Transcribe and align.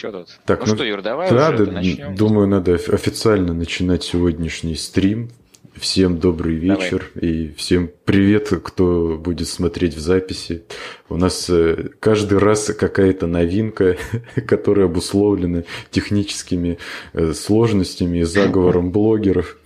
что 0.00 0.12
тут? 0.12 0.28
Так, 0.46 0.60
ну, 0.60 0.66
ну, 0.68 0.74
что, 0.76 0.84
Юр, 0.84 1.02
давай 1.02 1.30
Да, 1.30 1.50
уже 1.50 1.66
да, 1.66 1.72
начнем. 1.72 2.14
думаю, 2.14 2.46
надо 2.48 2.72
оф- 2.74 2.88
официально 2.88 3.52
начинать 3.52 4.02
сегодняшний 4.02 4.74
стрим. 4.74 5.30
Всем 5.76 6.18
добрый 6.18 6.54
вечер 6.56 7.10
и 7.20 7.52
всем 7.56 7.90
привет, 8.06 8.48
кто 8.64 9.18
будет 9.22 9.46
смотреть 9.46 9.94
в 9.94 10.00
записи. 10.00 10.64
У 11.10 11.16
нас 11.16 11.48
э, 11.50 11.90
каждый 12.00 12.38
раз 12.38 12.66
какая-то 12.72 13.26
новинка, 13.26 13.98
которая 14.48 14.86
обусловлена 14.86 15.64
техническими 15.90 16.78
э, 17.12 17.34
сложностями 17.34 18.18
и 18.18 18.22
заговором 18.24 18.92
блогеров. 18.92 19.58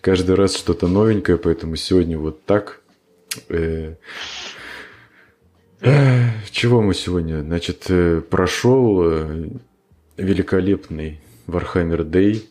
Каждый 0.00 0.34
раз 0.34 0.56
что-то 0.56 0.88
новенькое, 0.88 1.36
поэтому 1.36 1.76
сегодня 1.76 2.18
вот 2.18 2.42
так. 2.46 2.80
Э, 3.50 3.96
Чего 6.50 6.80
мы 6.80 6.94
сегодня? 6.94 7.42
Значит, 7.42 7.86
прошел 8.30 9.04
великолепный 10.16 11.20
Warhammer 11.46 12.02
Day. 12.04 12.42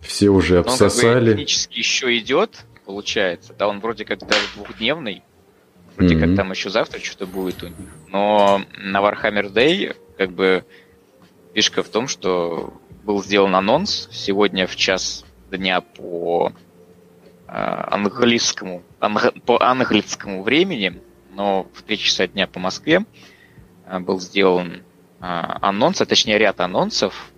Все 0.00 0.28
уже 0.28 0.54
Но 0.54 0.60
он 0.60 0.64
как 0.66 0.78
бы 0.78 0.84
обсосали. 0.86 1.30
технически 1.30 1.78
еще 1.78 2.18
идет, 2.18 2.64
получается. 2.84 3.54
Да, 3.58 3.68
он 3.68 3.80
вроде 3.80 4.04
как 4.04 4.18
даже 4.20 4.46
двухдневный. 4.54 5.22
Вроде 5.96 6.16
Мгм. 6.16 6.26
как 6.28 6.36
там 6.36 6.50
еще 6.50 6.70
завтра 6.70 6.98
что-то 7.00 7.26
будет 7.26 7.62
у 7.62 7.68
них. 7.68 7.76
Но 8.08 8.62
на 8.78 8.98
Warhammer 9.00 9.52
Day 9.52 9.96
как 10.18 10.32
бы 10.32 10.64
фишка 11.54 11.82
в 11.82 11.88
том, 11.88 12.08
что 12.08 12.74
был 13.04 13.22
сделан 13.22 13.54
анонс 13.54 14.08
сегодня 14.12 14.66
в 14.66 14.76
час 14.76 15.24
дня 15.50 15.80
по 15.80 16.52
а, 17.46 17.88
английскому, 17.94 18.82
анг- 19.00 19.40
по 19.42 19.62
английскому 19.62 20.42
времени, 20.42 21.00
но 21.32 21.68
в 21.72 21.82
3 21.82 21.96
часа 21.98 22.26
дня 22.26 22.46
по 22.48 22.58
Москве 22.58 23.04
а, 23.86 24.00
был 24.00 24.18
сделан 24.20 24.82
а, 25.26 25.56
анонс, 25.62 26.02
а 26.02 26.04
точнее 26.04 26.36
ряд 26.36 26.60
анонсов, 26.60 27.32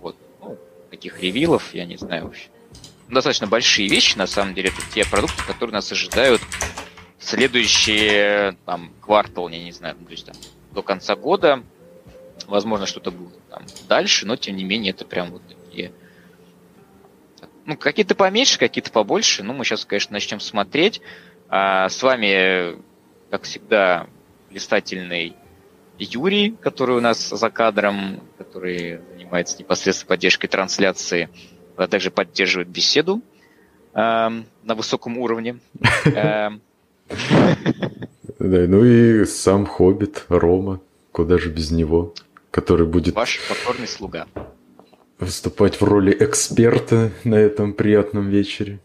вот, 0.00 0.16
ну, 0.40 0.56
таких 0.90 1.20
ревилов, 1.20 1.74
я 1.74 1.84
не 1.84 1.96
знаю 1.96 2.26
вообще. 2.26 2.46
Достаточно 3.08 3.48
большие 3.48 3.88
вещи, 3.88 4.16
на 4.16 4.28
самом 4.28 4.54
деле, 4.54 4.68
это 4.68 4.80
те 4.94 5.04
продукты, 5.04 5.42
которые 5.44 5.74
нас 5.74 5.90
ожидают 5.90 6.40
в 7.18 7.24
следующие 7.24 8.56
там, 8.64 8.92
квартал, 9.00 9.48
я 9.48 9.58
не 9.58 9.72
знаю, 9.72 9.96
ну, 9.98 10.06
то 10.06 10.12
есть 10.12 10.24
там, 10.24 10.36
до 10.70 10.82
конца 10.82 11.16
года. 11.16 11.64
Возможно, 12.46 12.86
что-то 12.86 13.10
будет 13.10 13.44
там 13.48 13.64
дальше, 13.88 14.24
но 14.24 14.36
тем 14.36 14.54
не 14.54 14.62
менее 14.62 14.92
это 14.92 15.04
прям 15.04 15.32
вот 15.32 15.42
такие 15.48 15.90
ну, 17.66 17.76
какие-то 17.76 18.14
поменьше, 18.14 18.56
какие-то 18.56 18.92
побольше. 18.92 19.42
Ну, 19.42 19.52
мы 19.52 19.64
сейчас, 19.64 19.84
конечно, 19.84 20.12
начнем 20.12 20.38
смотреть. 20.38 21.00
А, 21.48 21.88
с 21.88 22.02
вами, 22.02 22.76
как 23.30 23.42
всегда, 23.42 24.06
листательный 24.50 25.34
Юрий, 25.98 26.50
который 26.60 26.96
у 26.96 27.00
нас 27.00 27.28
за 27.28 27.50
кадром, 27.50 28.20
который 28.38 29.00
занимается 29.12 29.58
непосредственно 29.58 30.08
поддержкой 30.08 30.48
трансляции, 30.48 31.28
а 31.76 31.86
также 31.86 32.10
поддерживает 32.10 32.68
беседу 32.68 33.22
эм, 33.94 34.46
на 34.62 34.74
высоком 34.74 35.18
уровне. 35.18 35.58
Эм, 36.04 36.60
Да, 38.38 38.66
ну 38.66 38.84
и 38.84 39.24
сам 39.26 39.66
Хоббит, 39.66 40.24
Рома, 40.28 40.80
куда 41.12 41.38
же 41.38 41.50
без 41.50 41.70
него, 41.70 42.14
который 42.50 42.86
будет 42.86 43.14
Ваш 43.14 43.40
покорный 43.48 43.86
слуга. 43.86 44.26
выступать 45.18 45.80
в 45.80 45.84
роли 45.84 46.16
эксперта 46.18 47.12
на 47.24 47.36
этом 47.36 47.74
приятном 47.74 48.28
вечере. 48.30 48.80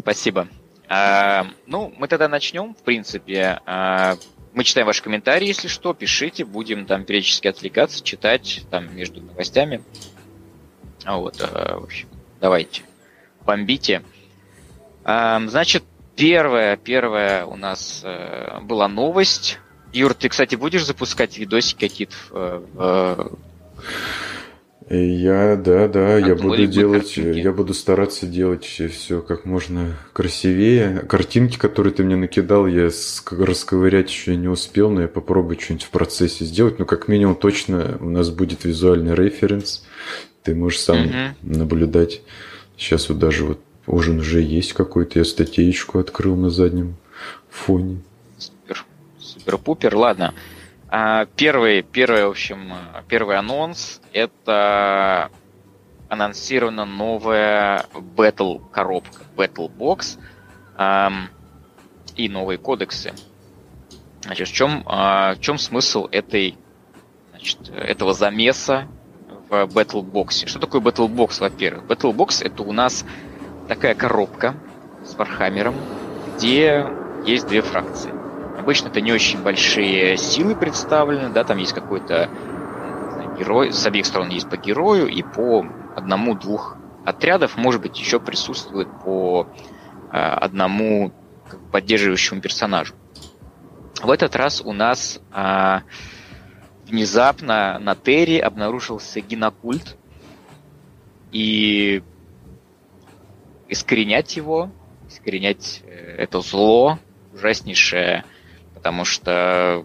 Спасибо. 0.00 0.48
А, 0.88 1.46
ну, 1.66 1.92
мы 1.96 2.08
тогда 2.08 2.28
начнем, 2.28 2.74
в 2.74 2.82
принципе. 2.82 3.60
А, 3.66 4.16
мы 4.52 4.64
читаем 4.64 4.86
ваши 4.86 5.02
комментарии, 5.02 5.48
если 5.48 5.68
что, 5.68 5.92
пишите, 5.94 6.44
будем 6.44 6.86
там 6.86 7.04
периодически 7.04 7.48
отвлекаться, 7.48 8.02
читать 8.02 8.62
там 8.70 8.94
между 8.96 9.20
новостями. 9.20 9.82
А 11.04 11.18
вот, 11.18 11.38
в 11.38 11.84
общем, 11.84 12.08
давайте, 12.40 12.82
бомбите. 13.44 14.02
Значит, 15.04 15.84
первая, 16.16 16.76
первая 16.76 17.44
у 17.44 17.54
нас 17.54 18.00
э, 18.02 18.60
была 18.62 18.88
новость. 18.88 19.60
Юр, 19.92 20.14
ты, 20.14 20.28
кстати, 20.28 20.56
будешь 20.56 20.84
запускать 20.84 21.38
видосики 21.38 21.78
какие-то 21.78 22.16
в, 22.28 23.38
Я, 24.88 25.56
да, 25.56 25.88
да, 25.88 26.16
я 26.16 26.36
буду 26.36 26.64
делать, 26.68 27.02
картинки. 27.12 27.38
я 27.38 27.50
буду 27.52 27.74
стараться 27.74 28.24
делать 28.26 28.64
все 28.64 29.20
как 29.20 29.44
можно 29.44 29.96
красивее. 30.12 31.00
Картинки, 31.00 31.58
которые 31.58 31.92
ты 31.92 32.04
мне 32.04 32.14
накидал, 32.14 32.68
я 32.68 32.86
ск- 32.86 33.42
расковырять 33.44 34.08
еще 34.10 34.36
не 34.36 34.46
успел, 34.46 34.90
но 34.90 35.02
я 35.02 35.08
попробую 35.08 35.58
что-нибудь 35.58 35.86
в 35.86 35.90
процессе 35.90 36.44
сделать. 36.44 36.78
Ну, 36.78 36.86
как 36.86 37.08
минимум, 37.08 37.34
точно 37.34 37.98
у 38.00 38.08
нас 38.08 38.30
будет 38.30 38.64
визуальный 38.64 39.16
референс. 39.16 39.84
Ты 40.44 40.54
можешь 40.54 40.78
сам 40.80 41.06
Мгм. 41.06 41.34
наблюдать. 41.42 42.22
Сейчас 42.76 43.08
вот 43.08 43.18
даже 43.18 43.44
вот 43.44 43.60
ужин 43.88 44.20
уже 44.20 44.40
есть 44.40 44.72
какой-то. 44.72 45.18
Я 45.18 45.24
статейку 45.24 45.98
открыл 45.98 46.36
на 46.36 46.50
заднем 46.50 46.94
фоне. 47.50 47.98
Супер, 48.38 48.84
супер-пупер. 49.18 49.96
Ладно. 49.96 50.32
А, 50.98 51.26
Первый, 51.36 51.82
первый, 51.82 52.24
в 52.24 52.30
общем, 52.30 52.72
первый 53.06 53.36
анонс– 53.36 54.00
это 54.14 55.30
анонсирована 56.08 56.86
новая 56.86 57.84
Battle 57.92 58.62
коробка, 58.70 59.20
Battle 59.36 59.70
Box 59.70 60.18
ам, 60.74 61.28
и 62.14 62.30
новые 62.30 62.56
кодексы. 62.56 63.12
Значит, 64.22 64.48
в 64.48 64.54
чем, 64.54 64.84
а, 64.86 65.34
в 65.34 65.40
чем 65.40 65.58
смысл 65.58 66.08
этой, 66.10 66.56
значит, 67.32 67.68
этого 67.68 68.14
замеса 68.14 68.88
в 69.50 69.52
Battle 69.52 70.02
Box? 70.02 70.46
Что 70.46 70.58
такое 70.60 70.80
Battle 70.80 71.14
Box, 71.14 71.40
во-первых? 71.40 71.84
Battle 71.84 72.16
Box 72.16 72.42
это 72.42 72.62
у 72.62 72.72
нас 72.72 73.04
такая 73.68 73.94
коробка 73.94 74.54
с 75.04 75.14
Вархаммером, 75.14 75.74
где 76.36 76.86
есть 77.26 77.46
две 77.48 77.60
фракции. 77.60 78.15
Обычно 78.66 78.88
это 78.88 79.00
не 79.00 79.12
очень 79.12 79.44
большие 79.44 80.16
силы 80.16 80.56
представлены, 80.56 81.28
да, 81.28 81.44
там 81.44 81.56
есть 81.56 81.72
какой-то 81.72 82.28
знаю, 83.12 83.36
герой, 83.38 83.72
с 83.72 83.86
обеих 83.86 84.06
сторон 84.06 84.28
есть 84.30 84.50
по 84.50 84.56
герою, 84.56 85.06
и 85.06 85.22
по 85.22 85.64
одному-двух 85.94 86.76
отрядов, 87.04 87.56
может 87.56 87.80
быть, 87.80 87.96
еще 87.96 88.18
присутствует 88.18 88.88
по 89.04 89.46
э, 90.12 90.16
одному 90.16 91.12
поддерживающему 91.70 92.40
персонажу. 92.40 92.94
В 94.02 94.10
этот 94.10 94.34
раз 94.34 94.60
у 94.60 94.72
нас 94.72 95.20
а, 95.30 95.82
внезапно 96.88 97.78
на 97.78 97.94
Терре 97.94 98.38
обнаружился 98.38 99.20
генокульт, 99.20 99.96
и 101.30 102.02
искоренять 103.68 104.36
его, 104.36 104.72
искоренять 105.08 105.84
э, 105.84 106.16
это 106.18 106.40
зло 106.40 106.98
ужаснейшее, 107.32 108.24
потому 108.86 109.04
что 109.04 109.84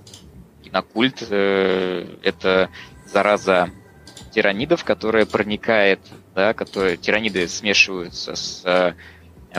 генокульт 0.63 1.25
э, 1.27 2.05
это 2.21 2.69
зараза 3.07 3.71
тиранидов, 4.31 4.83
которая 4.83 5.25
проникает, 5.25 6.01
да, 6.35 6.53
которые 6.53 6.97
тираниды 6.97 7.47
смешиваются 7.47 8.35
с 8.35 8.61
э, 8.63 8.93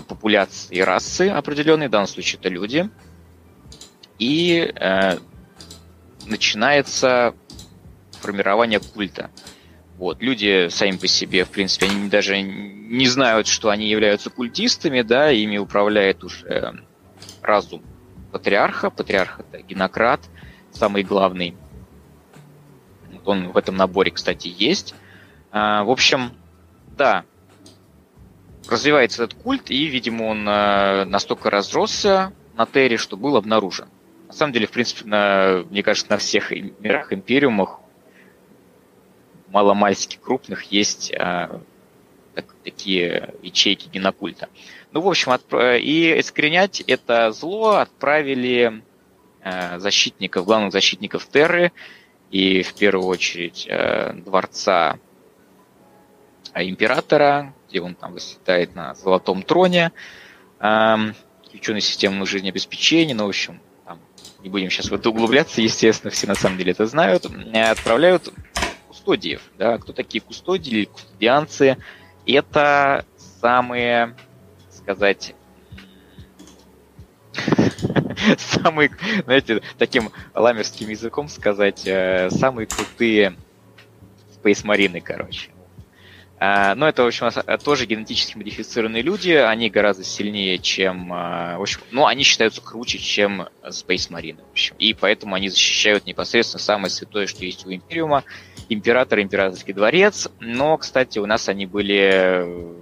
популяцией 0.02 0.84
расы 0.84 1.28
определенной, 1.28 1.88
в 1.88 1.90
данном 1.90 2.06
случае 2.06 2.38
это 2.38 2.50
люди, 2.50 2.88
и 4.20 4.72
э, 4.76 5.18
начинается 6.26 7.34
формирование 8.20 8.78
культа. 8.78 9.32
Вот. 9.98 10.22
Люди 10.22 10.68
сами 10.68 10.96
по 10.98 11.08
себе, 11.08 11.44
в 11.44 11.50
принципе, 11.50 11.86
они 11.86 12.08
даже 12.08 12.40
не 12.40 13.08
знают, 13.08 13.48
что 13.48 13.70
они 13.70 13.88
являются 13.88 14.30
культистами, 14.30 15.02
да, 15.02 15.32
ими 15.32 15.58
управляет 15.58 16.22
уже 16.22 16.84
разум 17.42 17.82
патриарха. 18.32 18.90
Патриарх 18.90 19.40
это 19.40 19.62
генократ, 19.62 20.20
самый 20.72 21.04
главный. 21.04 21.54
Он 23.24 23.50
в 23.50 23.56
этом 23.56 23.76
наборе, 23.76 24.10
кстати, 24.10 24.48
есть. 24.48 24.94
А, 25.52 25.84
в 25.84 25.90
общем, 25.90 26.32
да, 26.96 27.24
развивается 28.68 29.24
этот 29.24 29.38
культ, 29.40 29.70
и, 29.70 29.84
видимо, 29.84 30.24
он 30.24 30.48
э, 30.48 31.04
настолько 31.04 31.50
разросся 31.50 32.32
на 32.54 32.66
Терре, 32.66 32.96
что 32.96 33.16
был 33.16 33.36
обнаружен. 33.36 33.88
На 34.26 34.32
самом 34.32 34.52
деле, 34.52 34.66
в 34.66 34.70
принципе, 34.70 35.08
на, 35.08 35.64
мне 35.70 35.82
кажется, 35.82 36.10
на 36.10 36.16
всех 36.16 36.50
мирах, 36.50 37.12
империумах, 37.12 37.80
маломальски 39.48 40.16
крупных, 40.16 40.64
есть 40.72 41.12
а, 41.12 41.60
так- 42.34 42.54
такие 42.64 43.34
ячейки 43.42 43.88
генокульта. 43.88 44.48
Ну, 44.92 45.00
в 45.00 45.08
общем, 45.08 45.32
отпра- 45.32 45.78
и 45.78 46.20
искоренять 46.20 46.80
это 46.82 47.32
зло 47.32 47.76
отправили 47.76 48.82
э, 49.42 49.78
защитников, 49.78 50.44
главных 50.44 50.72
защитников 50.72 51.26
Терры, 51.26 51.72
и 52.30 52.62
в 52.62 52.74
первую 52.74 53.08
очередь 53.08 53.66
э, 53.68 54.12
дворца 54.14 54.98
э, 56.54 56.68
императора, 56.68 57.54
где 57.68 57.80
он 57.80 57.94
там 57.94 58.12
восседает 58.12 58.74
на 58.74 58.94
золотом 58.94 59.42
троне, 59.42 59.92
эм, 60.60 61.14
включенной 61.46 61.80
системы 61.80 62.26
жизнеобеспечения, 62.26 63.14
ну, 63.14 63.24
в 63.24 63.28
общем, 63.28 63.60
там 63.86 63.98
не 64.42 64.50
будем 64.50 64.70
сейчас 64.70 64.90
в 64.90 64.94
это 64.94 65.10
углубляться, 65.10 65.62
естественно, 65.62 66.10
все 66.10 66.26
на 66.26 66.34
самом 66.34 66.58
деле 66.58 66.72
это 66.72 66.86
знают, 66.86 67.26
отправляют 67.54 68.32
кустодиев. 68.88 69.42
Да? 69.58 69.78
Кто 69.78 69.92
такие 69.92 70.20
кустодии 70.20 70.84
кустодианцы? 70.84 71.78
Это 72.26 73.04
самые, 73.40 74.16
сказать, 74.82 75.34
самые, 78.38 78.90
знаете, 79.24 79.62
таким 79.78 80.10
ламерским 80.34 80.88
языком 80.88 81.28
сказать, 81.28 81.86
э, 81.86 82.30
самые 82.30 82.66
крутые 82.66 83.36
Space 84.42 84.64
Marine, 84.64 85.00
короче. 85.00 85.50
А, 86.44 86.74
но 86.74 86.88
это, 86.88 87.04
в 87.04 87.06
общем, 87.06 87.30
тоже 87.62 87.86
генетически 87.86 88.36
модифицированные 88.36 89.02
люди, 89.02 89.30
они 89.30 89.70
гораздо 89.70 90.02
сильнее, 90.02 90.58
чем... 90.58 91.12
А, 91.12 91.56
в 91.56 91.62
общем, 91.62 91.80
ну, 91.92 92.06
они 92.06 92.24
считаются 92.24 92.60
круче, 92.60 92.98
чем 92.98 93.46
Space 93.62 94.10
Marine, 94.10 94.38
в 94.44 94.50
общем. 94.50 94.74
И 94.80 94.92
поэтому 94.92 95.36
они 95.36 95.48
защищают 95.48 96.04
непосредственно 96.04 96.58
самое 96.58 96.90
святое, 96.90 97.28
что 97.28 97.44
есть 97.44 97.64
у 97.64 97.72
Империума, 97.72 98.24
Император, 98.68 99.20
Императорский 99.20 99.72
дворец. 99.72 100.28
Но, 100.40 100.76
кстати, 100.78 101.20
у 101.20 101.26
нас 101.26 101.48
они 101.48 101.66
были... 101.66 102.81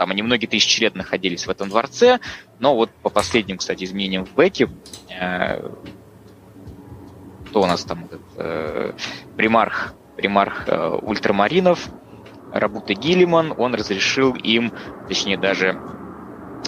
Там 0.00 0.12
они 0.12 0.22
многие 0.22 0.46
тысячи 0.46 0.80
лет 0.80 0.94
находились 0.94 1.46
в 1.46 1.50
этом 1.50 1.68
дворце, 1.68 2.20
но 2.58 2.74
вот 2.74 2.90
по 3.02 3.10
последним, 3.10 3.58
кстати, 3.58 3.84
изменениям 3.84 4.24
в 4.24 4.32
Бэке, 4.32 4.70
э, 5.10 5.70
кто 7.46 7.60
у 7.60 7.66
нас 7.66 7.84
там, 7.84 8.06
этот, 8.06 8.22
э, 8.38 8.92
примарх, 9.36 9.92
примарх 10.16 10.66
э, 10.68 10.98
ультрамаринов, 11.02 11.90
Рабута 12.50 12.94
Гиллиман, 12.94 13.52
он 13.58 13.74
разрешил 13.74 14.32
им, 14.36 14.72
точнее 15.06 15.36
даже, 15.36 15.78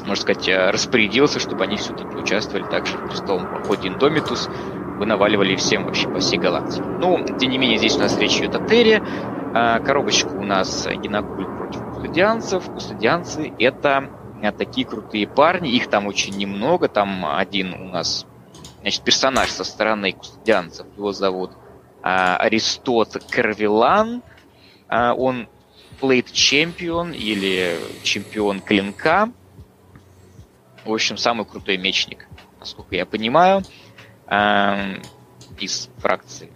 можно 0.01 0.17
сказать, 0.17 0.47
э, 0.49 0.71
распорядился, 0.71 1.41
чтобы 1.41 1.65
они 1.65 1.79
все-таки 1.79 2.15
участвовали 2.15 2.65
также 2.65 2.99
в 2.99 3.09
крестовом 3.09 3.47
походе 3.49 3.89
Индомитус, 3.89 4.51
вы 4.99 5.07
наваливали 5.07 5.57
всем 5.57 5.87
вообще 5.87 6.07
по 6.07 6.19
всей 6.19 6.39
галактике. 6.39 6.85
Ну, 6.85 7.25
тем 7.39 7.49
не 7.49 7.57
менее, 7.57 7.79
здесь 7.79 7.97
у 7.97 8.01
нас 8.01 8.19
речь 8.19 8.37
идет 8.37 8.57
о 8.57 8.67
Терре, 8.67 9.03
а, 9.55 9.81
коробочка 9.81 10.29
у 10.29 10.45
нас 10.45 10.87
генокульт 10.87 11.49
против 11.57 11.92
кустодианцев. 12.03 12.65
Кустодианцы— 12.71 13.53
это 13.59 14.11
э, 14.43 14.53
такие 14.53 14.87
крутые 14.87 15.29
парни, 15.29 15.71
их 15.71 15.89
там 15.89 16.07
очень 16.07 16.37
немного, 16.37 16.89
там 16.89 17.25
один 17.25 17.75
у 17.75 17.85
нас, 17.85 18.27
значит, 18.81 19.03
персонаж 19.03 19.51
со 19.51 19.65
стороны 19.65 20.13
кустодианцев, 20.13 20.87
его 20.97 21.13
зовут 21.13 21.53
а, 22.03 22.37
Аристот 22.39 23.23
Карвилан, 23.31 24.23
а, 24.89 25.15
он 25.15 25.49
Plate 26.01 26.33
Champion 26.33 27.15
или 27.15 27.79
чемпион 28.03 28.61
клинка. 28.61 29.31
В 30.85 30.93
общем, 30.93 31.17
самый 31.17 31.47
крутой 31.47 31.77
мечник, 31.77 32.27
насколько 32.59 32.97
я 32.97 33.07
понимаю, 33.07 33.63
эм, 34.27 35.01
из 35.61 35.89
фракции, 35.99 36.51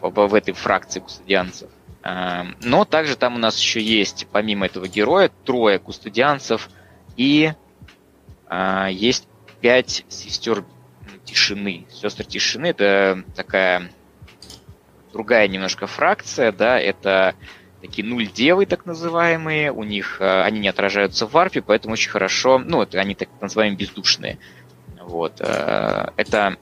в 0.00 0.34
этой 0.34 0.54
фракции 0.54 1.00
кустодианцев. 1.00 1.68
Но 2.04 2.84
также 2.84 3.16
там 3.16 3.36
у 3.36 3.38
нас 3.38 3.58
еще 3.58 3.80
есть, 3.80 4.26
помимо 4.32 4.66
этого 4.66 4.88
героя, 4.88 5.30
трое 5.44 5.78
кустодианцев 5.78 6.68
и 7.16 7.52
э, 8.50 8.88
есть 8.90 9.28
пять 9.60 10.04
сестер 10.08 10.64
тишины. 11.24 11.86
Сестры 11.90 12.24
тишины 12.24 12.66
это 12.66 13.24
такая 13.36 13.90
другая 15.12 15.46
немножко 15.46 15.86
фракция, 15.86 16.52
да, 16.52 16.78
это 16.78 17.34
такие 17.80 18.06
нуль 18.06 18.28
девы, 18.28 18.66
так 18.66 18.86
называемые, 18.86 19.72
у 19.72 19.84
них 19.84 20.18
э, 20.20 20.42
они 20.42 20.60
не 20.60 20.68
отражаются 20.68 21.26
в 21.26 21.32
варпе, 21.32 21.62
поэтому 21.62 21.94
очень 21.94 22.10
хорошо, 22.10 22.58
ну, 22.58 22.82
это 22.82 22.98
они 22.98 23.14
так 23.14 23.28
называемые 23.40 23.76
бездушные. 23.76 24.38
Вот. 25.00 25.40
Э, 25.40 26.10
это 26.16 26.56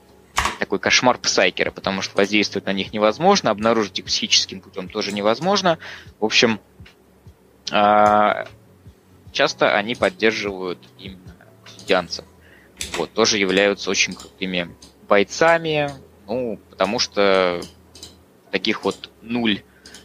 такой 0.61 0.79
кошмар 0.79 1.19
псайкера, 1.19 1.71
потому 1.71 2.03
что 2.03 2.17
воздействовать 2.17 2.67
на 2.67 2.73
них 2.73 2.93
невозможно, 2.93 3.51
обнаружить 3.51 3.99
их 3.99 4.05
психическим 4.05 4.61
путем 4.61 4.89
тоже 4.89 5.11
невозможно. 5.11 5.79
В 6.21 6.25
общем, 6.25 6.61
э, 7.73 8.45
часто 9.33 9.77
они 9.77 9.95
поддерживают 9.97 10.79
именно 10.99 11.35
студианцев. 11.67 12.25
Вот, 12.97 13.13
тоже 13.13 13.39
являются 13.39 13.91
очень 13.91 14.15
крутыми 14.15 14.75
бойцами, 15.09 15.91
ну, 16.27 16.61
потому 16.71 16.99
что 16.99 17.61
таких 18.51 18.85
вот 18.85 19.11
нуль 19.23 19.63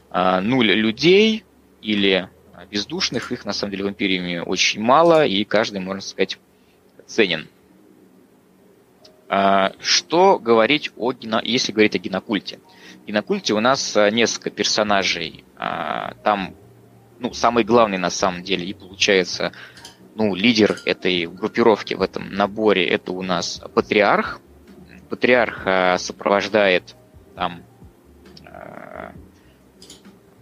а, 0.09 0.39
нуль 0.39 0.71
людей 0.71 1.43
или 1.81 2.29
бездушных, 2.71 3.33
их 3.33 3.43
на 3.43 3.51
самом 3.51 3.71
деле 3.71 3.83
в 3.83 3.89
Империи 3.89 4.37
очень 4.37 4.81
мало, 4.81 5.25
и 5.25 5.43
каждый, 5.43 5.81
можно 5.81 6.01
сказать, 6.01 6.37
ценен. 7.05 7.49
А, 9.27 9.73
что 9.79 10.39
говорить 10.39 10.91
о 10.97 11.13
если 11.43 11.71
говорить 11.71 11.95
о 11.95 11.99
генокульте? 11.99 12.59
В 13.03 13.07
генокульте 13.07 13.53
у 13.53 13.59
нас 13.59 13.95
а, 13.97 14.09
несколько 14.09 14.49
персонажей. 14.49 15.43
Там, 15.57 16.53
ну, 17.19 17.33
самый 17.33 17.63
главный 17.63 17.97
на 17.97 18.09
самом 18.09 18.43
деле 18.43 18.65
и 18.65 18.73
получается, 18.73 19.53
ну, 20.15 20.35
лидер 20.35 20.77
этой 20.85 21.25
группировки 21.27 21.93
в 21.93 22.01
этом 22.01 22.33
наборе, 22.33 22.85
это 22.87 23.13
у 23.13 23.21
нас 23.21 23.61
патриарх. 23.73 24.41
Патриарх 25.09 25.99
сопровождает 25.99 26.95
там 27.35 27.63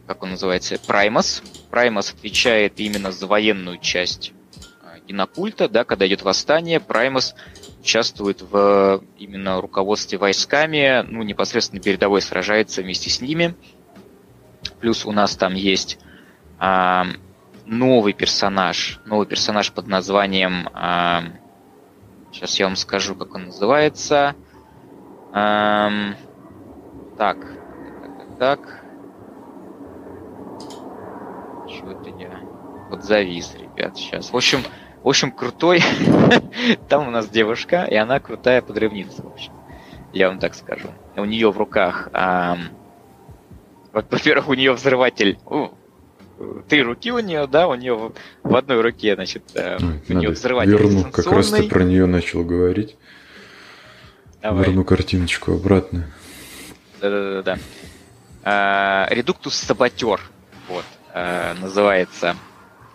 как 0.08 0.24
он 0.24 0.32
называется, 0.32 0.78
Праймас. 0.86 1.42
Праймас 1.70 2.12
отвечает 2.12 2.80
именно 2.80 3.12
за 3.12 3.28
военную 3.28 3.78
часть 3.80 4.34
а, 4.82 5.00
генокульта, 5.00 5.70
да, 5.70 5.84
когда 5.84 6.08
идет 6.08 6.24
восстание, 6.24 6.80
Праймас 6.80 7.36
участвует 7.84 8.42
в 8.42 9.04
именно 9.18 9.60
руководстве 9.60 10.18
войсками, 10.18 11.04
ну, 11.06 11.22
непосредственно 11.22 11.82
передовой 11.82 12.22
сражается 12.22 12.82
вместе 12.82 13.10
с 13.10 13.20
ними. 13.20 13.56
Плюс 14.80 15.06
у 15.06 15.12
нас 15.12 15.36
там 15.36 15.54
есть 15.54 16.00
а, 16.58 17.06
новый 17.66 18.14
персонаж, 18.14 19.02
новый 19.06 19.28
персонаж 19.28 19.74
под 19.74 19.88
названием, 19.88 20.70
а, 20.74 21.26
сейчас 22.32 22.58
я 22.58 22.68
вам 22.68 22.78
скажу, 22.78 23.16
как 23.16 23.36
он 23.36 23.48
называется. 23.48 24.34
А, 25.34 25.92
так, 27.18 27.38
так, 27.38 28.38
так. 28.40 28.60
Чего-то 31.68 32.10
я 32.18 32.40
вот 32.90 33.04
завис, 33.04 33.54
ребят, 33.56 33.98
сейчас. 33.98 34.32
В 34.32 34.38
общем, 34.38 34.60
в 35.04 35.10
общем, 35.10 35.32
крутой. 35.32 35.82
Там 36.90 37.08
у 37.08 37.12
нас 37.12 37.30
девушка, 37.30 37.84
и 37.84 37.96
она 37.96 38.20
крутая 38.20 38.62
подрывница, 38.62 39.22
в 39.22 39.28
общем. 39.28 39.52
Я 40.14 40.30
вам 40.30 40.40
так 40.40 40.56
скажу. 40.56 40.90
У 41.16 41.26
нее 41.26 41.52
в 41.52 41.58
руках... 41.58 42.10
А, 42.14 42.58
вот, 43.92 44.06
во-первых, 44.12 44.48
у 44.50 44.54
нее 44.54 44.74
взрыватель... 44.74 45.40
О, 45.46 45.74
три 46.68 46.84
руки 46.84 47.12
у 47.12 47.20
нее, 47.20 47.48
да, 47.48 47.68
у 47.68 47.76
нее 47.76 48.12
в, 48.44 48.56
одной 48.56 48.82
руке, 48.82 49.16
значит, 49.16 49.44
э, 49.56 49.78
у 50.10 50.14
нее 50.14 50.30
взрыватель 50.30 50.72
Верну, 50.72 51.12
как 51.12 51.28
раз 51.28 51.50
ты 51.50 51.64
про 51.64 51.84
нее 51.84 52.06
начал 52.06 52.44
говорить. 52.44 52.96
Давай. 54.42 54.66
Верну 54.66 54.84
картиночку 54.84 55.54
обратно. 55.54 56.06
Да-да-да. 57.02 57.58
А, 58.44 59.08
редуктус 59.10 59.56
саботер. 59.56 60.22
Вот. 60.70 60.86
Э, 61.14 61.54
называется 61.60 62.36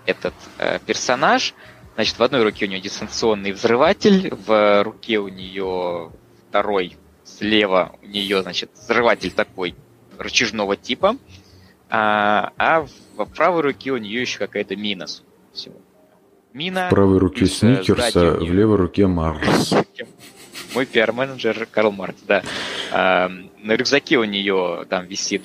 этот 0.07 0.35
э, 0.59 0.79
персонаж. 0.87 1.55
Значит, 1.99 2.17
в 2.17 2.23
одной 2.23 2.45
руке 2.45 2.67
у 2.67 2.69
нее 2.69 2.81
дистанционный 2.81 3.51
взрыватель, 3.51 4.33
в 4.47 4.85
руке 4.85 5.19
у 5.19 5.27
нее 5.27 6.13
второй 6.49 6.97
слева 7.25 7.97
у 8.01 8.07
нее, 8.07 8.41
значит, 8.43 8.71
взрыватель 8.73 9.33
такой 9.33 9.75
рычажного 10.17 10.77
типа, 10.77 11.17
а, 11.91 12.53
а 12.57 12.87
в 13.17 13.25
правой 13.35 13.63
руке 13.63 13.91
у 13.91 13.97
нее 13.97 14.21
еще 14.21 14.39
какая-то 14.39 14.77
мина. 14.77 15.07
Всего. 15.53 15.75
Мина. 16.53 16.87
В 16.87 16.91
правой 16.91 17.19
руке 17.19 17.47
э, 17.47 17.49
Сникерс, 17.49 18.15
а 18.15 18.37
в 18.37 18.53
левой 18.53 18.77
руке 18.77 19.09
Марс. 19.09 19.75
Мой 20.77 20.87
пиар-менеджер 20.87 21.67
Карл 21.69 21.91
Маркс, 21.91 22.23
да. 22.29 22.45
А, 22.93 23.29
на 23.59 23.73
рюкзаке 23.73 24.19
у 24.19 24.25
нее 24.25 24.87
там 24.89 25.05
висит 25.07 25.43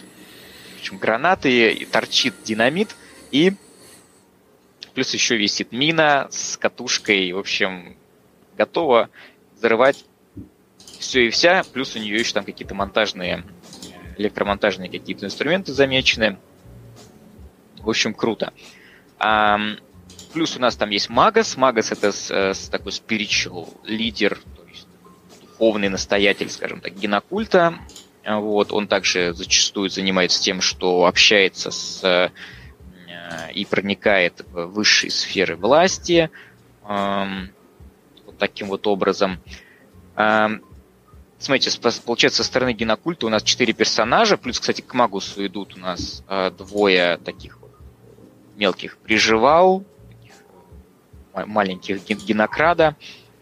общем, 0.79 0.99
гранаты, 0.99 1.87
торчит 1.91 2.35
динамит, 2.43 2.95
и 3.31 3.53
плюс 4.93 5.13
еще 5.13 5.37
висит 5.37 5.71
мина 5.71 6.27
с 6.31 6.57
катушкой, 6.57 7.31
в 7.31 7.39
общем, 7.39 7.97
готова 8.57 9.09
взрывать 9.55 10.05
все 10.99 11.27
и 11.27 11.29
вся, 11.29 11.63
плюс 11.73 11.95
у 11.95 11.99
нее 11.99 12.17
еще 12.17 12.33
там 12.33 12.45
какие-то 12.45 12.75
монтажные, 12.75 13.43
электромонтажные 14.17 14.89
какие-то 14.89 15.25
инструменты 15.25 15.73
замечены. 15.73 16.37
В 17.79 17.89
общем, 17.89 18.13
круто. 18.13 18.53
А, 19.19 19.59
плюс 20.33 20.55
у 20.55 20.59
нас 20.59 20.75
там 20.75 20.89
есть 20.89 21.09
Магас. 21.09 21.57
Магас 21.57 21.91
это 21.91 22.11
с, 22.11 22.31
э, 22.31 22.53
с 22.53 22.69
такой 22.69 22.91
spiritual 22.91 23.67
лидер, 23.83 24.39
то 24.55 24.63
есть 24.69 24.87
духовный 25.41 25.89
настоятель, 25.89 26.49
скажем 26.49 26.79
так, 26.79 26.95
генокульта. 26.95 27.79
Вот, 28.25 28.71
он 28.71 28.87
также 28.87 29.33
зачастую 29.33 29.89
занимается 29.89 30.41
тем, 30.41 30.61
что 30.61 31.05
общается 31.05 31.71
с 31.71 32.31
и 33.53 33.65
проникает 33.65 34.45
в 34.51 34.65
высшие 34.67 35.11
сферы 35.11 35.55
власти 35.55 36.29
вот 36.83 38.37
таким 38.37 38.67
вот 38.67 38.87
образом. 38.87 39.39
смотрите, 41.39 41.79
получается, 42.05 42.43
со 42.43 42.47
стороны 42.47 42.73
генокульта 42.73 43.25
у 43.25 43.29
нас 43.29 43.43
четыре 43.43 43.73
персонажа, 43.73 44.37
плюс, 44.37 44.59
кстати, 44.59 44.81
к 44.81 44.93
Магусу 44.93 45.45
идут 45.45 45.75
у 45.75 45.79
нас 45.79 46.23
э, 46.27 46.51
двое 46.51 47.17
таких 47.17 47.61
вот 47.61 47.71
мелких 48.55 48.97
приживал, 48.97 49.83
таких 50.09 50.33
маленьких 51.33 52.05
ген 52.05 52.17
генокрада. 52.17 52.95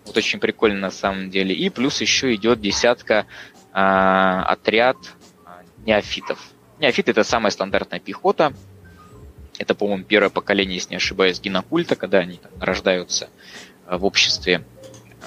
Вот 0.05 0.17
очень 0.17 0.39
прикольно 0.39 0.79
на 0.79 0.91
самом 0.91 1.29
деле. 1.29 1.53
И 1.53 1.69
плюс 1.69 2.01
еще 2.01 2.33
идет 2.33 2.59
десятка 2.59 3.25
э, 3.73 3.77
отряд 3.77 4.97
э, 5.45 5.49
неофитов. 5.85 6.39
Неофиты 6.79 7.11
это 7.11 7.23
самая 7.23 7.51
стандартная 7.51 7.99
пехота. 7.99 8.53
Это, 9.61 9.75
по-моему, 9.75 10.03
первое 10.03 10.31
поколение, 10.31 10.73
если 10.73 10.89
не 10.89 10.95
ошибаюсь, 10.95 11.39
генокульта, 11.39 11.95
когда 11.95 12.17
они 12.17 12.37
там, 12.37 12.51
рождаются 12.59 13.29
э, 13.85 13.95
в 13.95 14.05
обществе. 14.05 14.65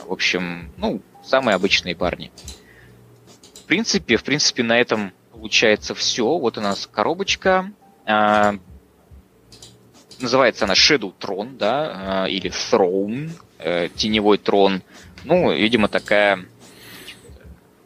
В 0.08 0.12
общем, 0.12 0.72
ну, 0.76 1.00
самые 1.22 1.54
обычные 1.54 1.94
парни. 1.94 2.32
В 3.54 3.62
принципе, 3.62 4.16
в 4.16 4.24
принципе, 4.24 4.64
на 4.64 4.76
этом 4.76 5.12
получается 5.30 5.94
все. 5.94 6.36
Вот 6.36 6.58
у 6.58 6.60
нас 6.60 6.88
коробочка. 6.92 7.70
Э, 8.06 8.54
называется 10.18 10.64
она 10.64 10.74
Shadow 10.74 11.14
Tron, 11.16 11.56
да, 11.56 12.26
э, 12.26 12.30
или 12.30 12.50
Throne, 12.50 13.30
э, 13.60 13.88
теневой 13.94 14.38
трон. 14.38 14.82
Ну, 15.22 15.52
видимо, 15.52 15.86
такая 15.86 16.44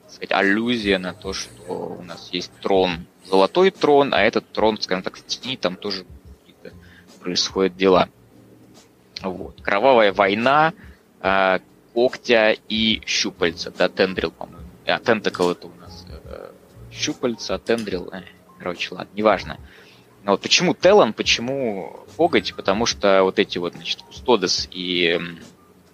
сказать, 0.08 0.32
аллюзия 0.32 0.98
на 0.98 1.12
то, 1.12 1.34
что 1.34 1.98
у 2.00 2.02
нас 2.02 2.30
есть 2.32 2.52
трон, 2.62 3.04
золотой 3.26 3.70
трон, 3.70 4.14
а 4.14 4.22
этот 4.22 4.50
трон, 4.50 4.80
скажем 4.80 5.02
так, 5.02 5.18
в 5.18 5.26
тени, 5.26 5.58
там 5.58 5.76
тоже 5.76 6.06
происходят 7.18 7.76
дела. 7.76 8.08
Вот. 9.22 9.60
Кровавая 9.62 10.12
война, 10.12 10.72
э, 11.20 11.58
когтя 11.94 12.54
и 12.68 13.02
щупальца, 13.06 13.72
да, 13.76 13.88
тендрил, 13.88 14.30
по-моему. 14.30 14.62
А, 14.86 14.98
тентакл 14.98 15.50
это 15.50 15.66
у 15.66 15.74
нас 15.80 16.06
э, 16.08 16.50
щупальца, 16.92 17.58
тендрил, 17.58 18.08
э, 18.12 18.22
короче, 18.58 18.94
ладно, 18.94 19.10
неважно. 19.14 19.58
Но 20.24 20.32
вот 20.32 20.42
почему 20.42 20.74
Телан, 20.74 21.12
почему 21.12 22.04
Коготь? 22.16 22.54
Потому 22.54 22.86
что 22.86 23.22
вот 23.22 23.38
эти 23.38 23.58
вот, 23.58 23.74
значит, 23.74 24.02
Кустодес 24.02 24.68
и 24.70 25.18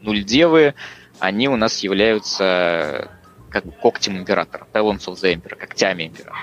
Нульдевы, 0.01 0.75
они 1.19 1.49
у 1.49 1.57
нас 1.57 1.83
являются 1.83 3.11
как 3.51 3.65
бы 3.65 3.73
когтем 3.73 4.19
императора, 4.19 4.67
Talons 4.73 5.07
of 5.07 5.15
the 5.15 5.57
когтями 5.57 6.09
императора. 6.09 6.37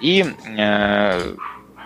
И 0.00 0.24
э, 0.46 1.34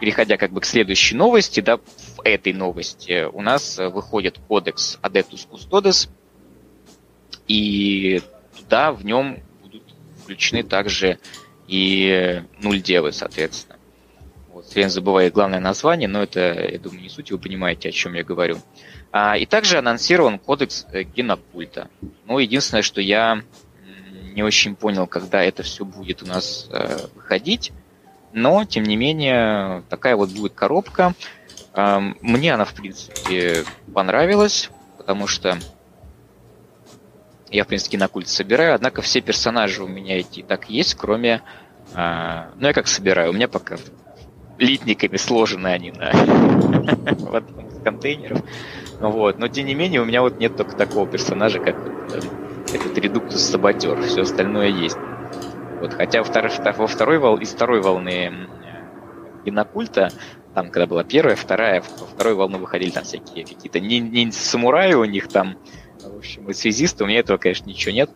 переходя 0.00 0.36
как 0.36 0.52
бы 0.52 0.60
к 0.60 0.64
следующей 0.64 1.16
новости, 1.16 1.60
да, 1.60 1.76
в 1.76 2.20
этой 2.24 2.52
новости 2.52 3.24
у 3.24 3.40
нас 3.42 3.78
выходит 3.78 4.38
кодекс 4.48 4.98
Adeptus 5.02 5.46
Custodes, 5.50 6.08
и 7.48 8.20
туда 8.58 8.92
в 8.92 9.04
нем 9.04 9.38
будут 9.62 9.82
включены 10.22 10.62
также 10.62 11.18
и 11.68 12.42
нуль 12.60 12.80
девы, 12.80 13.12
соответственно. 13.12 13.78
Вот, 14.52 14.66
Свен 14.68 14.88
забывает 14.88 15.32
главное 15.32 15.60
название, 15.60 16.08
но 16.08 16.22
это, 16.22 16.40
я 16.40 16.78
думаю, 16.78 17.02
не 17.02 17.08
суть, 17.08 17.30
вы 17.30 17.38
понимаете, 17.38 17.90
о 17.90 17.92
чем 17.92 18.14
я 18.14 18.24
говорю. 18.24 18.58
А, 19.12 19.36
и 19.36 19.46
также 19.46 19.78
анонсирован 19.78 20.38
кодекс 20.38 20.86
э, 20.92 21.02
генопульта. 21.02 21.88
Ну, 22.24 22.38
единственное, 22.38 22.82
что 22.82 23.00
я 23.00 23.42
не 24.34 24.42
очень 24.42 24.76
понял, 24.76 25.06
когда 25.06 25.42
это 25.42 25.62
все 25.62 25.84
будет 25.84 26.22
у 26.22 26.26
нас 26.26 26.68
э, 26.70 27.06
выходить. 27.14 27.72
Но, 28.36 28.66
тем 28.66 28.82
не 28.82 28.96
менее, 28.96 29.82
такая 29.88 30.14
вот 30.14 30.28
будет 30.28 30.52
коробка. 30.52 31.14
Э, 31.72 32.00
мне 32.20 32.52
она, 32.52 32.66
в 32.66 32.74
принципе, 32.74 33.64
понравилась, 33.94 34.70
потому 34.98 35.26
что 35.26 35.56
я, 37.48 37.64
в 37.64 37.66
принципе, 37.66 37.96
на 37.96 38.08
культ 38.08 38.28
собираю, 38.28 38.74
однако 38.74 39.00
все 39.00 39.22
персонажи 39.22 39.82
у 39.82 39.88
меня 39.88 40.18
эти 40.18 40.42
так 40.42 40.68
есть, 40.68 40.96
кроме... 40.96 41.40
Э, 41.94 42.50
ну, 42.56 42.66
я 42.66 42.74
как 42.74 42.88
собираю, 42.88 43.30
у 43.30 43.32
меня 43.32 43.48
пока 43.48 43.78
литниками 44.58 45.16
сложены 45.16 45.68
они 45.68 45.92
на 45.92 46.10
в 46.12 47.34
одном 47.34 47.68
из 47.68 47.82
контейнеров. 47.82 48.42
Вот. 49.00 49.38
Но, 49.38 49.48
тем 49.48 49.64
не 49.64 49.74
менее, 49.74 50.02
у 50.02 50.04
меня 50.04 50.20
вот 50.20 50.38
нет 50.38 50.58
только 50.58 50.76
такого 50.76 51.06
персонажа, 51.06 51.58
как 51.58 51.74
э, 52.12 52.20
этот 52.74 52.98
редуктус 52.98 53.40
саботер. 53.40 54.02
Все 54.02 54.20
остальное 54.20 54.68
есть. 54.68 54.98
Вот. 55.80 55.94
Хотя 55.94 56.22
во 56.22 56.86
второй, 56.86 57.18
вол... 57.18 57.36
из 57.38 57.52
второй 57.52 57.80
волны 57.80 58.48
генокульта, 59.44 60.10
там, 60.54 60.70
когда 60.70 60.86
была 60.86 61.04
первая, 61.04 61.36
вторая, 61.36 61.82
во 61.82 62.06
второй 62.06 62.34
волну 62.34 62.58
выходили 62.58 62.90
там 62.90 63.04
всякие 63.04 63.44
какие-то 63.44 63.78
ниндзя-самураи 63.80 64.94
у 64.94 65.04
них 65.04 65.28
там, 65.28 65.58
в 66.02 66.16
общем, 66.16 66.48
и 66.48 66.54
связисты, 66.54 67.04
у 67.04 67.06
меня 67.06 67.20
этого, 67.20 67.36
конечно, 67.36 67.66
ничего 67.66 67.94
нет. 67.94 68.10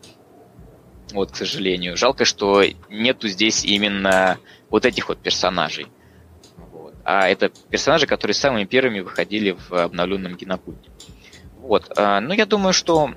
Вот, 1.12 1.33
к 1.33 1.37
сожалению. 1.37 1.97
Жалко, 1.97 2.25
что 2.25 2.62
нету 2.88 3.29
здесь 3.29 3.64
именно 3.64 4.38
вот 4.71 4.87
этих 4.87 5.09
вот 5.09 5.19
персонажей. 5.19 5.88
Вот. 6.57 6.95
А 7.05 7.29
это 7.29 7.50
персонажи, 7.69 8.07
которые 8.07 8.35
самыми 8.35 8.64
первыми 8.64 9.00
выходили 9.00 9.57
в 9.69 9.73
обновленном 9.73 10.37
генокульте. 10.37 10.90
Вот. 11.57 11.93
А, 11.97 12.21
ну, 12.21 12.33
я 12.33 12.47
думаю, 12.47 12.73
что 12.73 13.11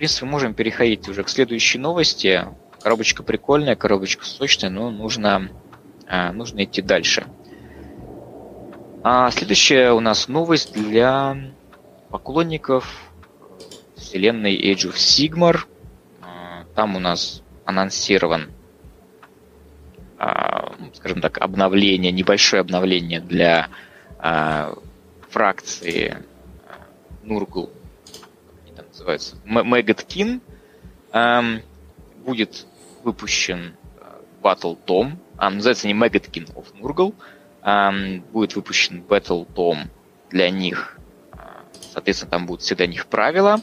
принципе, 0.00 0.24
можем 0.24 0.54
переходить 0.54 1.06
уже 1.10 1.22
к 1.24 1.28
следующей 1.28 1.76
новости. 1.78 2.46
Коробочка 2.82 3.22
прикольная, 3.22 3.76
коробочка 3.76 4.24
сочная, 4.24 4.70
но 4.70 4.90
нужно, 4.90 5.50
а, 6.06 6.32
нужно 6.32 6.64
идти 6.64 6.82
дальше. 6.82 7.26
А 9.02 9.30
следующая 9.30 9.92
у 9.92 10.00
нас 10.00 10.28
новость 10.28 10.72
для 10.72 11.36
поклонников 12.08 13.12
вселенной 13.96 14.56
Age 14.56 14.90
of 14.90 14.94
Sigmar. 14.94 15.60
А, 16.22 16.64
там 16.74 16.96
у 16.96 16.98
нас 16.98 17.42
анонсирован, 17.64 18.50
а, 20.18 20.72
скажем 20.94 21.20
так, 21.20 21.38
обновление, 21.38 22.12
небольшое 22.12 22.60
обновление 22.60 23.20
для 23.20 23.68
фракции 25.30 26.18
Нургл 27.22 27.70
называется, 29.00 29.36
Мэгаткин. 29.44 30.42
Эм, 31.12 31.62
будет 32.24 32.66
выпущен 33.02 33.76
э, 33.98 34.20
Battle 34.42 34.78
Tom. 34.86 35.16
А, 35.36 35.50
называется 35.50 35.86
не 35.86 35.94
Мэгаткин 35.94 36.44
of 36.54 36.66
Nurgle. 36.80 37.14
Эм, 37.62 38.22
будет 38.32 38.56
выпущен 38.56 39.02
Battle 39.06 39.46
Tom 39.54 39.88
для 40.30 40.50
них. 40.50 40.98
Э, 41.32 41.36
соответственно, 41.92 42.30
там 42.30 42.46
будут 42.46 42.62
всегда 42.62 42.86
них 42.86 43.06
правила. 43.06 43.60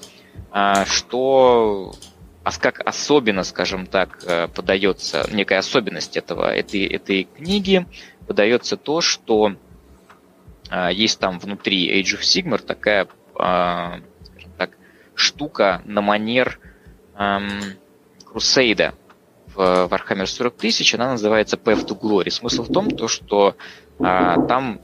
Э, 0.53 0.85
что 0.85 1.93
а 2.43 2.51
как 2.61 2.79
особенно, 2.79 3.43
скажем 3.43 3.87
так, 3.87 4.23
подается, 4.55 5.27
некая 5.29 5.59
особенность 5.59 6.15
этого, 6.15 6.45
этой, 6.45 6.85
этой 6.85 7.25
книги, 7.25 7.85
подается 8.25 8.77
то, 8.77 9.01
что 9.01 9.57
есть 10.91 11.19
там 11.19 11.39
внутри 11.39 12.01
Age 12.01 12.17
of 12.17 12.21
Sigmar 12.21 12.59
такая 12.59 13.09
штука 15.17 15.81
на 15.85 16.01
манер 16.01 16.59
эм, 17.15 17.59
Крусейда 18.23 18.93
в 19.57 19.89
Warhammer 19.91 20.27
40 20.27 20.55
тысяч, 20.55 20.93
она 20.93 21.11
называется 21.11 21.57
Path 21.57 21.87
to 21.87 21.99
Glory. 21.99 22.29
Смысл 22.29 22.63
в 22.63 22.71
том, 22.71 22.91
то, 22.91 23.07
что 23.07 23.55
а, 23.99 24.45
там, 24.45 24.79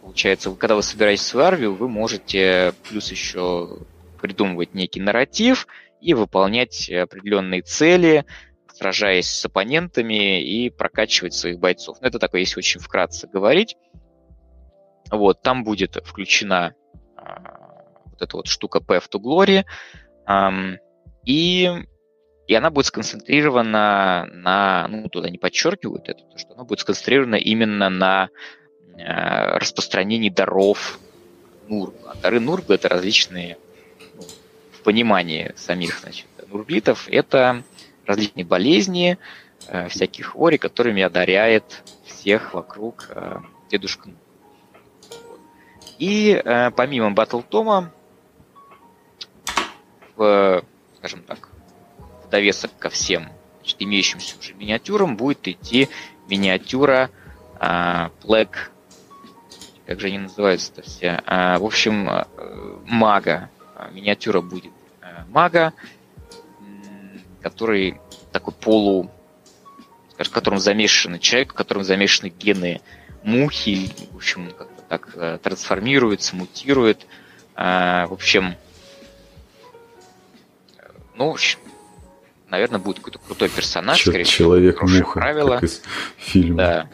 получается, 0.00 0.50
когда 0.52 0.74
вы 0.74 0.82
собираетесь 0.82 1.22
в 1.22 1.26
свою 1.26 1.46
армию, 1.46 1.74
вы 1.74 1.88
можете 1.88 2.72
плюс 2.88 3.10
еще 3.10 3.78
придумывать 4.20 4.74
некий 4.74 5.00
нарратив 5.00 5.66
и 6.00 6.14
выполнять 6.14 6.90
определенные 6.90 7.60
цели, 7.60 8.24
сражаясь 8.72 9.28
с 9.28 9.44
оппонентами 9.44 10.42
и 10.42 10.70
прокачивать 10.70 11.34
своих 11.34 11.58
бойцов. 11.58 11.98
Ну, 12.00 12.08
это 12.08 12.18
такое, 12.18 12.40
если 12.40 12.58
очень 12.58 12.80
вкратце 12.80 13.26
говорить. 13.26 13.76
Вот, 15.10 15.42
там 15.42 15.62
будет 15.62 15.96
включена 16.04 16.74
а, 17.16 17.60
вот 18.06 18.22
эта 18.22 18.36
вот 18.36 18.46
штука 18.46 18.78
Path 18.78 19.10
to 19.10 19.20
Glory, 19.20 19.64
эм, 20.26 20.78
и, 21.24 21.70
и 22.46 22.54
она 22.54 22.70
будет 22.70 22.86
сконцентрирована 22.86 24.28
на, 24.32 24.86
ну, 24.88 25.08
туда 25.08 25.30
не 25.30 25.38
подчеркивают 25.38 26.08
это, 26.08 26.22
то, 26.22 26.38
что 26.38 26.54
она 26.54 26.64
будет 26.64 26.80
сконцентрирована 26.80 27.34
именно 27.34 27.90
на 27.90 28.28
э, 28.96 29.58
распространении 29.58 30.30
даров 30.30 31.00
Нургла. 31.68 32.14
Дары 32.22 32.38
Нургла— 32.38 32.74
это 32.74 32.88
различные, 32.88 33.58
ну, 34.14 34.22
в 34.72 34.82
понимании 34.82 35.52
самих, 35.56 35.98
значит, 35.98 36.26
нурглитов, 36.48 37.08
это 37.08 37.64
различные 38.06 38.44
болезни, 38.44 39.18
э, 39.66 39.88
всяких 39.88 40.36
ори, 40.36 40.56
которыми 40.56 41.02
одаряет 41.02 41.82
всех 42.04 42.54
вокруг 42.54 43.06
э, 43.10 43.38
дедушка 43.70 44.10
И 45.98 46.40
э, 46.44 46.70
помимо 46.70 47.10
Батл 47.10 47.40
Тома 47.40 47.92
в, 50.14 50.62
скажем 50.98 51.22
так, 51.24 51.48
довесок 52.30 52.70
ко 52.78 52.88
всем 52.88 53.28
значит, 53.60 53.76
имеющимся 53.80 54.36
уже 54.38 54.54
миниатюрам 54.54 55.16
будет 55.16 55.46
идти 55.48 55.88
миниатюра 56.28 57.10
а, 57.58 58.10
Black, 58.22 58.50
как 59.86 60.00
же 60.00 60.08
они 60.08 60.18
называются-то 60.18 60.82
все, 60.82 61.20
а, 61.26 61.58
в 61.58 61.64
общем, 61.64 62.08
а, 62.08 62.26
мага. 62.84 63.50
А, 63.74 63.90
миниатюра 63.90 64.40
будет 64.40 64.72
а, 65.00 65.24
мага, 65.28 65.72
который 67.42 68.00
такой 68.32 68.54
полу, 68.54 69.10
скажем, 70.12 70.30
в 70.30 70.34
котором 70.34 70.58
человек, 70.58 71.52
в 71.52 71.54
котором 71.54 71.84
замешаны 71.84 72.28
гены 72.28 72.80
мухи, 73.22 73.90
в 74.12 74.16
общем, 74.16 74.50
как-то 74.50 74.82
так 74.88 75.10
э, 75.16 75.38
трансформируется, 75.42 76.36
мутирует. 76.36 77.06
Э, 77.56 78.06
в 78.06 78.12
общем, 78.12 78.54
ну, 81.16 81.30
наверное, 82.48 82.78
будет 82.78 82.98
какой-то 82.98 83.18
крутой 83.18 83.48
персонаж, 83.48 83.98
Ч- 83.98 84.10
скорее 84.10 84.24
Человек-муха, 84.24 85.12
правила. 85.20 85.58
из 85.62 85.82
фильма. 86.16 86.56
Да. 86.56 86.90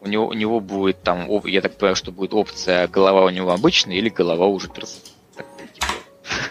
У 0.00 0.06
него, 0.08 0.28
у 0.28 0.32
него 0.32 0.60
будет 0.60 1.02
там, 1.02 1.28
я 1.44 1.60
так 1.60 1.76
понимаю, 1.76 1.96
что 1.96 2.12
будет 2.12 2.32
опция 2.32 2.86
голова 2.88 3.24
у 3.24 3.30
него 3.30 3.50
обычная 3.52 3.96
или 3.96 4.08
голова 4.08 4.46
уже 4.46 4.68
типа, 4.68 4.86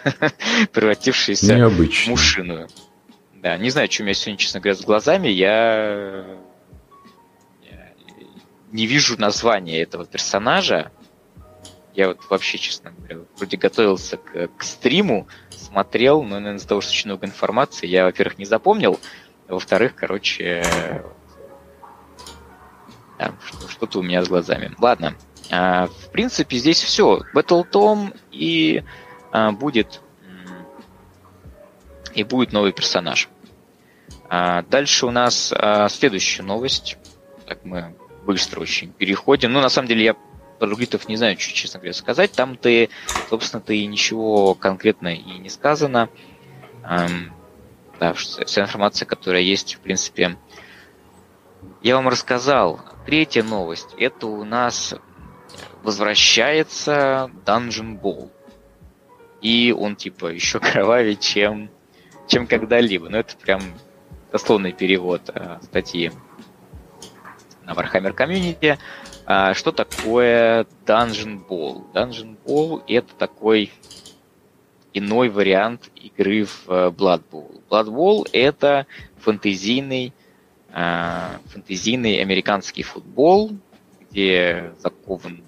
превратившаяся 0.73 1.55
Необычно. 1.55 2.05
в 2.05 2.07
мушиную. 2.09 2.67
Да, 3.35 3.57
не 3.57 3.69
знаю, 3.69 3.89
что 3.91 4.03
у 4.03 4.05
меня 4.05 4.13
сегодня, 4.15 4.37
честно 4.37 4.59
говоря, 4.59 4.75
с 4.77 4.81
глазами. 4.83 5.29
Я 5.29 6.25
не 8.71 8.85
вижу 8.85 9.17
названия 9.19 9.81
этого 9.81 10.05
персонажа. 10.05 10.91
Я 11.93 12.09
вот 12.09 12.19
вообще, 12.29 12.57
честно 12.57 12.91
говоря, 12.91 13.19
вроде 13.37 13.57
готовился 13.57 14.17
к, 14.17 14.49
к 14.57 14.63
стриму, 14.63 15.27
смотрел, 15.67 16.23
но, 16.23 16.35
наверное, 16.35 16.55
из-за 16.57 16.67
того, 16.67 16.81
что 16.81 16.91
очень 16.91 17.09
много 17.09 17.25
информации, 17.25 17.87
я, 17.87 18.05
во-первых, 18.05 18.37
не 18.37 18.45
запомнил, 18.45 18.99
а 19.47 19.53
во-вторых, 19.53 19.95
короче, 19.95 20.63
да, 23.17 23.33
что-то 23.67 23.99
у 23.99 24.03
меня 24.03 24.23
с 24.23 24.27
глазами. 24.27 24.73
Ладно, 24.79 25.15
а, 25.51 25.87
в 25.87 26.11
принципе, 26.11 26.57
здесь 26.57 26.81
все. 26.81 27.21
Battle 27.33 27.65
Tom 27.69 28.15
и 28.31 28.83
а, 29.31 29.51
будет 29.51 30.01
и 32.13 32.23
будет 32.23 32.51
новый 32.51 32.71
персонаж. 32.71 33.29
А, 34.29 34.63
дальше 34.63 35.05
у 35.05 35.11
нас 35.11 35.53
а, 35.55 35.87
следующая 35.89 36.43
новость. 36.43 36.97
Так 37.45 37.63
мы 37.63 37.95
быстро 38.25 38.61
очень 38.61 38.91
переходим. 38.91 39.53
Ну, 39.53 39.61
на 39.61 39.69
самом 39.69 39.87
деле, 39.87 40.03
я 40.03 40.15
про 40.57 40.67
другитов 40.67 41.07
не 41.07 41.15
знаю, 41.15 41.39
что, 41.39 41.53
честно 41.53 41.79
говоря, 41.79 41.93
сказать. 41.93 42.31
Там 42.31 42.57
ты, 42.57 42.89
собственно, 43.29 43.61
ты 43.61 43.85
ничего 43.85 44.55
конкретно 44.55 45.13
и 45.13 45.39
не 45.39 45.49
сказано. 45.49 46.09
Эм, 46.83 47.33
да, 47.99 48.13
вся 48.13 48.61
информация, 48.61 49.05
которая 49.05 49.41
есть, 49.41 49.75
в 49.75 49.79
принципе, 49.79 50.37
я 51.81 51.95
вам 51.95 52.07
рассказал. 52.07 52.79
Третья 53.05 53.43
новость. 53.43 53.95
Это 53.97 54.27
у 54.27 54.43
нас 54.43 54.95
возвращается 55.83 57.31
Dungeon 57.45 57.99
Ball. 57.99 58.31
И 59.41 59.73
он, 59.77 59.95
типа, 59.95 60.27
еще 60.27 60.59
кровавее, 60.59 61.15
чем, 61.15 61.69
чем 62.27 62.47
когда-либо. 62.47 63.09
Ну, 63.09 63.17
это 63.17 63.37
прям 63.37 63.61
дословный 64.31 64.73
перевод 64.73 65.21
э, 65.33 65.59
статьи 65.63 66.11
на 67.63 67.71
Warhammer 67.71 68.15
Community. 68.15 68.77
А, 69.29 69.53
что 69.53 69.73
такое 69.73 70.65
Dungeon 70.85 71.45
Ball? 71.45 71.83
Dungeon 71.91 72.37
Ball 72.45 72.81
это 72.87 73.13
такой 73.13 73.73
иной 74.93 75.27
вариант 75.27 75.91
игры 75.95 76.45
в 76.45 76.69
э, 76.69 76.91
Blood 76.91 77.23
Bowl. 77.29 77.61
Blood 77.69 77.87
Bowl 77.87 78.29
это 78.31 78.87
фэнтезийный, 79.19 80.13
а, 80.71 81.41
фэнтезийный 81.47 82.21
американский 82.21 82.83
футбол, 82.83 83.51
где 84.09 84.71
закован 84.79 85.43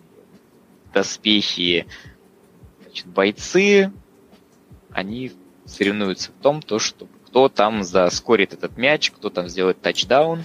доспехи 0.93 1.87
значит, 2.83 3.05
бойцы, 3.05 3.93
они 4.91 5.31
соревнуются 5.63 6.31
в 6.31 6.41
том, 6.41 6.61
то, 6.61 6.79
что 6.79 7.07
кто 7.27 7.47
там 7.47 7.85
заскорит 7.85 8.51
этот 8.51 8.75
мяч, 8.75 9.09
кто 9.11 9.29
там 9.29 9.47
сделает 9.47 9.79
тачдаун, 9.79 10.43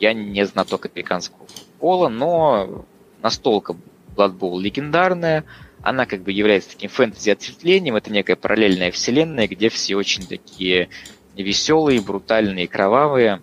я 0.00 0.12
не 0.12 0.44
знаток 0.44 0.86
американского 0.86 1.46
футбола, 1.46 1.63
но 2.08 2.84
настолько 3.22 3.76
Blood 4.16 4.38
Bowl 4.38 4.60
легендарная, 4.60 5.44
она 5.82 6.06
как 6.06 6.22
бы 6.22 6.32
является 6.32 6.70
таким 6.70 6.88
фэнтези-ответвлением, 6.88 7.96
это 7.96 8.10
некая 8.10 8.36
параллельная 8.36 8.90
вселенная, 8.90 9.48
где 9.48 9.68
все 9.68 9.96
очень 9.96 10.26
такие 10.26 10.88
веселые, 11.36 12.00
брутальные, 12.00 12.68
кровавые, 12.68 13.42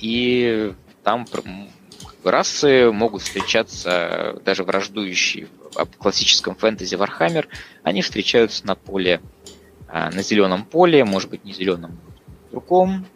и 0.00 0.72
там 1.04 1.26
расы 2.24 2.90
могут 2.90 3.22
встречаться, 3.22 4.40
даже 4.44 4.64
враждующие 4.64 5.46
в 5.74 5.96
классическом 5.98 6.56
фэнтези 6.56 6.96
Warhammer, 6.96 7.46
они 7.84 8.02
встречаются 8.02 8.66
на 8.66 8.74
поле, 8.74 9.20
а, 9.86 10.10
на 10.10 10.22
зеленом 10.22 10.64
поле, 10.64 11.04
может 11.04 11.30
быть, 11.30 11.44
не 11.44 11.52
зеленом, 11.52 11.98
другом, 12.50 13.06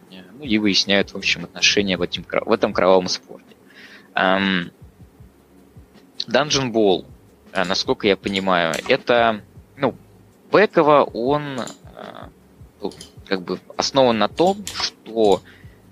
ну, 0.40 0.46
и 0.46 0.58
выясняют, 0.58 1.10
в 1.10 1.16
общем, 1.16 1.44
отношения 1.44 1.96
в, 1.96 2.02
этим, 2.02 2.24
в 2.24 2.52
этом 2.52 2.72
кровавом 2.72 3.08
спорте. 3.08 3.49
Эм, 4.14 4.72
Dungeon 6.26 6.72
Ball, 6.72 7.06
э, 7.52 7.64
насколько 7.64 8.06
я 8.06 8.16
понимаю, 8.16 8.74
это, 8.88 9.42
ну, 9.76 9.94
Бекова, 10.52 11.04
он 11.04 11.60
э, 11.60 12.90
как 13.26 13.42
бы 13.42 13.60
основан 13.76 14.18
на 14.18 14.28
том, 14.28 14.64
что 14.66 15.42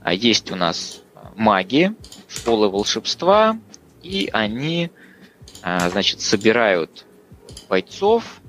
э, 0.05 0.15
есть 0.15 0.51
у 0.51 0.57
нас 0.57 1.03
маги, 1.37 1.93
школы 2.29 2.69
волшебства, 2.69 3.59
и 4.03 4.29
они, 4.33 4.91
э, 5.63 5.91
значит, 5.91 6.21
собирают 6.21 7.05
бойцов 7.69 8.41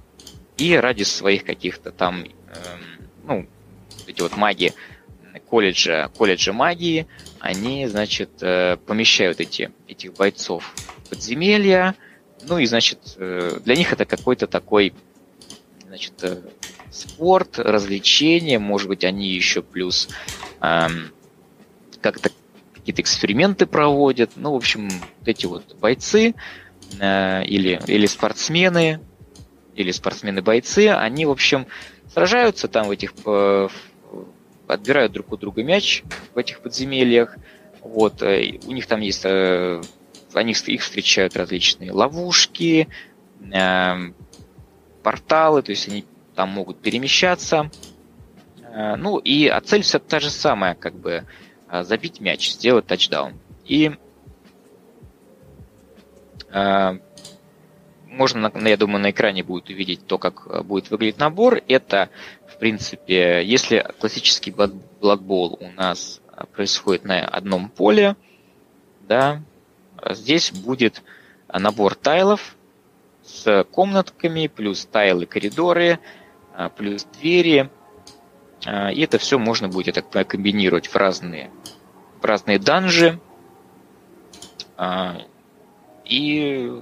и 0.58 0.76
ради 0.76 1.04
своих 1.04 1.46
каких-то 1.46 1.92
там, 1.92 2.24
э, 2.24 2.28
ну, 3.24 3.48
эти 4.08 4.22
вот 4.22 4.36
маги 4.36 4.74
колледжа, 5.50 6.10
колледжа 6.18 6.54
магии, 6.54 7.08
они, 7.40 7.88
значит, 7.88 8.30
э, 8.42 8.78
помещают 8.86 9.40
эти, 9.40 9.72
этих 9.88 10.14
бойцов 10.14 10.74
в 11.06 11.10
подземелья, 11.10 11.96
ну 12.48 12.58
и, 12.58 12.66
значит, 12.66 13.00
э, 13.18 13.60
для 13.64 13.76
них 13.76 13.94
это 13.94 14.06
какой-то 14.06 14.48
такой, 14.48 14.94
значит, 15.86 16.14
э, 16.24 16.42
спорт, 16.92 17.60
развлечение, 17.60 18.60
может 18.60 18.88
быть, 18.88 19.04
они 19.04 19.30
еще 19.30 19.62
плюс 19.62 20.10
эм, 20.62 21.12
как-то 22.02 22.30
какие-то 22.74 23.02
эксперименты 23.02 23.66
проводят. 23.66 24.32
Ну, 24.36 24.54
в 24.54 24.56
общем, 24.56 24.90
эти 25.26 25.46
вот 25.46 25.76
бойцы 25.76 26.34
э, 27.00 27.46
или, 27.46 27.80
или 27.88 28.06
спортсмены, 28.06 29.02
или 29.76 29.92
спортсмены-бойцы, 29.92 30.90
они, 30.90 31.26
в 31.26 31.32
общем, 31.32 31.68
сражаются 32.12 32.68
там 32.68 32.88
в 32.88 32.92
этих 32.92 33.14
отбирают 34.70 35.12
друг 35.12 35.32
у 35.32 35.38
друга 35.38 35.64
мяч 35.64 36.04
в 36.34 36.38
этих 36.38 36.62
подземельях. 36.62 37.36
Вот, 37.82 38.22
э, 38.22 38.60
у 38.68 38.72
них 38.72 38.86
там 38.86 39.02
есть, 39.02 39.26
э, 39.26 39.82
они 40.34 40.52
их 40.52 40.82
встречают 40.82 41.36
различные 41.36 41.92
ловушки, 41.92 42.88
э, 43.52 43.94
порталы, 45.04 45.62
то 45.64 45.72
есть 45.72 45.88
они 45.88 46.06
там 46.36 46.50
могут 46.50 46.80
перемещаться. 46.80 47.70
Ну 48.72 49.18
и 49.18 49.48
а 49.48 49.60
цель 49.62 49.82
все 49.82 49.98
та 49.98 50.20
же 50.20 50.30
самая, 50.30 50.76
как 50.76 50.94
бы 50.94 51.26
забить 51.72 52.20
мяч, 52.20 52.52
сделать 52.52 52.86
тачдаун. 52.86 53.34
И 53.66 53.92
можно, 58.10 58.52
я 58.56 58.78
думаю, 58.78 59.02
на 59.02 59.12
экране 59.12 59.44
будет 59.44 59.70
увидеть 59.70 60.06
то, 60.08 60.18
как 60.18 60.66
будет 60.66 60.90
выглядеть 60.92 61.20
набор. 61.20 61.62
Это 61.68 62.10
принципе, 62.60 63.42
если 63.44 63.86
классический 64.00 64.52
Blood 64.52 65.58
у 65.60 65.72
нас 65.72 66.22
а, 66.28 66.46
происходит 66.46 67.06
на 67.06 67.26
одном 67.26 67.70
поле, 67.70 68.16
да, 69.08 69.42
здесь 70.12 70.52
будет 70.52 71.02
набор 71.52 71.96
тайлов 71.96 72.56
с 73.24 73.64
комнатками, 73.72 74.48
плюс 74.48 74.86
тайлы 74.86 75.26
коридоры, 75.26 76.00
а, 76.54 76.70
плюс 76.70 77.06
двери. 77.06 77.70
И 78.62 79.02
это 79.02 79.18
все 79.20 79.40
можно 79.40 79.70
будет, 79.70 79.96
я 79.96 80.02
так 80.02 80.28
комбинировать 80.28 80.88
в 80.88 80.96
разные, 80.98 81.50
в 82.22 82.26
разные 82.26 82.60
данжи. 82.60 83.18
И 86.04 86.82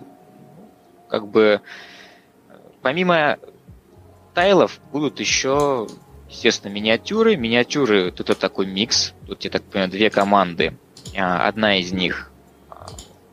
как 1.10 1.28
бы 1.28 1.62
помимо 2.82 3.38
тайлов 4.34 4.80
будут 4.92 5.20
еще, 5.20 5.88
естественно, 6.30 6.72
миниатюры. 6.72 7.36
Миниатюры, 7.36 8.12
тут 8.12 8.30
это 8.30 8.40
такой 8.40 8.66
микс. 8.66 9.14
Тут, 9.26 9.44
я 9.44 9.50
так 9.50 9.64
понимаю, 9.64 9.90
две 9.90 10.10
команды. 10.10 10.78
А, 11.18 11.48
одна 11.48 11.78
из 11.78 11.92
них, 11.92 12.32
а, 12.70 12.86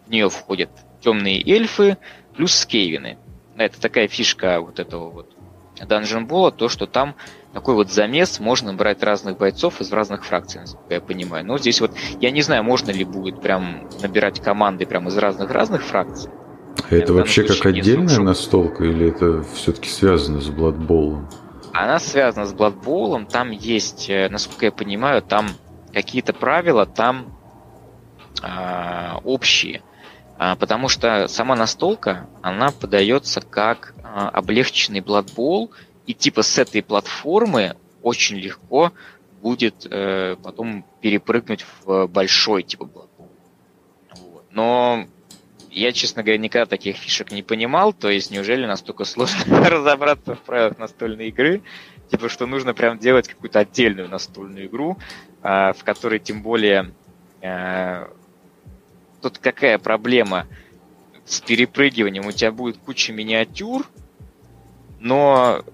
в 0.06 0.10
нее 0.10 0.30
входят 0.30 0.70
темные 1.00 1.42
эльфы 1.46 1.98
плюс 2.34 2.54
скейвины. 2.54 3.18
Это 3.56 3.80
такая 3.80 4.08
фишка 4.08 4.60
вот 4.60 4.78
этого 4.78 5.10
вот 5.10 5.34
Ball, 5.76 6.52
то, 6.52 6.68
что 6.68 6.86
там 6.86 7.16
такой 7.52 7.74
вот 7.74 7.90
замес, 7.90 8.40
можно 8.40 8.74
брать 8.74 9.02
разных 9.02 9.38
бойцов 9.38 9.80
из 9.80 9.92
разных 9.92 10.24
фракций, 10.24 10.60
насколько 10.60 10.94
я 10.94 11.00
понимаю. 11.00 11.44
Но 11.44 11.58
здесь 11.58 11.80
вот, 11.80 11.92
я 12.20 12.30
не 12.30 12.42
знаю, 12.42 12.64
можно 12.64 12.90
ли 12.90 13.04
будет 13.04 13.40
прям 13.40 13.88
набирать 14.00 14.40
команды 14.40 14.86
прям 14.86 15.08
из 15.08 15.16
разных-разных 15.16 15.84
фракций. 15.84 16.30
А 16.90 16.94
это 16.94 17.12
вообще 17.12 17.44
как 17.44 17.64
отдельная 17.66 18.18
настолка 18.20 18.84
или 18.84 19.08
это 19.08 19.42
все-таки 19.54 19.88
связано 19.88 20.40
с 20.40 20.48
Bowl? 20.48 21.24
Она 21.72 21.98
связана 21.98 22.46
с 22.46 22.54
Bowl, 22.54 23.26
там 23.30 23.50
есть, 23.50 24.08
э, 24.08 24.28
насколько 24.28 24.66
я 24.66 24.72
понимаю, 24.72 25.22
там 25.22 25.48
какие-то 25.92 26.32
правила, 26.32 26.86
там 26.86 27.36
э, 28.42 29.16
общие. 29.24 29.82
А, 30.36 30.56
потому 30.56 30.88
что 30.88 31.28
сама 31.28 31.56
настолка, 31.56 32.28
она 32.42 32.70
подается 32.70 33.40
как 33.40 33.94
облегченный 34.02 35.00
Blood 35.00 35.34
Bowl, 35.34 35.70
и 36.06 36.14
типа 36.14 36.42
с 36.42 36.58
этой 36.58 36.82
платформы 36.82 37.76
очень 38.02 38.36
легко 38.36 38.92
будет 39.40 39.86
э, 39.90 40.36
потом 40.42 40.84
перепрыгнуть 41.00 41.64
в 41.84 42.06
большой 42.06 42.62
типа 42.62 42.84
Blood 42.84 43.08
Bowl. 43.18 43.28
Вот. 44.16 44.44
Но 44.50 45.06
я, 45.74 45.92
честно 45.92 46.22
говоря, 46.22 46.38
никогда 46.38 46.66
таких 46.66 46.96
фишек 46.96 47.32
не 47.32 47.42
понимал, 47.42 47.92
то 47.92 48.08
есть 48.08 48.30
неужели 48.30 48.66
настолько 48.66 49.04
сложно 49.04 49.38
разобраться 49.70 50.34
в 50.34 50.40
правилах 50.40 50.78
настольной 50.78 51.28
игры, 51.28 51.62
типа 52.10 52.28
что 52.28 52.46
нужно 52.46 52.74
прям 52.74 52.98
делать 52.98 53.28
какую-то 53.28 53.60
отдельную 53.60 54.08
настольную 54.08 54.66
игру, 54.66 54.98
э, 55.42 55.72
в 55.72 55.84
которой 55.84 56.18
тем 56.20 56.42
более 56.42 56.92
э, 57.42 58.06
тут 59.20 59.38
какая 59.38 59.78
проблема 59.78 60.46
с 61.24 61.40
перепрыгиванием? 61.40 62.26
У 62.26 62.32
тебя 62.32 62.52
будет 62.52 62.78
куча 62.78 63.12
миниатюр, 63.12 63.86
но 65.00 65.64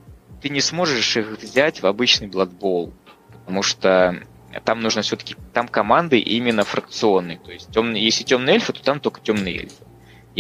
ты 0.41 0.49
не 0.49 0.61
сможешь 0.61 1.17
их 1.17 1.39
взять 1.39 1.83
в 1.83 1.87
обычный 1.87 2.29
Blood 2.29 2.93
потому 3.41 3.63
что 3.63 4.23
там 4.65 4.81
нужно 4.81 5.03
все-таки, 5.03 5.37
там 5.53 5.69
команды 5.69 6.19
именно 6.19 6.65
фракционные. 6.65 7.39
То 7.39 7.53
есть 7.53 7.71
темные, 7.71 8.05
если 8.05 8.25
темные 8.25 8.55
эльфы, 8.55 8.73
то 8.73 8.83
там 8.83 9.01
только 9.01 9.21
темные 9.21 9.59
эльфы. 9.63 9.85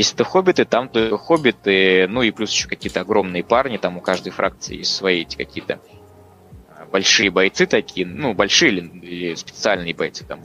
Если 0.00 0.14
это 0.14 0.24
хоббиты, 0.24 0.64
там 0.64 0.88
только 0.88 1.18
хоббиты, 1.18 2.06
ну 2.08 2.22
и 2.22 2.30
плюс 2.30 2.52
еще 2.52 2.68
какие-то 2.68 3.00
огромные 3.00 3.44
парни, 3.44 3.76
там 3.76 3.96
у 3.98 4.00
каждой 4.00 4.30
фракции 4.30 4.78
есть 4.78 4.94
свои 4.94 5.22
эти 5.22 5.36
какие-то 5.36 5.80
а, 6.68 6.86
большие 6.86 7.30
бойцы 7.30 7.66
такие, 7.66 8.06
ну, 8.06 8.32
большие 8.34 8.72
или, 8.72 8.80
или 9.02 9.34
специальные 9.34 9.94
бойцы, 9.94 10.24
там 10.24 10.40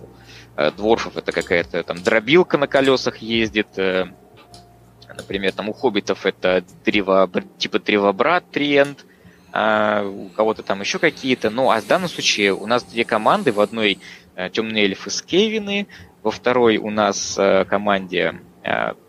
Э, 0.57 0.71
дворфов 0.71 1.17
это 1.17 1.31
какая-то 1.31 1.83
там 1.83 2.01
дробилка 2.01 2.57
на 2.57 2.67
колесах 2.67 3.17
ездит, 3.17 3.77
э, 3.77 4.05
например, 5.09 5.51
там 5.51 5.67
у 5.67 5.73
хоббитов 5.73 6.25
это 6.25 6.63
древо, 6.85 7.29
типа 7.57 7.79
древобрат 7.79 8.49
тренд, 8.51 9.05
а 9.51 10.03
у 10.03 10.29
кого-то 10.29 10.63
там 10.63 10.79
еще 10.79 10.97
какие-то. 10.97 11.49
Ну, 11.49 11.71
а 11.71 11.81
в 11.81 11.87
данном 11.87 12.07
случае 12.07 12.53
у 12.53 12.67
нас 12.67 12.83
две 12.83 13.03
команды. 13.03 13.51
В 13.51 13.59
одной 13.59 13.99
э, 14.35 14.49
темные 14.49 14.85
эльфы 14.85 15.09
с 15.09 15.21
Кевины, 15.21 15.87
во 16.23 16.31
второй 16.31 16.77
у 16.77 16.89
нас 16.89 17.37
команде 17.69 18.39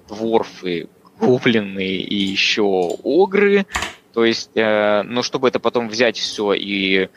дворфы, 0.08 0.88
гоблины 1.18 1.86
и 1.86 2.16
еще 2.16 2.62
огры. 3.02 3.66
То 4.12 4.24
есть, 4.24 4.52
ну, 4.54 5.22
чтобы 5.22 5.48
это 5.48 5.58
потом 5.58 5.88
взять 5.88 6.16
все 6.16 6.54
и 6.54 7.08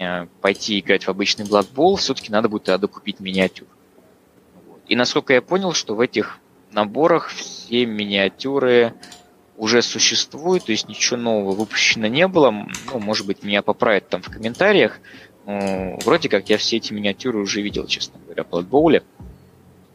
Э, 0.00 0.26
пойти 0.40 0.80
играть 0.80 1.06
в 1.06 1.10
обычный 1.10 1.44
Blood 1.44 1.96
все-таки 1.98 2.32
надо 2.32 2.48
будет 2.48 2.64
тогда 2.64 2.86
купить 2.86 3.20
миниатюр. 3.20 3.68
И 4.88 4.96
насколько 4.96 5.34
я 5.34 5.42
понял, 5.42 5.74
что 5.74 5.94
в 5.94 6.00
этих 6.00 6.38
наборах 6.72 7.28
все 7.28 7.84
миниатюры 7.84 8.94
уже 9.58 9.82
существуют, 9.82 10.64
то 10.64 10.72
есть 10.72 10.88
ничего 10.88 11.18
нового 11.18 11.52
выпущено 11.52 12.06
не 12.06 12.26
было. 12.28 12.50
Ну, 12.50 12.98
может 12.98 13.26
быть, 13.26 13.42
меня 13.42 13.60
поправят 13.60 14.08
там 14.08 14.22
в 14.22 14.30
комментариях. 14.30 15.00
Ну, 15.44 15.98
вроде 16.02 16.30
как 16.30 16.48
я 16.48 16.56
все 16.56 16.78
эти 16.78 16.94
миниатюры 16.94 17.38
уже 17.38 17.60
видел, 17.60 17.86
честно 17.86 18.18
говоря, 18.24 18.44
в 18.44 18.48
Blood 18.48 18.70
Bowl. 18.70 19.02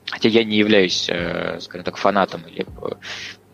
Хотя 0.10 0.30
я 0.30 0.44
не 0.44 0.58
являюсь, 0.58 1.10
э, 1.10 1.60
скажем 1.60 1.84
так, 1.84 1.98
фанатом. 1.98 2.44
Или... 2.48 2.66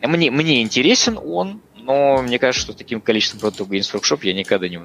Э, 0.02 0.08
мне, 0.08 0.32
мне 0.32 0.62
интересен 0.62 1.18
он, 1.24 1.62
но 1.76 2.22
мне 2.22 2.40
кажется, 2.40 2.68
что 2.68 2.78
таким 2.78 3.02
количеством 3.02 3.40
продуктов 3.40 3.70
Games 3.70 3.94
Workshop 3.94 4.20
я 4.24 4.34
никогда 4.34 4.68
не 4.68 4.80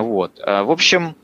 вот. 0.00 0.40
А, 0.44 0.64
в 0.64 0.70
общем, 0.70 1.16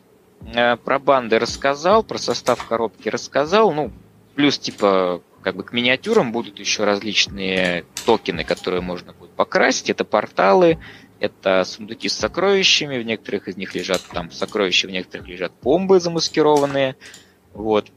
э, 0.54 0.76
про 0.76 0.98
банды 0.98 1.38
рассказал, 1.38 2.02
про 2.02 2.18
состав 2.18 2.64
коробки 2.66 3.08
рассказал. 3.08 3.72
Ну, 3.72 3.90
плюс, 4.34 4.58
типа, 4.58 5.22
как 5.42 5.56
бы 5.56 5.64
к 5.64 5.72
миниатюрам 5.72 6.32
будут 6.32 6.58
еще 6.60 6.84
различные 6.84 7.84
токены, 8.06 8.44
которые 8.44 8.80
можно 8.80 9.12
будет 9.12 9.32
покрасить. 9.32 9.90
Это 9.90 10.04
порталы, 10.04 10.78
это 11.18 11.64
сундуки 11.64 12.08
с 12.08 12.16
сокровищами, 12.16 12.98
в 12.98 13.04
некоторых 13.04 13.48
из 13.48 13.56
них 13.56 13.74
лежат 13.74 14.02
там 14.12 14.30
сокровища, 14.30 14.86
в 14.86 14.90
некоторых 14.90 15.26
лежат 15.26 15.52
бомбы 15.62 15.98
замаскированные. 15.98 16.96
Вот. 17.52 17.90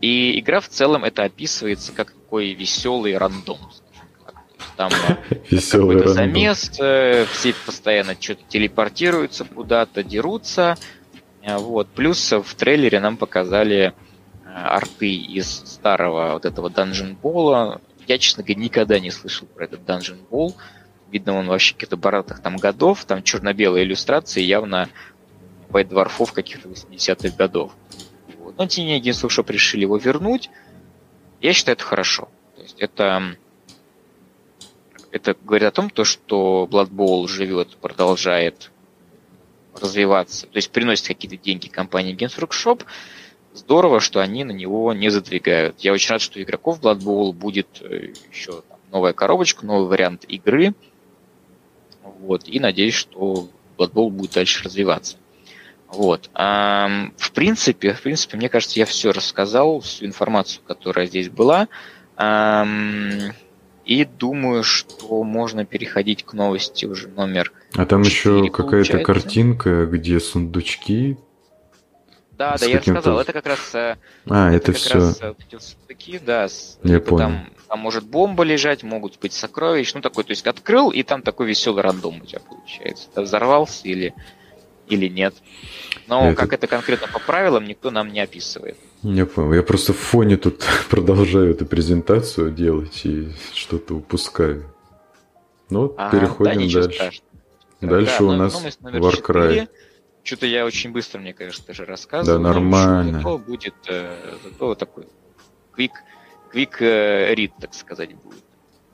И 0.00 0.38
игра 0.40 0.60
в 0.60 0.68
целом 0.68 1.04
это 1.04 1.24
описывается 1.24 1.92
как 1.92 2.12
такой 2.12 2.54
веселый 2.54 3.16
рандом, 3.16 3.58
там 4.76 4.90
какой-то 5.70 6.08
замес, 6.08 6.70
все 6.70 7.54
постоянно 7.66 8.16
что-то 8.18 8.42
телепортируются 8.48 9.44
куда-то, 9.44 10.02
дерутся. 10.02 10.76
А, 11.44 11.58
вот. 11.58 11.88
Плюс 11.88 12.32
в 12.32 12.54
трейлере 12.54 13.00
нам 13.00 13.16
показали 13.16 13.94
арты 14.46 15.14
из 15.14 15.46
старого 15.46 16.32
вот 16.34 16.44
этого 16.44 16.68
Dungeon 16.68 17.16
Ball. 17.20 17.80
Я, 18.06 18.18
честно 18.18 18.42
говоря, 18.42 18.60
никогда 18.62 18.98
не 18.98 19.10
слышал 19.10 19.46
про 19.46 19.64
этот 19.64 19.80
Dungeon 19.80 20.18
Ball. 20.30 20.54
Видно, 21.10 21.34
он 21.34 21.46
вообще 21.46 21.74
каких-то 21.74 21.96
бородатых 21.96 22.40
там 22.40 22.56
годов. 22.56 23.04
Там 23.04 23.22
черно-белые 23.22 23.84
иллюстрации 23.84 24.42
явно 24.42 24.88
дворфов 25.70 26.32
каких-то 26.32 26.68
80-х 26.68 27.36
годов. 27.36 27.72
Но 28.56 28.64
Games 28.64 29.26
Workshop 29.26 29.50
решили 29.50 29.82
его 29.82 29.96
вернуть. 29.96 30.50
Я 31.40 31.52
считаю, 31.52 31.76
это 31.76 31.84
хорошо. 31.84 32.28
То 32.56 32.62
есть 32.62 32.76
это 32.78 33.36
это 35.12 35.36
говорит 35.44 35.68
о 35.68 35.70
том, 35.70 35.90
то, 35.90 36.04
что 36.04 36.66
Blood 36.70 36.90
Bowl 36.90 37.28
живет, 37.28 37.76
продолжает 37.76 38.70
развиваться, 39.78 40.46
то 40.46 40.56
есть 40.56 40.70
приносит 40.70 41.06
какие-то 41.06 41.36
деньги 41.36 41.68
компании 41.68 42.16
Games 42.16 42.38
Workshop, 42.38 42.84
здорово, 43.54 44.00
что 44.00 44.20
они 44.20 44.44
на 44.44 44.52
него 44.52 44.92
не 44.92 45.10
задвигают. 45.10 45.80
Я 45.80 45.92
очень 45.92 46.10
рад, 46.10 46.20
что 46.20 46.42
игроков 46.42 46.80
Blood 46.80 47.00
Bowl 47.00 47.32
будет 47.32 47.68
э, 47.82 48.12
еще 48.30 48.62
там, 48.68 48.78
новая 48.90 49.12
коробочка, 49.12 49.66
новый 49.66 49.88
вариант 49.88 50.24
игры. 50.28 50.74
Вот, 52.02 52.48
и 52.48 52.58
надеюсь, 52.58 52.94
что 52.94 53.48
Blood 53.76 53.92
Bowl 53.92 54.10
будет 54.10 54.32
дальше 54.32 54.64
развиваться. 54.64 55.16
Вот. 55.92 56.30
В 56.34 57.32
принципе, 57.34 57.92
в 57.92 58.02
принципе, 58.02 58.36
мне 58.36 58.48
кажется, 58.48 58.78
я 58.78 58.86
все 58.86 59.12
рассказал, 59.12 59.80
всю 59.80 60.06
информацию, 60.06 60.62
которая 60.66 61.06
здесь 61.06 61.28
была. 61.28 61.68
И 63.84 64.04
думаю, 64.04 64.62
что 64.62 65.22
можно 65.24 65.64
переходить 65.64 66.24
к 66.24 66.34
новости 66.34 66.86
уже 66.86 67.08
номер. 67.08 67.52
А 67.74 67.84
там 67.84 68.04
4, 68.04 68.38
еще 68.38 68.50
какая-то 68.50 69.00
картинка, 69.00 69.86
где 69.86 70.20
сундучки. 70.20 71.16
Да, 72.42 72.56
да, 72.58 72.66
я 72.66 72.80
сказал, 72.80 73.20
это 73.20 73.32
как 73.32 73.46
раз. 73.46 73.74
Э, 73.74 73.96
а, 74.28 74.48
это, 74.48 74.70
это 74.70 74.72
все. 74.72 74.94
Раз, 74.94 75.20
э, 75.20 75.34
сундуки, 75.58 76.18
да. 76.18 76.48
Я 76.82 77.00
понял. 77.00 77.18
Там, 77.18 77.46
там 77.68 77.78
может 77.78 78.04
бомба 78.04 78.42
лежать, 78.42 78.82
могут 78.82 79.18
быть 79.20 79.32
сокровища, 79.32 79.96
ну 79.96 80.02
такой, 80.02 80.24
то 80.24 80.30
есть 80.30 80.46
открыл 80.46 80.90
и 80.90 81.02
там 81.02 81.22
такой 81.22 81.46
веселый 81.46 81.82
рандом 81.82 82.20
у 82.22 82.26
тебя 82.26 82.40
получается. 82.40 83.08
Ты 83.14 83.20
взорвался 83.20 83.86
или 83.86 84.14
или 84.92 85.08
нет. 85.08 85.34
Но 86.06 86.30
это... 86.30 86.40
как 86.40 86.52
это 86.52 86.66
конкретно 86.66 87.08
по 87.08 87.18
правилам, 87.18 87.64
никто 87.64 87.90
нам 87.90 88.12
не 88.12 88.20
описывает. 88.20 88.76
Я 89.02 89.26
понял. 89.26 89.54
Я 89.54 89.62
просто 89.62 89.92
в 89.92 89.98
фоне 89.98 90.36
тут 90.36 90.64
продолжаю 90.90 91.50
эту 91.50 91.66
презентацию 91.66 92.50
делать 92.50 93.04
и 93.04 93.30
что-то 93.54 93.94
упускаю. 93.94 94.72
Ну 95.70 95.82
вот, 95.82 95.94
ага, 95.96 96.10
переходим 96.10 96.68
да, 96.68 96.80
дальше. 96.80 96.94
Страшного. 96.94 97.32
Дальше 97.80 98.16
да, 98.18 98.24
у 98.24 98.32
нас 98.32 98.78
Warcry. 98.82 99.68
Что-то 100.24 100.46
я 100.46 100.64
очень 100.64 100.92
быстро, 100.92 101.18
мне 101.18 101.32
кажется, 101.32 101.66
даже 101.66 101.84
рассказывал. 101.84 102.38
Да, 102.38 102.48
нормально. 102.52 103.18
Зато 103.18 103.38
будет 103.38 103.74
э, 103.88 104.14
зато 104.44 104.74
такой 104.76 105.08
quick, 105.76 105.90
quick 106.54 106.76
э, 106.78 107.34
read, 107.34 107.50
так 107.60 107.74
сказать, 107.74 108.14
будет. 108.14 108.44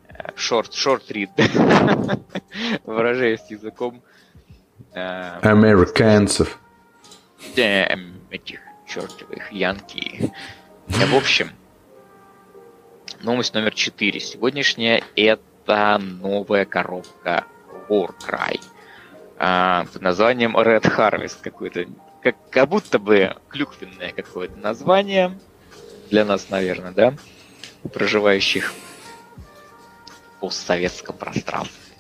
Э, 0.09 0.31
short, 0.37 0.71
short 0.71 1.03
read. 1.11 1.29
Выражаясь 2.85 3.45
языком 3.51 4.03
Американцев. 4.95 6.59
Да, 7.57 7.89
этих 8.31 8.61
чертовых 8.87 9.53
янки. 9.53 10.33
В 10.87 11.15
общем, 11.15 11.51
новость 13.21 13.55
номер 13.55 13.75
четыре. 13.75 14.21
Сегодняшняя 14.21 15.03
это 15.17 15.99
новая 15.99 16.65
коробка 16.65 17.45
Warcry 17.89 18.61
а, 19.39 19.85
под 19.93 20.03
названием 20.03 20.57
Red 20.57 20.83
Harvest 20.83 21.39
какой-то. 21.43 21.87
Как, 22.23 22.37
как 22.51 22.69
будто 22.69 22.99
бы 22.99 23.37
клюквенное 23.49 24.13
какое-то 24.13 24.57
название 24.57 25.39
для 26.11 26.25
нас, 26.25 26.51
наверное, 26.51 26.93
да, 26.93 27.15
проживающих 27.93 28.73
в 30.37 30.41
постсоветском 30.41 31.17
пространстве 31.17 31.95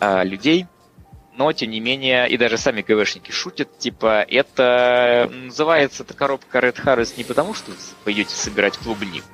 а, 0.00 0.24
людей 0.24 0.66
но 1.36 1.52
тем 1.52 1.70
не 1.70 1.80
менее, 1.80 2.28
и 2.28 2.36
даже 2.36 2.58
сами 2.58 2.82
ГВшники 2.82 3.30
шутят, 3.30 3.78
типа, 3.78 4.22
это 4.22 5.30
называется 5.32 6.04
эта 6.04 6.14
коробка 6.14 6.58
Red 6.58 6.82
Harvest 6.84 7.14
не 7.16 7.24
потому, 7.24 7.54
что 7.54 7.72
вы 7.72 7.76
пойдете 8.04 8.34
собирать 8.34 8.78
клубнику, 8.78 9.26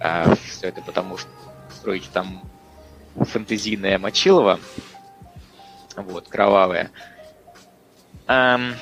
а 0.00 0.34
все 0.36 0.68
это 0.68 0.82
потому, 0.82 1.16
что 1.16 1.28
строите 1.70 2.08
там 2.12 2.42
фэнтезийное 3.16 3.98
Мочилово. 3.98 4.60
Вот, 5.96 6.28
кровавая. 6.28 6.90
Эм, 8.26 8.74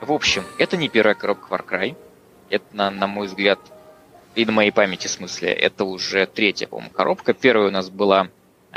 в 0.00 0.12
общем, 0.12 0.44
это 0.58 0.76
не 0.76 0.88
первая 0.88 1.14
коробка 1.14 1.54
Far 1.54 1.66
Cry. 1.66 1.96
Это, 2.50 2.64
на, 2.72 2.90
на 2.90 3.06
мой 3.06 3.26
взгляд, 3.26 3.58
и 4.36 4.44
на 4.44 4.52
моей 4.52 4.70
памяти 4.70 5.08
в 5.08 5.10
смысле, 5.10 5.52
это 5.52 5.84
уже 5.84 6.26
третья, 6.26 6.68
по-моему, 6.68 6.90
коробка. 6.90 7.32
Первая 7.32 7.68
у 7.68 7.72
нас 7.72 7.90
была, 7.90 8.28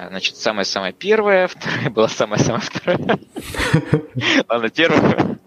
значит, 0.07 0.37
самая-самая 0.37 0.93
первая, 0.93 1.47
вторая 1.47 1.89
была 1.89 2.07
самая-самая 2.07 2.61
вторая. 2.61 3.19
Ладно, 4.47 4.69
первая, 4.69 5.39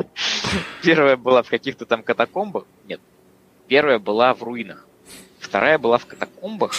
первая 0.83 1.17
была 1.17 1.43
в 1.43 1.49
каких-то 1.49 1.87
там 1.87 2.03
катакомбах. 2.03 2.65
Нет, 2.87 3.01
первая 3.69 3.99
была 3.99 4.35
в 4.35 4.43
руинах. 4.43 4.87
Вторая 5.39 5.79
была 5.79 5.99
в 5.99 6.07
катакомбах, 6.07 6.73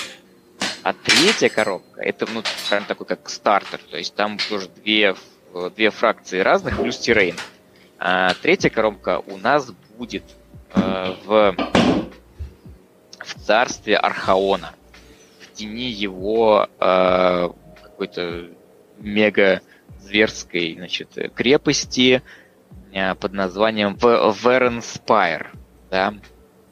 а 0.83 0.93
третья 0.93 1.49
коробка, 1.49 2.01
это, 2.01 2.25
ну, 2.33 2.43
прям 2.69 2.83
такой 2.85 3.05
как 3.05 3.29
стартер, 3.29 3.79
то 3.89 3.97
есть 3.97 4.15
там 4.15 4.37
тоже 4.49 4.67
две, 4.67 5.15
две 5.75 5.91
фракции 5.91 6.39
разных, 6.39 6.77
плюс 6.77 6.97
террейн. 6.97 7.35
А 7.99 8.33
третья 8.33 8.69
коробка 8.69 9.21
у 9.27 9.37
нас 9.37 9.71
будет 9.97 10.23
э, 10.73 11.15
в, 11.25 11.55
в 13.19 13.45
царстве 13.45 13.95
Архаона, 13.95 14.73
в 15.39 15.53
тени 15.53 15.89
его 15.89 16.67
э, 16.79 17.49
какой-то 18.03 18.49
мега 18.99 19.61
зверской 20.01 20.75
значит, 20.77 21.17
крепости 21.35 22.21
э, 22.91 23.15
под 23.15 23.33
названием 23.33 23.95
Веренспайр. 23.95 25.51
Да? 25.89 26.13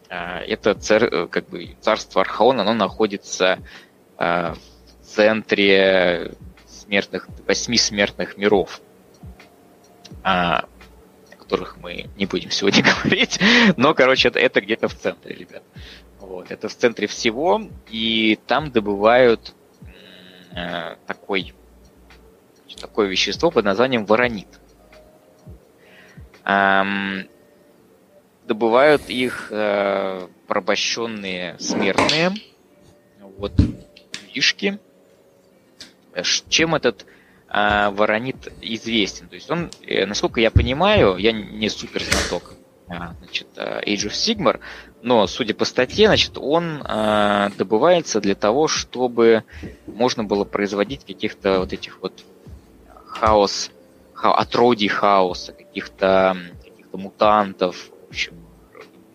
Э, 0.09 0.39
это 0.39 0.73
цар, 0.73 1.03
э, 1.03 1.27
как 1.27 1.49
бы 1.49 1.75
царство 1.79 2.21
Архаона, 2.21 2.61
оно 2.61 2.73
находится 2.73 3.59
в 4.17 4.57
центре 5.01 6.33
смертных, 6.67 7.27
восьми 7.47 7.77
смертных 7.79 8.37
миров. 8.37 8.81
А, 10.23 10.65
которых 11.39 11.77
мы 11.77 12.07
не 12.17 12.27
будем 12.27 12.51
сегодня 12.51 12.83
говорить. 13.03 13.39
Но, 13.77 13.95
короче, 13.95 14.27
это, 14.27 14.37
это 14.37 14.61
где-то 14.61 14.89
в 14.89 14.93
центре, 14.95 15.35
ребят. 15.35 15.63
Вот, 16.19 16.51
это 16.51 16.67
в 16.69 16.75
центре 16.75 17.07
всего, 17.07 17.63
и 17.89 18.37
там 18.45 18.69
добывают 18.69 19.55
э, 20.55 20.95
такой, 21.07 21.53
такое 22.79 23.07
вещество 23.07 23.51
под 23.51 23.65
названием 23.65 24.05
воронит. 24.05 24.47
Эм, 26.43 27.27
добывают 28.45 29.09
их 29.09 29.47
э, 29.51 30.27
порабощенные 30.47 31.57
смертные, 31.59 32.31
вот, 33.37 33.53
вишки. 34.33 34.79
Чем 36.49 36.75
этот 36.75 37.05
а, 37.53 37.91
Воронит 37.91 38.51
известен. 38.61 39.27
То 39.27 39.35
есть 39.35 39.51
он, 39.51 39.69
э, 39.85 40.05
насколько 40.05 40.39
я 40.39 40.51
понимаю, 40.51 41.17
я 41.17 41.33
не 41.33 41.67
супер 41.67 42.01
знаток 42.01 42.53
а, 42.87 43.13
значит, 43.19 43.47
а, 43.57 43.81
Age 43.81 44.07
of 44.07 44.11
Sigmar, 44.11 44.61
но, 45.03 45.25
судя 45.27 45.53
по 45.53 45.65
статье, 45.65 46.07
значит, 46.07 46.37
он 46.37 46.83
э, 46.83 47.49
добывается 47.57 48.21
для 48.21 48.35
того, 48.35 48.67
чтобы 48.67 49.43
можно 49.87 50.23
было 50.23 50.43
производить 50.43 51.05
каких-то 51.05 51.59
вот 51.59 51.73
этих 51.73 52.01
вот 52.01 52.23
хаос, 53.07 53.71
ха, 54.13 54.33
отродий 54.33 54.87
хаоса, 54.87 55.53
каких-то 55.53 56.37
каких 56.63 56.85
мутантов, 56.93 57.89
в 58.07 58.09
общем, 58.09 58.33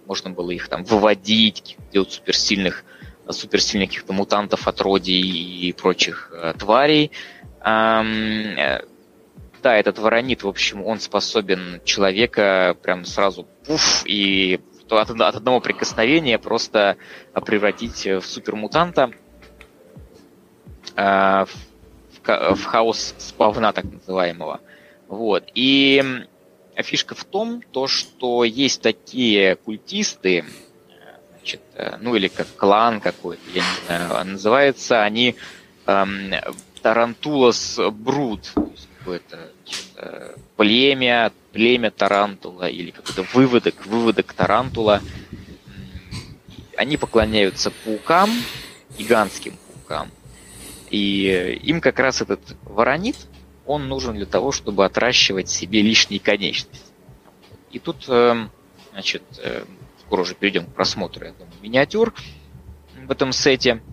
можно 0.07 0.31
было 0.31 0.51
их 0.51 0.69
там 0.69 0.85
выводить, 0.85 1.77
делать 1.93 2.13
суперсильных, 2.13 2.85
суперсильных 3.29 3.91
каких-то 3.91 4.13
мутантов, 4.13 4.67
отродий 4.67 5.21
и 5.21 5.73
прочих 5.73 6.31
э, 6.33 6.55
тварей. 6.59 7.13
Э, 7.61 8.81
да, 9.63 9.77
этот 9.77 9.99
воронит, 9.99 10.43
в 10.43 10.49
общем, 10.49 10.85
он 10.85 11.01
способен 11.01 11.81
человека 11.85 12.77
прям 12.83 13.05
сразу 13.05 13.47
пуф, 13.67 14.03
и 14.07 14.61
от, 14.91 15.11
от 15.11 15.37
одного 15.37 15.61
прикосновения 15.61 16.39
просто 16.39 16.97
превратить 17.45 18.07
в 18.07 18.23
супермутанта, 18.23 19.11
э, 20.97 21.45
в, 21.45 22.55
в 22.55 22.65
хаос 22.65 23.15
спавна, 23.19 23.73
так 23.73 23.85
называемого. 23.85 24.61
Вот. 25.09 25.45
И 25.55 26.03
фишка 26.83 27.15
в 27.15 27.25
том, 27.25 27.63
то, 27.73 27.87
что 27.87 28.45
есть 28.45 28.83
такие 28.83 29.57
культисты, 29.57 30.45
значит, 31.31 31.61
э, 31.75 31.97
ну 32.01 32.15
или 32.15 32.29
как 32.29 32.47
клан 32.57 33.01
какой-то, 33.01 33.43
я 33.53 33.63
не 33.63 33.87
знаю, 33.87 34.25
называется, 34.27 35.03
они 35.03 35.37
эм, 35.87 36.33
Tarantula's 36.83 37.79
Brood, 37.93 38.53
какое-то 38.99 39.51
э, 39.97 40.37
племя, 40.57 41.33
племя 41.53 41.91
Тарантула 41.91 42.69
или 42.69 42.91
какой-то 42.91 43.23
выводок, 43.35 43.87
выводок 43.87 44.33
Тарантула. 44.33 45.01
Они 46.77 46.97
поклоняются 46.97 47.71
паукам, 47.85 48.31
гигантским 48.99 49.57
паукам. 49.57 50.11
И 50.91 51.61
им 51.63 51.81
как 51.81 51.99
раз 51.99 52.23
этот 52.23 52.41
воронит, 52.63 53.17
он 53.65 53.89
нужен 53.89 54.17
для 54.17 54.27
того, 54.27 54.53
чтобы 54.53 54.85
отращивать 54.85 55.49
себе 55.49 55.83
лишние 55.83 56.21
конечности. 56.21 56.93
И 57.73 57.79
тут, 57.79 58.05
э, 58.09 58.49
значит, 58.93 59.23
э, 59.39 59.65
скоро 60.01 60.23
уже 60.23 60.35
перейдем 60.35 60.67
к 60.67 60.75
просмотру, 60.75 61.25
я 61.25 61.33
думаю, 61.33 61.55
миниатюр 61.63 62.15
в 63.07 63.11
этом 63.11 63.33
сете– 63.33 63.81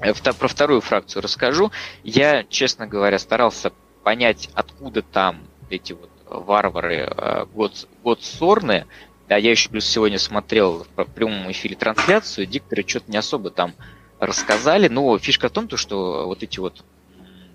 Э, 0.00 0.14
про 0.14 0.48
вторую 0.48 0.80
фракцию 0.80 1.22
расскажу. 1.22 1.70
Я, 2.02 2.44
честно 2.44 2.86
говоря, 2.86 3.18
старался 3.18 3.72
понять, 4.02 4.50
откуда 4.54 5.02
там 5.02 5.40
эти 5.68 5.92
вот 5.92 6.10
варвары 6.26 7.08
э, 7.10 7.46
год, 7.46 7.88
год 8.02 8.22
сорны. 8.22 8.86
Да, 9.28 9.36
я 9.36 9.50
еще 9.50 9.68
плюс 9.68 9.86
сегодня 9.86 10.18
смотрел 10.18 10.86
в 10.96 11.04
прямом 11.04 11.50
эфире 11.52 11.76
трансляцию, 11.76 12.46
дикторы 12.46 12.84
что-то 12.86 13.10
не 13.10 13.16
особо 13.16 13.50
там 13.50 13.74
рассказали, 14.18 14.88
но 14.88 15.16
фишка 15.18 15.48
в 15.48 15.52
том, 15.52 15.68
то, 15.68 15.76
что 15.76 16.26
вот 16.26 16.42
эти 16.42 16.58
вот 16.58 16.84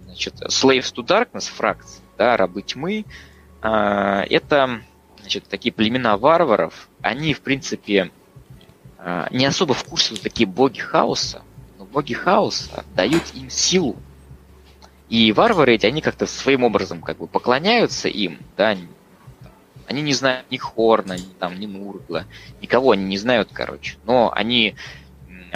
значит, 0.05 0.35
Slaves 0.41 0.93
to 0.93 1.05
Darkness 1.05 1.51
фракции, 1.51 2.01
да, 2.17 2.37
рабы 2.37 2.61
тьмы, 2.61 3.05
э, 3.61 3.67
это 4.29 4.81
значит, 5.19 5.45
такие 5.49 5.73
племена 5.73 6.17
варваров, 6.17 6.87
они, 7.01 7.33
в 7.33 7.41
принципе, 7.41 8.11
не 9.29 9.45
особо 9.45 9.75
в 9.75 9.83
курсе 9.83 10.15
вот 10.15 10.21
такие 10.21 10.47
боги 10.47 10.79
хаоса, 10.79 11.43
боги 11.95 12.13
хаоса 12.13 12.83
дают 12.93 13.23
им 13.33 13.49
силу. 13.49 13.95
И 15.09 15.31
варвары 15.31 15.75
эти, 15.75 15.85
они 15.85 16.01
как-то 16.01 16.25
своим 16.25 16.63
образом 16.63 17.01
как 17.01 17.17
бы 17.17 17.27
поклоняются 17.27 18.07
им, 18.07 18.39
да, 18.57 18.75
они 19.87 20.01
не 20.01 20.13
знают 20.13 20.49
ни 20.49 20.57
Хорна, 20.57 21.13
ни, 21.13 21.33
там, 21.39 21.59
ни 21.59 21.67
Нургла, 21.67 22.25
никого 22.61 22.91
они 22.91 23.05
не 23.05 23.17
знают, 23.17 23.49
короче. 23.53 23.97
Но 24.05 24.31
они 24.33 24.75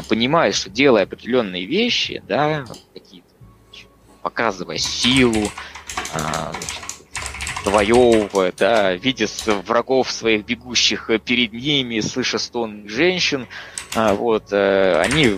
понимают, 0.08 0.56
что 0.56 0.70
делая 0.70 1.04
определенные 1.04 1.66
вещи, 1.66 2.22
да, 2.28 2.66
какие-то, 2.94 3.28
показывая 4.22 4.78
силу, 4.78 5.50
а, 6.14 6.54
завоевывая, 7.66 8.54
да, 8.58 8.94
видя 8.94 9.28
врагов 9.46 10.12
своих 10.12 10.46
бегущих 10.46 11.10
перед 11.26 11.54
ними, 11.54 12.00
слыша 12.00 12.38
стон 12.38 12.88
женщин, 12.88 13.48
а, 13.96 14.14
вот, 14.14 14.50
а, 14.52 15.02
они 15.02 15.38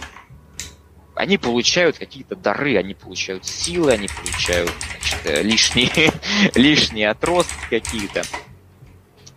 они 1.21 1.37
получают 1.37 1.99
какие-то 1.99 2.35
дары, 2.35 2.77
они 2.77 2.95
получают 2.95 3.45
силы, 3.45 3.91
они 3.91 4.07
получают 4.07 4.71
значит, 4.71 5.19
э, 5.25 5.43
лишние, 5.43 6.11
лишние 6.55 7.09
отростки 7.09 7.63
какие-то, 7.69 8.23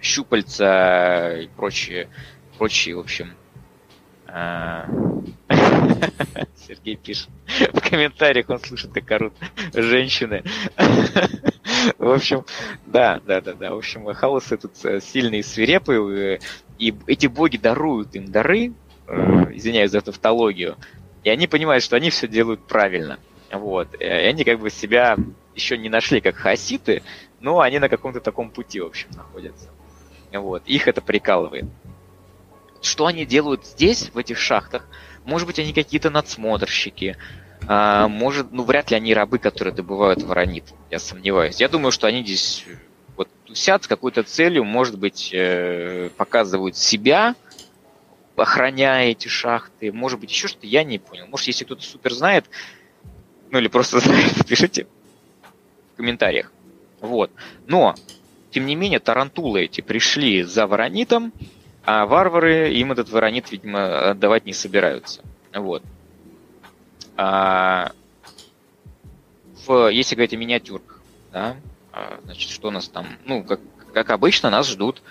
щупальца 0.01 1.37
и 1.43 1.47
прочие, 1.49 2.09
прочие, 2.57 2.97
в 2.97 3.01
общем. 3.01 3.35
А, 4.27 4.89
Сергей 6.57 6.97
пишет 6.97 7.29
в 7.75 7.81
комментариях, 7.87 8.49
он 8.49 8.61
слышит, 8.61 8.91
как 8.95 9.11
орут 9.13 9.35
женщины. 9.75 10.43
В 11.99 12.11
общем, 12.11 12.47
да, 12.87 13.21
да, 13.27 13.43
да, 13.43 13.53
да. 13.53 13.75
В 13.75 13.77
общем, 13.77 14.11
хаосы 14.15 14.57
тут 14.57 14.73
э, 14.85 15.01
сильные 15.01 15.43
свирепые, 15.43 16.41
и 16.79 16.95
эти 17.07 17.27
боги 17.27 17.59
даруют 17.59 18.15
им 18.17 18.25
дары, 18.25 18.73
э, 19.07 19.13
извиняюсь 19.53 19.91
за 19.91 20.01
тавтологию, 20.01 20.79
и 21.25 21.31
они 21.31 21.47
понимают, 21.47 21.83
что 21.83 21.97
они 21.97 22.11
все 22.11 22.29
делают 22.29 22.61
правильно. 22.67 23.19
Вот. 23.51 23.89
И 23.99 24.05
они 24.05 24.45
как 24.45 24.61
бы 24.61 24.71
себя 24.71 25.17
еще 25.55 25.79
не 25.79 25.89
нашли 25.89 26.21
как 26.21 26.37
хаситы, 26.37 27.03
но 27.41 27.61
они 27.61 27.79
на 27.79 27.89
каком-то 27.89 28.21
таком 28.21 28.51
пути, 28.51 28.81
в 28.81 28.87
общем, 28.87 29.09
находятся. 29.17 29.69
Вот. 30.33 30.63
Их 30.67 30.87
это 30.87 31.01
прикалывает. 31.01 31.65
Что 32.83 33.07
они 33.07 33.25
делают 33.25 33.65
здесь, 33.65 34.11
в 34.13 34.19
этих 34.19 34.39
шахтах? 34.39 34.87
Может 35.25 35.47
быть, 35.47 35.59
они 35.59 35.73
какие-то 35.73 36.11
надсмотрщики. 36.11 37.17
А, 37.67 38.09
может, 38.09 38.53
ну, 38.53 38.63
вряд 38.65 38.91
ли 38.91 38.97
они 38.97 39.15
рабы, 39.15 39.39
которые 39.39 39.73
добывают 39.73 40.23
воронит. 40.23 40.65
Я 40.91 40.99
сомневаюсь. 40.99 41.61
Я 41.61 41.69
думаю, 41.69 41.93
что 41.93 42.07
они 42.07 42.23
здесь 42.23 42.67
вот 43.17 43.29
тусят 43.47 43.85
с 43.85 43.87
какой-то 43.87 44.23
целью, 44.25 44.65
может 44.65 44.99
быть, 44.99 45.31
э, 45.33 46.11
показывают 46.17 46.77
себя, 46.77 47.35
охраняя 48.37 49.11
эти 49.11 49.29
шахты, 49.29 49.93
может 49.93 50.21
быть, 50.21 50.31
еще 50.31 50.49
что-то, 50.49 50.67
я 50.67 50.85
не 50.85 50.99
понял. 50.99 51.27
Может, 51.27 51.47
если 51.47 51.65
кто-то 51.65 51.83
супер 51.83 52.13
знает, 52.13 52.47
ну 53.51 53.59
или 53.59 53.69
просто 53.69 53.99
знает, 54.01 54.47
пишите 54.47 54.87
в 55.93 55.97
комментариях. 55.97 56.53
Вот. 57.01 57.31
Но, 57.67 57.95
тем 58.51 58.67
не 58.67 58.75
менее, 58.75 58.99
тарантулы 58.99 59.63
эти 59.63 59.81
пришли 59.81 60.43
за 60.43 60.67
воронитом, 60.67 61.33
а 61.85 62.07
варвары 62.07 62.73
им 62.73 62.93
этот 62.93 63.11
воронит, 63.11 63.53
видимо, 63.53 64.11
отдавать 64.11 64.47
не 64.47 64.53
собираются. 64.53 65.23
Вот. 65.53 65.83
А, 67.17 67.93
в, 69.67 69.89
если 69.89 70.15
говорить 70.15 70.33
о 70.33 70.37
миниатюрках, 70.37 71.01
да, 71.33 71.57
а, 71.93 72.19
значит, 72.25 72.51
что 72.51 72.69
у 72.69 72.71
нас 72.71 72.89
там, 72.89 73.07
ну, 73.25 73.45
как, 73.45 73.61
как 73.93 74.11
обычно, 74.11 74.51
нас 74.51 74.69
ждут 74.69 75.03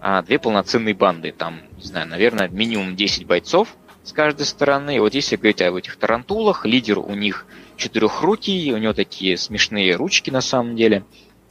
а, 0.00 0.22
две 0.22 0.38
полноценные 0.38 0.94
банды. 0.94 1.32
Там, 1.32 1.60
не 1.76 1.84
знаю, 1.84 2.08
наверное, 2.08 2.48
минимум 2.48 2.96
10 2.96 3.26
бойцов 3.26 3.76
с 4.04 4.12
каждой 4.12 4.46
стороны. 4.46 4.96
И 4.96 5.00
вот 5.00 5.14
если 5.14 5.36
говорить 5.36 5.62
об 5.62 5.74
этих 5.74 5.96
тарантулах, 5.96 6.64
лидер 6.64 6.98
у 6.98 7.14
них 7.14 7.46
четырехрукий, 7.76 8.72
у 8.72 8.78
него 8.78 8.92
такие 8.92 9.36
смешные 9.36 9.94
ручки 9.96 10.30
на 10.30 10.40
самом 10.40 10.76
деле, 10.76 11.04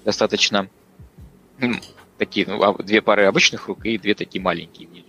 достаточно 0.06 0.70
такие, 2.18 2.48
ну, 2.48 2.62
а, 2.64 2.82
две 2.82 3.02
пары 3.02 3.26
обычных 3.26 3.68
рук 3.68 3.86
и 3.86 3.98
две 3.98 4.16
такие 4.16 4.42
маленькие 4.42 4.88
внизу. 4.88 5.08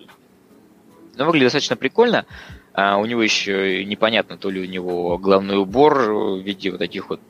Но 1.17 1.27
выглядит 1.27 1.47
достаточно 1.47 1.77
прикольно. 1.77 2.27
А 2.73 2.97
у 2.97 3.07
него 3.07 3.23
еще 3.23 3.85
непонятно, 3.85 4.37
то 4.37 4.51
ли 4.51 4.61
у 4.61 4.65
него 4.65 5.19
главный 5.19 5.59
убор 5.59 6.13
в 6.13 6.41
виде 6.43 6.71
вот 6.71 6.79
таких 6.79 7.11
вот 7.11 7.21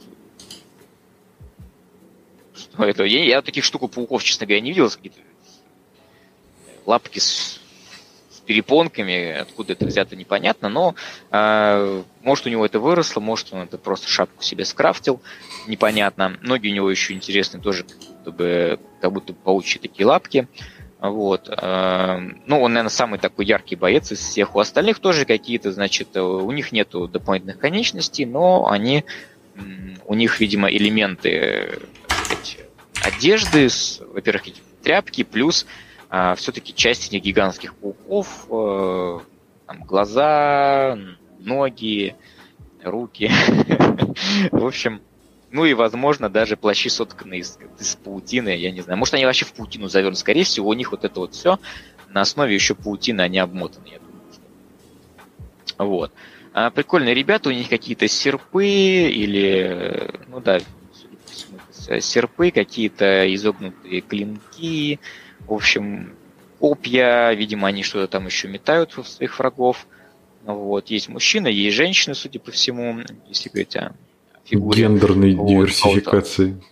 это? 2.78 3.04
Я, 3.04 3.24
я 3.24 3.42
таких 3.42 3.64
штук 3.64 3.84
у 3.84 3.88
пауков, 3.88 4.22
честно 4.22 4.46
говоря, 4.46 4.60
не 4.60 4.70
видел. 4.70 4.90
Какие-то 4.90 5.20
лапки 6.88 7.18
с, 7.18 7.60
с 8.30 8.40
перепонками, 8.40 9.32
откуда 9.32 9.74
это 9.74 9.86
взято, 9.86 10.16
непонятно, 10.16 10.68
но 10.68 10.94
э, 11.30 12.02
может 12.22 12.46
у 12.46 12.48
него 12.48 12.64
это 12.64 12.80
выросло, 12.80 13.20
может 13.20 13.52
он 13.52 13.60
это 13.60 13.78
просто 13.78 14.08
шапку 14.08 14.42
себе 14.42 14.64
скрафтил, 14.64 15.20
непонятно. 15.66 16.36
Ноги 16.40 16.68
у 16.68 16.74
него 16.74 16.90
еще 16.90 17.12
интересные, 17.12 17.62
тоже 17.62 17.84
как 18.24 18.34
будто, 18.34 18.78
как 19.00 19.12
будто 19.12 19.32
паучьи 19.34 19.80
такие 19.80 20.06
лапки. 20.06 20.48
Вот. 20.98 21.48
Э, 21.48 22.18
ну, 22.46 22.60
он, 22.60 22.72
наверное, 22.72 22.90
самый 22.90 23.18
такой 23.18 23.44
яркий 23.44 23.76
боец 23.76 24.10
из 24.10 24.18
всех. 24.18 24.56
У 24.56 24.60
остальных 24.60 24.98
тоже 24.98 25.26
какие-то, 25.26 25.70
значит, 25.70 26.16
у 26.16 26.50
них 26.50 26.72
нету 26.72 27.06
дополнительных 27.06 27.58
конечностей, 27.58 28.24
но 28.24 28.66
они, 28.68 29.04
у 30.06 30.14
них, 30.14 30.40
видимо, 30.40 30.70
элементы 30.70 31.78
сказать, 32.28 32.58
одежды, 33.02 33.68
во-первых, 34.12 34.54
тряпки, 34.82 35.22
плюс 35.24 35.66
а, 36.10 36.34
все-таки 36.34 36.74
часть 36.74 37.08
этих 37.08 37.22
гигантских 37.22 37.74
пауков, 37.74 38.46
э, 38.50 39.18
там, 39.66 39.84
глаза, 39.84 40.98
ноги, 41.38 42.16
руки. 42.82 43.30
В 44.50 44.64
общем, 44.64 45.00
ну 45.50 45.64
и, 45.64 45.74
возможно, 45.74 46.28
даже 46.28 46.56
плащи 46.56 46.88
сотканные 46.88 47.40
из, 47.40 47.58
из 47.78 47.96
паутины, 47.96 48.50
я 48.56 48.70
не 48.70 48.80
знаю. 48.80 48.98
Может, 48.98 49.14
они 49.14 49.24
вообще 49.24 49.44
в 49.44 49.52
паутину 49.52 49.88
завернуты. 49.88 50.20
Скорее 50.20 50.44
всего, 50.44 50.68
у 50.68 50.74
них 50.74 50.92
вот 50.92 51.04
это 51.04 51.20
вот 51.20 51.34
все 51.34 51.58
на 52.08 52.22
основе 52.22 52.54
еще 52.54 52.74
паутины, 52.74 53.20
они 53.20 53.38
обмотаны, 53.38 53.86
я 53.88 53.98
думаю. 53.98 54.14
Вот. 55.78 56.12
А, 56.52 56.70
прикольные 56.70 57.14
ребята, 57.14 57.50
у 57.50 57.52
них 57.52 57.68
какие-то 57.68 58.08
серпы 58.08 58.66
или, 58.66 60.10
ну 60.28 60.40
да, 60.40 60.58
серпы, 62.00 62.50
какие-то 62.50 63.32
изогнутые 63.34 64.00
клинки, 64.00 64.98
в 65.48 65.54
общем, 65.54 66.14
копья, 66.60 67.32
видимо, 67.32 67.68
они 67.68 67.82
что-то 67.82 68.06
там 68.06 68.26
еще 68.26 68.48
метают 68.48 68.96
в 68.96 69.04
своих 69.04 69.38
врагов. 69.38 69.86
Вот, 70.44 70.88
есть 70.88 71.08
мужчина, 71.08 71.48
есть 71.48 71.76
женщина, 71.76 72.14
судя 72.14 72.38
по 72.38 72.50
всему, 72.50 73.00
если 73.28 73.48
говорить 73.48 73.76
о 73.76 73.94
фигуре. 74.44 74.84
Гендерной 74.84 75.34
вот, 75.34 75.48
диверсификации. 75.48 76.62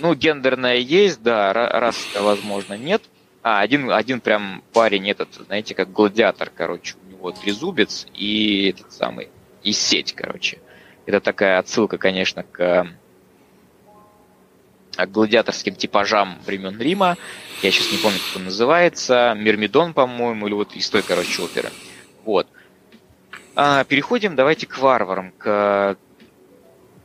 Ну, 0.00 0.14
гендерная 0.14 0.76
есть, 0.76 1.22
да, 1.22 1.52
раз 1.52 1.96
возможно, 2.18 2.76
нет. 2.76 3.02
А, 3.42 3.60
один, 3.60 3.90
один 3.90 4.20
прям 4.20 4.62
парень 4.72 5.10
этот, 5.10 5.28
знаете, 5.46 5.74
как 5.74 5.92
гладиатор, 5.92 6.50
короче, 6.54 6.96
у 7.06 7.10
него 7.10 7.30
трезубец 7.30 8.06
и 8.14 8.70
этот 8.70 8.92
самый, 8.92 9.28
и 9.62 9.72
сеть, 9.72 10.14
короче. 10.14 10.58
Это 11.04 11.20
такая 11.20 11.58
отсылка, 11.58 11.98
конечно, 11.98 12.42
к 12.42 12.88
гладиаторским 14.96 15.74
типажам 15.74 16.38
времен 16.46 16.80
Рима. 16.80 17.16
Я 17.62 17.70
сейчас 17.70 17.92
не 17.92 17.98
помню, 17.98 18.18
как 18.18 18.36
он 18.36 18.44
называется. 18.44 19.34
Мирмидон, 19.36 19.94
по-моему, 19.94 20.46
или 20.46 20.54
вот 20.54 20.74
из 20.74 20.88
той, 20.90 21.02
короче, 21.02 21.42
оперы. 21.42 21.70
Вот. 22.24 22.46
А, 23.56 23.84
переходим, 23.84 24.34
давайте 24.34 24.66
к 24.66 24.78
варварам, 24.78 25.32
к 25.38 25.96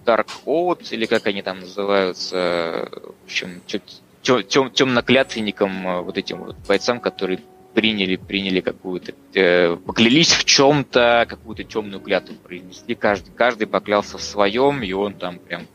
Dark 0.05 0.27
Oath, 0.45 0.87
или 0.91 1.05
как 1.05 1.27
они 1.27 1.41
там 1.41 1.59
называются, 1.59 2.89
в 2.91 3.25
общем, 3.25 3.61
тем, 3.67 4.43
тем, 4.43 4.71
темноклятвенникам, 4.71 5.87
э, 5.87 6.01
вот 6.01 6.17
этим 6.17 6.39
вот 6.39 6.55
бойцам, 6.67 6.99
которые 6.99 7.39
приняли, 7.73 8.15
приняли 8.15 8.61
какую-то, 8.61 9.13
э, 9.33 9.75
поклялись 9.75 10.33
в 10.33 10.45
чем-то, 10.45 11.25
какую-то 11.29 11.63
темную 11.63 12.01
клятву 12.01 12.35
произнесли. 12.35 12.95
Каждый, 12.95 13.31
каждый 13.31 13.67
поклялся 13.67 14.17
в 14.17 14.23
своем, 14.23 14.81
и 14.81 14.91
он 14.91 15.13
там 15.13 15.37
прям 15.39 15.67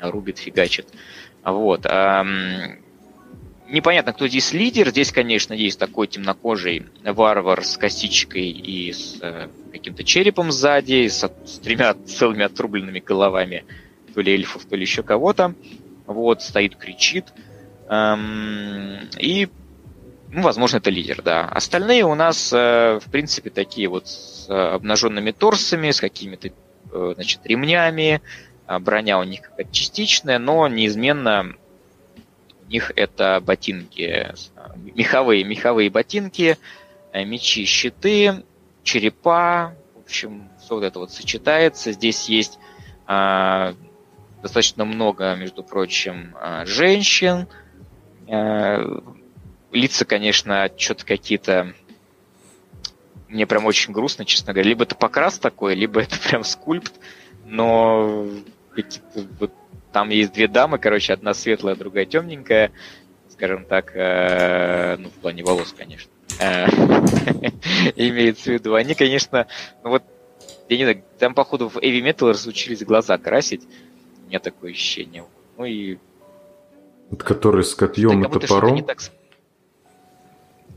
рубит, 0.00 0.38
фигачит. 0.38 0.88
Вот. 1.44 1.86
Непонятно, 3.68 4.14
кто 4.14 4.26
здесь 4.28 4.54
лидер. 4.54 4.88
Здесь, 4.88 5.12
конечно, 5.12 5.52
есть 5.52 5.78
такой 5.78 6.06
темнокожий 6.06 6.86
варвар 7.04 7.62
с 7.62 7.76
косичкой 7.76 8.48
и 8.48 8.92
с 8.92 9.18
э, 9.20 9.48
каким-то 9.72 10.04
черепом 10.04 10.50
сзади, 10.50 11.06
с, 11.06 11.30
с 11.44 11.58
тремя 11.58 11.94
целыми 12.06 12.44
отрубленными 12.44 13.00
головами 13.00 13.64
то 14.14 14.22
ли 14.22 14.32
эльфов, 14.32 14.64
то 14.64 14.74
ли 14.74 14.82
еще 14.82 15.02
кого-то. 15.02 15.54
Вот, 16.06 16.42
стоит, 16.42 16.76
кричит. 16.76 17.26
И, 17.90 19.48
ну, 20.30 20.42
возможно, 20.42 20.78
это 20.78 20.88
лидер, 20.88 21.20
да. 21.22 21.44
Остальные 21.44 22.04
у 22.04 22.14
нас, 22.14 22.50
э, 22.54 22.98
в 23.04 23.10
принципе, 23.10 23.50
такие 23.50 23.88
вот 23.88 24.08
с 24.08 24.48
э, 24.48 24.54
обнаженными 24.54 25.30
торсами, 25.32 25.90
с 25.90 26.00
какими-то, 26.00 26.50
значит, 26.90 27.40
ремнями, 27.44 28.22
броня 28.80 29.18
у 29.18 29.24
них 29.24 29.42
какая-то 29.42 29.72
частичная, 29.72 30.38
но 30.38 30.68
неизменно 30.68 31.54
у 32.66 32.70
них 32.70 32.92
это 32.96 33.40
ботинки, 33.44 34.34
меховые, 34.94 35.44
меховые 35.44 35.90
ботинки, 35.90 36.58
э, 37.12 37.24
мечи, 37.24 37.64
щиты, 37.64 38.44
черепа, 38.82 39.74
в 39.94 40.04
общем, 40.04 40.48
все 40.58 40.74
вот 40.74 40.84
это 40.84 40.98
вот 40.98 41.10
сочетается. 41.10 41.92
Здесь 41.92 42.28
есть 42.28 42.58
а, 43.06 43.74
достаточно 44.42 44.84
много, 44.84 45.34
между 45.34 45.62
прочим, 45.62 46.34
а, 46.40 46.64
женщин. 46.64 47.46
А, 48.28 49.02
лица, 49.72 50.04
конечно, 50.04 50.70
что-то 50.76 51.04
какие-то 51.04 51.74
мне 53.28 53.46
прям 53.46 53.66
очень 53.66 53.92
грустно, 53.92 54.24
честно 54.24 54.52
говоря. 54.52 54.68
Либо 54.68 54.84
это 54.84 54.94
покрас 54.94 55.38
такой, 55.38 55.74
либо 55.74 56.00
это 56.00 56.18
прям 56.18 56.44
скульпт, 56.44 56.92
но 57.44 58.26
какие-то 58.82 59.28
вот 59.38 59.52
там 59.92 60.10
есть 60.10 60.32
две 60.32 60.48
дамы, 60.48 60.78
короче, 60.78 61.12
одна 61.12 61.34
светлая, 61.34 61.74
другая 61.74 62.04
темненькая, 62.04 62.72
скажем 63.30 63.64
так, 63.64 63.92
э, 63.94 64.96
ну, 64.98 65.08
в 65.08 65.14
плане 65.14 65.42
волос, 65.44 65.74
конечно. 65.76 66.10
Э, 66.40 66.66
имеется 67.96 68.50
в 68.50 68.54
виду. 68.54 68.74
Они, 68.74 68.94
конечно, 68.94 69.46
ну 69.82 69.90
вот, 69.90 70.02
я 70.68 70.76
не 70.76 70.84
знаю, 70.84 71.02
там, 71.18 71.34
походу, 71.34 71.68
в 71.68 71.78
Heavy 71.78 72.02
Metal 72.02 72.30
разучились 72.30 72.84
глаза 72.84 73.16
красить. 73.18 73.62
У 74.24 74.28
меня 74.28 74.38
такое 74.38 74.72
ощущение. 74.72 75.24
Ну 75.56 75.64
и... 75.64 75.98
Вот 77.10 77.22
который 77.22 77.64
с 77.64 77.74
копьем 77.74 78.22
и 78.22 78.30
топором? 78.30 78.84
Так... 78.84 78.98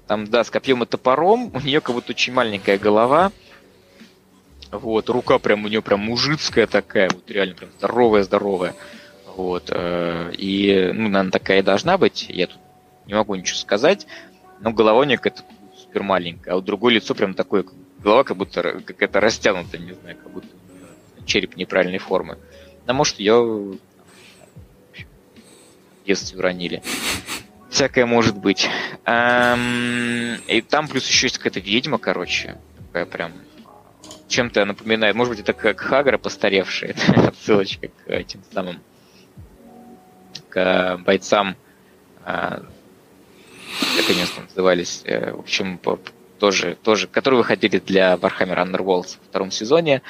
Там, 0.08 0.28
да, 0.28 0.44
с 0.44 0.50
копьем 0.50 0.82
и 0.84 0.86
топором. 0.86 1.52
У 1.54 1.60
нее 1.60 1.82
как 1.82 1.94
будто 1.94 2.12
очень 2.14 2.34
маленькая 2.34 2.78
голова. 2.78 3.32
Вот, 4.72 5.10
рука 5.10 5.38
прям 5.38 5.66
у 5.66 5.68
нее 5.68 5.82
прям 5.82 6.00
мужицкая 6.00 6.66
такая, 6.66 7.10
вот 7.14 7.30
реально 7.30 7.56
прям 7.56 7.72
здоровая-здоровая. 7.78 8.74
Вот, 9.36 9.70
э, 9.70 10.32
и, 10.38 10.92
ну, 10.94 11.10
наверное, 11.10 11.32
такая 11.32 11.60
и 11.60 11.64
должна 11.64 11.98
быть. 11.98 12.26
Я 12.30 12.48
тут 12.48 12.60
не 13.06 13.14
могу 13.14 13.36
ничего 13.36 13.58
сказать. 13.58 14.08
Но 14.62 14.72
голова 14.72 15.00
у 15.00 15.04
нее 15.04 15.18
какая-то 15.18 15.44
супер 15.76 16.04
маленькая, 16.04 16.52
а 16.52 16.56
вот 16.56 16.66
другое 16.66 16.94
лицо 16.94 17.16
прям 17.16 17.34
такое, 17.34 17.66
голова 18.00 18.24
как 18.24 18.38
будто 18.38 18.82
какая-то 18.86 19.20
растянутая, 19.20 19.82
не 19.82 19.94
знаю, 19.94 20.18
как 20.18 20.32
будто 20.32 20.48
череп 21.26 21.56
неправильной 21.58 21.98
формы. 21.98 22.38
А 22.86 22.94
может, 22.94 23.20
ее 23.20 23.42
в 23.42 23.78
детстве 26.06 26.40
уронили. 26.40 26.82
Всякое 27.70 28.06
может 28.06 28.38
быть. 28.38 28.68
Эм, 29.06 30.36
и 30.48 30.62
там 30.62 30.88
плюс 30.88 31.08
еще 31.08 31.28
есть 31.28 31.38
какая-то 31.38 31.60
ведьма, 31.60 31.98
короче. 31.98 32.58
Такая 32.88 33.06
прям 33.06 33.32
чем-то 34.32 34.66
напоминает, 34.66 35.16
может 35.16 35.34
быть, 35.34 35.42
это 35.42 35.54
как 35.54 35.80
Хагра 35.80 36.18
постаревший, 36.18 36.96
отсылочка 37.16 37.90
к 37.90 38.10
этим 38.10 38.42
самым 38.52 38.82
к 40.50 40.98
бойцам, 41.06 41.56
а, 42.24 42.62
как 43.98 44.10
они 44.10 44.24
назывались, 44.50 45.02
э, 45.06 45.32
в 45.32 45.40
общем, 45.40 45.80
тоже, 46.40 46.78
тоже, 46.82 47.08
которые 47.08 47.38
выходили 47.40 47.80
для 47.80 48.16
Warhammer 48.16 48.58
Underworld 48.58 49.18
во 49.20 49.26
втором 49.30 49.52
сезоне. 49.52 50.02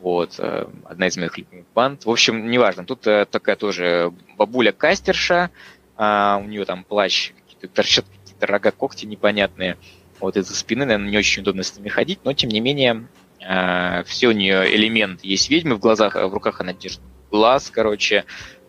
Вот, 0.00 0.36
э, 0.38 0.66
одна 0.84 1.08
из 1.08 1.16
моих 1.16 1.36
любимых 1.36 1.66
банд. 1.74 2.06
В 2.06 2.10
общем, 2.10 2.50
неважно, 2.50 2.84
тут 2.84 3.06
э, 3.06 3.26
такая 3.30 3.56
тоже 3.56 4.12
бабуля-кастерша, 4.38 5.50
а, 5.96 6.40
у 6.42 6.46
нее 6.46 6.64
там 6.64 6.84
плащ, 6.84 7.32
какие-то 7.32 7.68
торчат 7.68 8.06
какие-то 8.22 8.46
рога, 8.46 8.70
когти 8.70 9.04
непонятные. 9.04 9.76
Вот 10.18 10.36
из-за 10.36 10.54
спины, 10.54 10.86
наверное, 10.86 11.10
не 11.10 11.18
очень 11.18 11.42
удобно 11.42 11.62
с 11.62 11.76
ними 11.76 11.88
ходить, 11.88 12.20
но 12.24 12.32
тем 12.32 12.50
не 12.50 12.60
менее, 12.60 12.92
э, 12.94 13.19
все 13.40 14.28
у 14.28 14.32
нее 14.32 14.74
элемент 14.74 15.24
есть 15.24 15.50
ведьмы, 15.50 15.76
в 15.76 15.80
глазах, 15.80 16.14
в 16.14 16.32
руках 16.32 16.60
она 16.60 16.72
держит 16.72 17.00
глаз, 17.30 17.70
короче, 17.70 18.24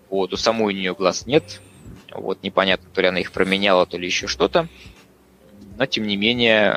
вот, 0.10 0.34
у 0.34 0.38
самой 0.38 0.74
у 0.74 0.78
нее 0.78 0.94
глаз 0.94 1.26
нет, 1.26 1.62
вот, 2.14 2.44
непонятно, 2.44 2.90
то 2.94 3.02
ли 3.02 3.08
она 3.08 3.20
их 3.20 3.32
променяла, 3.32 3.86
то 3.86 3.98
ли 3.98 4.06
еще 4.06 4.28
что-то, 4.28 4.68
но 5.78 5.86
тем 5.86 6.08
не 6.08 6.16
менее, 6.16 6.72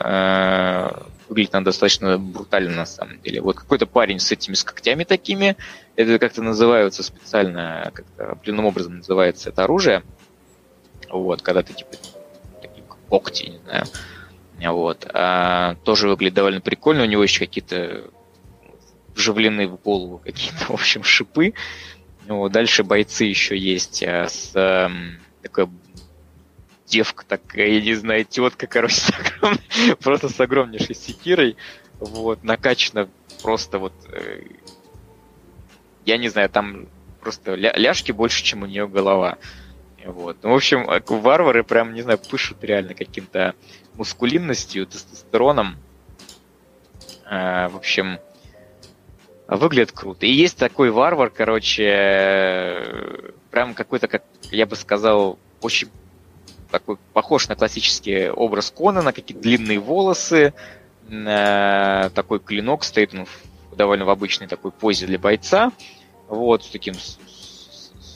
выглядит 1.28 1.54
она 1.54 1.64
достаточно 1.64 2.18
брутально 2.18 2.76
на 2.76 2.86
самом 2.86 3.20
деле. 3.20 3.40
Вот 3.40 3.56
какой-то 3.56 3.86
парень 3.86 4.18
с 4.18 4.30
этими 4.30 4.54
с 4.54 4.62
когтями 4.62 5.04
такими, 5.04 5.56
это 5.96 6.18
как-то 6.18 6.42
называется 6.42 7.02
специально, 7.02 7.90
как-то 7.94 8.32
определенным 8.32 8.66
образом 8.66 8.98
называется 8.98 9.48
это 9.48 9.64
оружие. 9.64 10.02
Вот, 11.08 11.42
когда 11.42 11.62
ты 11.62 11.72
типа 11.72 11.92
такие 12.60 12.84
когти, 13.08 13.50
не 13.50 13.58
знаю. 13.58 13.84
Вот. 14.60 15.06
А, 15.12 15.76
тоже 15.84 16.08
выглядит 16.08 16.34
довольно 16.34 16.60
прикольно. 16.60 17.02
У 17.02 17.06
него 17.06 17.22
еще 17.22 17.40
какие-то 17.40 18.10
вживлены 19.14 19.68
в 19.68 19.76
голову 19.76 20.18
какие-то, 20.18 20.64
в 20.68 20.70
общем, 20.70 21.02
шипы. 21.02 21.54
Вот. 22.26 22.52
Дальше 22.52 22.84
бойцы 22.84 23.24
еще 23.24 23.56
есть 23.56 24.02
а, 24.02 24.28
с 24.28 24.52
а, 24.54 24.90
такой 25.42 25.68
девка 26.86 27.24
такая, 27.26 27.68
я 27.68 27.80
не 27.80 27.94
знаю, 27.94 28.24
тетка, 28.24 28.66
короче, 28.66 28.96
с 28.96 29.10
огромной, 29.10 29.96
просто 30.00 30.28
с 30.28 30.40
огромнейшей 30.40 30.94
секирой, 30.94 31.56
вот, 31.98 32.44
накачана 32.44 33.08
просто 33.42 33.78
вот, 33.78 33.92
э, 34.10 34.42
я 36.04 36.18
не 36.18 36.28
знаю, 36.28 36.48
там 36.50 36.86
просто 37.20 37.54
ля 37.54 37.72
ляжки 37.74 38.12
больше, 38.12 38.44
чем 38.44 38.62
у 38.62 38.66
нее 38.66 38.86
голова. 38.86 39.38
Вот. 40.04 40.36
Ну, 40.42 40.50
в 40.50 40.54
общем, 40.54 40.88
э, 40.88 41.00
варвары 41.06 41.64
прям, 41.64 41.94
не 41.94 42.02
знаю, 42.02 42.18
пышут 42.18 42.62
реально 42.62 42.94
каким-то 42.94 43.54
мускулинностью, 43.96 44.86
тестостероном. 44.86 45.76
А, 47.26 47.68
в 47.68 47.76
общем, 47.76 48.18
выглядит 49.48 49.92
круто. 49.92 50.26
И 50.26 50.32
есть 50.32 50.56
такой 50.56 50.90
варвар, 50.90 51.30
короче, 51.30 51.84
э, 51.86 53.30
прям 53.50 53.74
какой-то, 53.74 54.08
как 54.08 54.24
я 54.50 54.66
бы 54.66 54.76
сказал, 54.76 55.38
очень 55.60 55.88
такой 56.70 56.96
похож 57.12 57.48
на 57.48 57.56
классический 57.56 58.30
образ 58.30 58.70
Конана, 58.70 59.12
какие-то 59.12 59.42
длинные 59.42 59.78
волосы, 59.78 60.54
э, 61.08 62.10
такой 62.14 62.40
клинок 62.40 62.84
стоит 62.84 63.14
он 63.14 63.26
в, 63.26 63.76
довольно 63.76 64.04
в 64.04 64.10
обычной 64.10 64.48
такой 64.48 64.70
позе 64.72 65.06
для 65.06 65.18
бойца, 65.18 65.72
вот, 66.28 66.64
с 66.64 66.68
таким 66.68 66.94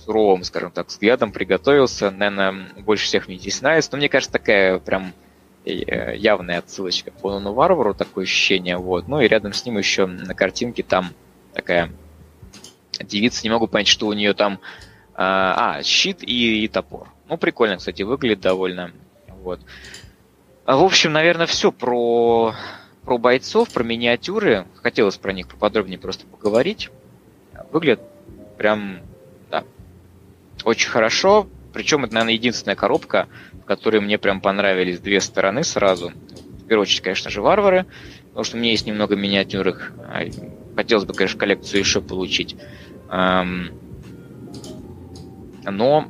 суровым, 0.09 0.43
скажем 0.43 0.71
так, 0.71 0.89
взглядом 0.89 1.33
приготовился. 1.33 2.11
Наверное, 2.11 2.69
больше 2.79 3.05
всех 3.05 3.29
мне 3.29 3.37
здесь 3.37 3.61
нравится. 3.61 3.91
Но 3.93 3.99
мне 3.99 4.09
кажется, 4.09 4.33
такая 4.33 4.79
прям 4.79 5.09
э, 5.09 5.28
явная 5.73 6.59
отсылочка 6.59 7.11
к 7.11 7.21
Конану 7.21 7.53
Варвару, 7.53 7.95
такое 7.95 8.25
ощущение. 8.25 8.77
Вот. 8.77 9.09
Ну 9.09 9.21
и 9.21 9.29
рядом 9.29 9.53
с 9.53 9.65
ним 9.65 9.79
еще 9.79 10.07
на 10.07 10.35
картинке 10.35 10.83
там 10.83 11.13
такая 11.53 11.91
девица, 13.01 13.43
не 13.45 13.51
могу 13.51 13.67
понять, 13.67 13.89
что 13.89 14.07
у 14.07 14.13
нее 14.13 14.35
там... 14.35 14.61
А, 15.21 15.79
а 15.79 15.83
щит 15.83 16.23
и, 16.23 16.65
и 16.65 16.69
топор. 16.69 17.09
Ну, 17.29 17.37
прикольно, 17.37 17.77
кстати, 17.77 18.03
выглядит 18.03 18.41
довольно. 18.41 18.93
Вот. 19.43 19.61
А, 20.65 20.77
в 20.77 20.85
общем, 20.85 21.13
наверное, 21.13 21.47
все 21.47 21.73
про, 21.73 22.55
про 23.03 23.19
бойцов, 23.19 23.73
про 23.73 23.83
миниатюры. 23.83 24.67
Хотелось 24.77 25.17
про 25.17 25.33
них 25.33 25.49
поподробнее 25.49 25.99
просто 25.99 26.25
поговорить. 26.27 26.91
Выглядит 27.73 28.01
прям, 28.57 29.01
да, 29.51 29.65
очень 30.65 30.89
хорошо. 30.89 31.49
Причем 31.73 32.05
это, 32.05 32.15
наверное, 32.15 32.35
единственная 32.35 32.77
коробка, 32.77 33.29
в 33.69 33.71
которой 33.71 34.01
мне 34.01 34.17
прям 34.17 34.41
понравились 34.41 34.99
две 34.99 35.21
стороны 35.21 35.63
сразу. 35.63 36.11
В 36.11 36.67
первую 36.67 36.85
очередь, 36.85 37.03
конечно 37.03 37.31
же, 37.31 37.43
варвары, 37.43 37.85
потому 38.29 38.45
что 38.45 38.57
у 38.57 38.61
меня 38.61 38.71
есть 38.71 38.87
немного 38.87 39.15
миниатюрок. 39.15 39.93
А, 39.99 40.23
хотелось 40.75 41.05
бы, 41.05 41.13
конечно, 41.13 41.39
коллекцию 41.39 41.81
еще 41.81 42.01
получить. 42.01 42.57
Но 45.71 46.09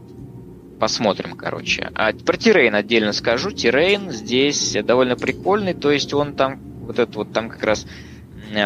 Посмотрим, 0.79 1.33
короче. 1.37 1.91
А 1.95 2.13
про 2.13 2.37
terrain 2.37 2.73
отдельно 2.77 3.13
скажу. 3.13 3.51
Terrain 3.51 4.13
здесь 4.13 4.77
довольно 4.85 5.17
прикольный, 5.17 5.75
то 5.75 5.91
есть 5.91 6.15
он 6.15 6.35
там, 6.35 6.61
вот 6.87 7.01
это 7.01 7.19
вот 7.19 7.33
там 7.33 7.49
как 7.49 7.65
раз 7.65 7.85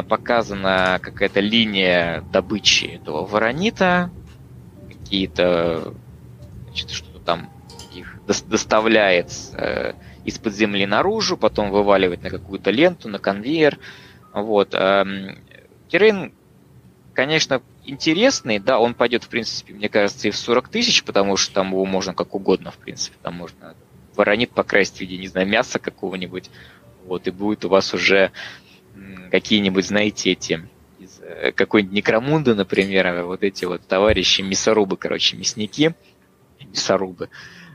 показана 0.07 1.01
какая-то 1.01 1.41
линия 1.41 2.23
добычи 2.31 2.85
этого 2.85 3.25
воронита, 3.25 4.11
какие-то, 4.91 5.95
значит, 6.67 6.91
что 6.91 7.19
там 7.19 7.49
их 7.49 7.52
доставляет 8.27 9.33
э, 9.55 9.95
из-под 10.25 10.55
земли 10.55 10.87
наружу, 10.87 11.37
потом 11.37 11.71
вываливает 11.71 12.23
на 12.23 12.31
какую-то 12.31 12.71
ленту, 12.71 13.09
на 13.09 13.19
конвейер. 13.19 13.79
Вот. 14.33 14.75
Э, 14.75 15.05
terrain, 15.89 16.33
конечно, 17.15 17.63
интересный, 17.85 18.59
да, 18.59 18.79
он 18.79 18.95
пойдет, 18.95 19.25
в 19.25 19.29
принципе, 19.29 19.75
мне 19.75 19.89
кажется, 19.89 20.29
и 20.29 20.31
в 20.31 20.37
40 20.37 20.69
тысяч, 20.69 21.03
потому 21.05 21.37
что 21.37 21.55
там 21.55 21.69
его 21.69 21.85
можно 21.85 22.15
как 22.15 22.35
угодно, 22.35 22.71
в 22.71 22.79
принципе, 22.79 23.17
там 23.23 23.35
можно 23.35 23.75
воронит 24.15 24.51
покрасить 24.51 24.99
в 24.99 25.01
виде, 25.01 25.17
не 25.19 25.29
знаю, 25.29 25.49
мяса 25.49 25.79
какого-нибудь, 25.79 26.51
вот, 27.07 27.27
и 27.27 27.31
будет 27.31 27.65
у 27.65 27.69
вас 27.69 27.93
уже 27.95 28.31
какие-нибудь, 29.31 29.87
знаете, 29.87 30.33
эти 30.33 30.69
э, 31.21 31.53
какой-нибудь 31.53 31.95
Некромунда, 31.95 32.55
например, 32.55 33.25
вот 33.25 33.43
эти 33.43 33.65
вот 33.65 33.87
товарищи 33.87 34.43
мясорубы, 34.43 34.97
короче, 34.97 35.37
мясники, 35.37 35.95
мясорубы, 36.61 37.31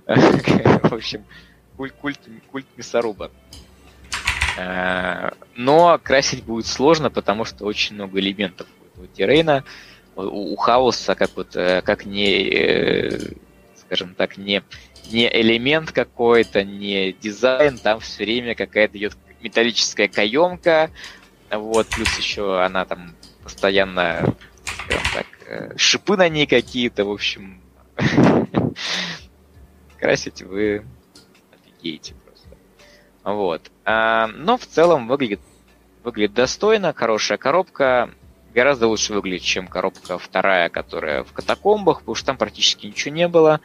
в 0.07 0.93
общем, 0.93 1.25
культ, 1.75 1.93
культ, 1.99 2.19
культ 2.51 2.65
мясоруба. 2.77 3.31
Э, 4.57 5.31
но 5.55 5.99
красить 6.01 6.43
будет 6.43 6.65
сложно, 6.65 7.09
потому 7.09 7.45
что 7.45 7.65
очень 7.65 7.95
много 7.95 8.19
элементов 8.19 8.67
у 8.97 9.05
Тирейна. 9.05 9.63
У, 10.15 10.53
у 10.53 10.55
хаоса 10.55 11.13
как 11.13 11.31
вот 11.35 11.55
э, 11.55 11.81
как 11.83 12.05
не 12.05 12.49
э, 12.49 13.19
скажем 13.75 14.15
так 14.15 14.37
не 14.37 14.63
не 15.11 15.29
элемент 15.29 15.91
какой-то, 15.91 16.63
не 16.63 17.13
дизайн, 17.13 17.77
там 17.77 17.99
все 17.99 18.23
время 18.23 18.55
какая-то 18.55 18.97
идет 18.97 19.15
металлическая 19.41 20.09
каемка, 20.09 20.89
вот, 21.49 21.87
плюс 21.87 22.17
еще 22.17 22.61
она 22.61 22.83
там 22.83 23.15
постоянно, 23.41 24.35
скажем 24.65 25.03
так, 25.13 25.79
шипы 25.79 26.17
на 26.17 26.27
ней 26.27 26.45
какие-то, 26.45 27.05
в 27.05 27.11
общем, 27.11 27.61
красить 29.97 30.41
вы 30.41 30.85
офигеете 31.51 32.15
просто. 32.25 32.47
Вот. 33.23 33.71
А, 33.85 34.27
но 34.27 34.57
в 34.57 34.65
целом 34.65 35.07
выглядит, 35.07 35.41
выглядит 36.03 36.33
достойно, 36.33 36.93
хорошая 36.93 37.37
коробка, 37.37 38.11
гораздо 38.53 38.87
лучше 38.87 39.13
выглядит, 39.13 39.43
чем 39.43 39.67
коробка 39.67 40.17
вторая, 40.17 40.69
которая 40.69 41.23
в 41.23 41.33
катакомбах, 41.33 41.99
потому 41.99 42.15
что 42.15 42.27
там 42.27 42.37
практически 42.37 42.87
ничего 42.87 43.13
не 43.13 43.27
было 43.27 43.61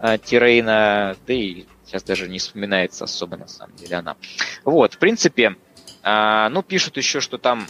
э, 0.00 0.18
Тирейна, 0.18 1.16
да 1.26 1.32
и 1.32 1.64
сейчас 1.84 2.02
даже 2.02 2.28
не 2.28 2.38
вспоминается 2.38 3.04
особо 3.04 3.36
на 3.36 3.48
самом 3.48 3.76
деле 3.76 3.96
она. 3.96 4.16
Вот, 4.64 4.94
в 4.94 4.98
принципе, 4.98 5.56
э, 6.02 6.48
ну, 6.50 6.62
пишут 6.62 6.96
еще, 6.96 7.20
что 7.20 7.38
там 7.38 7.66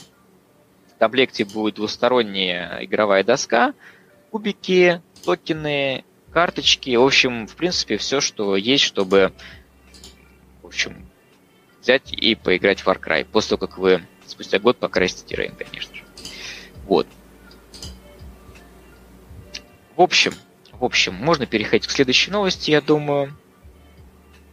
в 0.94 0.98
комплекте 0.98 1.44
будет 1.44 1.76
двусторонняя 1.76 2.78
игровая 2.84 3.22
доска, 3.22 3.74
кубики, 4.30 5.00
токены, 5.24 6.04
карточки, 6.34 6.96
в 6.96 7.02
общем, 7.02 7.46
в 7.46 7.54
принципе, 7.54 7.96
все, 7.96 8.20
что 8.20 8.56
есть, 8.56 8.82
чтобы, 8.82 9.32
в 10.62 10.66
общем, 10.66 11.06
взять 11.80 12.12
и 12.12 12.34
поиграть 12.34 12.80
в 12.80 12.88
Far 12.88 13.00
Cry, 13.00 13.24
после 13.24 13.56
того, 13.56 13.68
как 13.68 13.78
вы 13.78 14.04
спустя 14.26 14.58
год 14.58 14.78
покрасите 14.78 15.24
Тирейн, 15.24 15.54
конечно 15.54 15.94
же. 15.94 16.02
Вот. 16.86 17.06
В 19.94 20.02
общем, 20.02 20.34
в 20.72 20.84
общем, 20.84 21.14
можно 21.14 21.46
переходить 21.46 21.86
к 21.86 21.90
следующей 21.92 22.32
новости, 22.32 22.72
я 22.72 22.80
думаю. 22.80 23.32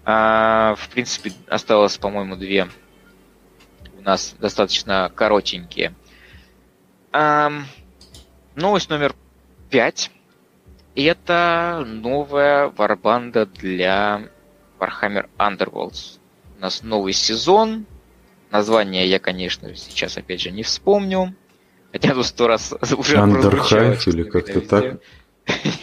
А, 0.05 0.75
в 0.75 0.87
принципе, 0.89 1.33
осталось, 1.47 1.97
по-моему, 1.97 2.35
две 2.35 2.69
у 3.97 4.01
нас 4.03 4.35
достаточно 4.39 5.11
коротенькие. 5.15 5.95
А, 7.11 7.51
новость 8.55 8.89
номер 8.89 9.15
пять. 9.71 10.11
Это 10.95 11.85
новая 11.87 12.67
варбанда 12.67 13.45
для 13.45 14.27
Warhammer 14.79 15.29
Underworlds. 15.37 16.19
У 16.57 16.61
нас 16.61 16.83
новый 16.83 17.13
сезон. 17.13 17.85
Название 18.51 19.07
я, 19.07 19.19
конечно, 19.19 19.73
сейчас 19.75 20.17
опять 20.17 20.41
же 20.41 20.51
не 20.51 20.63
вспомню. 20.63 21.33
Хотя 21.93 22.13
тут 22.13 22.25
сто 22.25 22.47
раз 22.47 22.73
уже 22.97 23.17
Андерхайф 23.17 24.07
или 24.07 24.23
как-то 24.23 24.61
так? 24.61 24.99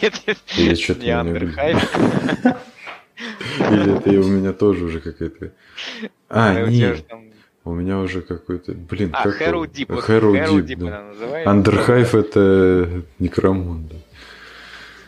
Или 0.57 0.75
что-то 0.75 1.01
не 1.01 1.11
Андерхайф. 1.11 1.95
Или 3.59 3.97
это 3.97 4.09
у 4.09 4.29
меня 4.29 4.53
тоже 4.53 4.85
уже 4.85 5.01
какая-то... 5.01 5.51
А, 6.29 6.61
нет. 6.65 7.05
У 7.65 7.73
меня 7.73 7.99
уже 7.99 8.21
какой-то... 8.21 8.73
Блин, 8.73 9.11
а, 9.13 9.23
как... 9.23 9.35
Хэрроу 9.35 9.65
Дип. 9.65 9.91
Хэрроу 9.91 10.61
Дип, 10.61 10.79
да. 10.79 11.11
Андерхайф 11.45 12.15
это 12.15 13.03
Некромон, 13.19 13.87
да. 13.87 13.95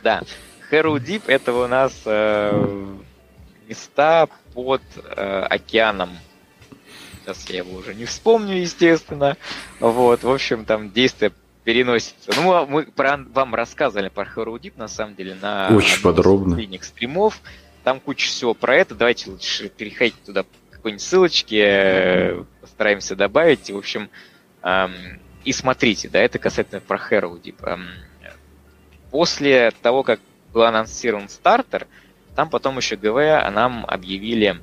Да. 0.03 0.21
Хэрроу 0.69 0.99
Дип 0.99 1.23
это 1.27 1.53
у 1.53 1.67
нас 1.67 2.01
э, 2.05 2.85
места 3.67 4.27
под 4.53 4.81
э, 4.95 5.45
океаном. 5.49 6.11
Сейчас 7.23 7.49
я 7.49 7.57
его 7.57 7.77
уже 7.77 7.93
не 7.93 8.05
вспомню, 8.05 8.57
естественно. 8.57 9.37
Вот, 9.79 10.23
в 10.23 10.31
общем, 10.31 10.65
там 10.65 10.91
действие 10.91 11.31
переносится. 11.63 12.31
Ну, 12.35 12.65
мы 12.65 12.83
про, 12.85 13.17
вам 13.17 13.53
рассказывали 13.53 14.09
про 14.09 14.25
Хэрроу 14.25 14.57
Дип, 14.57 14.77
на 14.77 14.87
самом 14.87 15.15
деле, 15.15 15.35
на 15.39 15.69
Очень 15.75 16.01
подробно. 16.01 16.59
стримов. 16.81 17.39
Там 17.83 17.99
куча 17.99 18.27
всего 18.27 18.53
про 18.53 18.75
это. 18.75 18.95
Давайте 18.95 19.29
лучше 19.29 19.69
переходить 19.69 20.15
туда 20.23 20.45
какой-нибудь 20.71 21.03
ссылочки, 21.03 22.43
постараемся 22.61 23.15
добавить. 23.15 23.69
В 23.69 23.77
общем, 23.77 24.09
эм, 24.63 24.93
и 25.43 25.51
смотрите, 25.51 26.09
да, 26.09 26.19
это 26.19 26.39
касательно 26.39 26.81
про 26.81 26.97
Хэрроу 26.97 27.37
Дип. 27.37 27.63
Эм, 27.63 27.87
после 29.11 29.71
того, 29.81 30.03
как 30.03 30.19
был 30.53 30.63
анонсирован 30.63 31.29
стартер, 31.29 31.87
там 32.35 32.49
потом 32.49 32.77
еще 32.77 32.95
ГВ 32.95 33.51
нам 33.51 33.85
объявили 33.85 34.61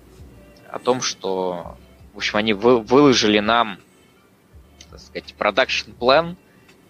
о 0.71 0.79
том, 0.79 1.01
что, 1.01 1.77
в 2.15 2.17
общем, 2.17 2.37
они 2.39 2.53
вы, 2.55 2.81
выложили 2.81 3.39
нам, 3.39 3.79
так 4.91 5.01
сказать, 5.01 5.35
продакшн 5.35 5.93
план 5.93 6.37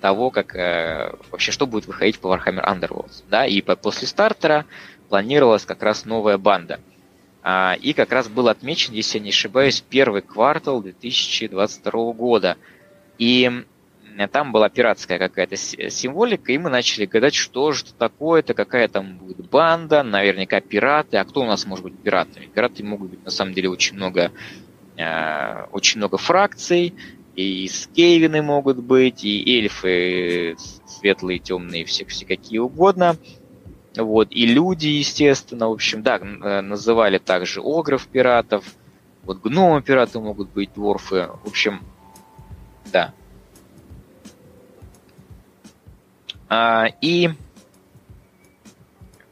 того, 0.01 0.31
как 0.31 0.55
э, 0.55 1.15
вообще 1.31 1.51
что 1.51 1.67
будет 1.67 1.87
выходить 1.87 2.21
по 2.21 2.35
Warhammer 2.35 2.65
Underworlds, 2.65 3.25
да, 3.29 3.47
и 3.47 3.61
по, 3.61 3.77
после 3.77 4.07
стартера 4.07 4.65
планировалась 5.09 5.65
как 5.65 5.83
раз 5.83 6.05
новая 6.05 6.39
банда. 6.39 6.81
А, 7.43 7.77
и 7.81 7.93
как 7.93 8.13
раз 8.13 8.29
был 8.29 8.49
отмечен, 8.49 8.95
если 8.95 9.19
я 9.19 9.25
не 9.25 9.31
ошибаюсь, 9.31 9.81
первый 9.81 10.23
квартал 10.23 10.83
2022 10.83 12.13
года. 12.13 12.57
И 13.19 13.65
там 14.27 14.51
была 14.51 14.69
пиратская 14.69 15.17
какая-то 15.17 15.55
символика, 15.57 16.51
и 16.51 16.59
мы 16.59 16.71
начали 16.71 17.07
гадать, 17.07 17.37
что 17.37 17.71
же 17.71 17.85
это 17.85 17.95
такое-то, 17.95 18.53
какая 18.53 18.89
там 18.89 19.17
будет 19.17 19.49
банда, 19.49 20.03
наверняка 20.03 20.61
пираты, 20.61 21.19
а 21.19 21.25
кто 21.25 21.43
у 21.43 21.47
нас 21.47 21.67
может 21.67 21.85
быть 21.85 21.97
пиратами? 21.97 22.47
Пираты 22.47 22.83
могут 22.83 23.11
быть 23.11 23.25
на 23.25 23.31
самом 23.31 23.55
деле 23.55 23.71
очень 23.71 23.95
много, 23.95 24.33
э, 24.97 25.65
очень 25.71 25.99
много 25.99 26.19
фракций, 26.19 26.95
и 27.37 27.69
скейвины 27.69 28.43
могут 28.43 28.79
быть, 28.79 29.23
и 29.23 29.57
эльфы 29.57 30.57
светлые, 30.85 31.39
темные, 31.39 31.85
все, 31.85 32.05
все 32.05 32.27
какие 32.27 32.59
угодно. 32.59 33.17
Вот, 33.97 34.33
и 34.33 34.47
люди, 34.47 34.89
естественно, 34.89 35.69
в 35.69 35.73
общем, 35.75 36.03
да, 36.03 36.17
э, 36.17 36.61
называли 36.61 37.19
также 37.19 37.61
огров 37.61 38.09
пиратов, 38.09 38.65
вот 39.23 39.41
гномы 39.43 39.81
пираты 39.81 40.19
могут 40.19 40.51
быть, 40.51 40.75
дворфы, 40.75 41.29
в 41.45 41.47
общем, 41.47 41.83
да, 42.93 43.15
А, 46.31 46.38
и, 46.51 47.31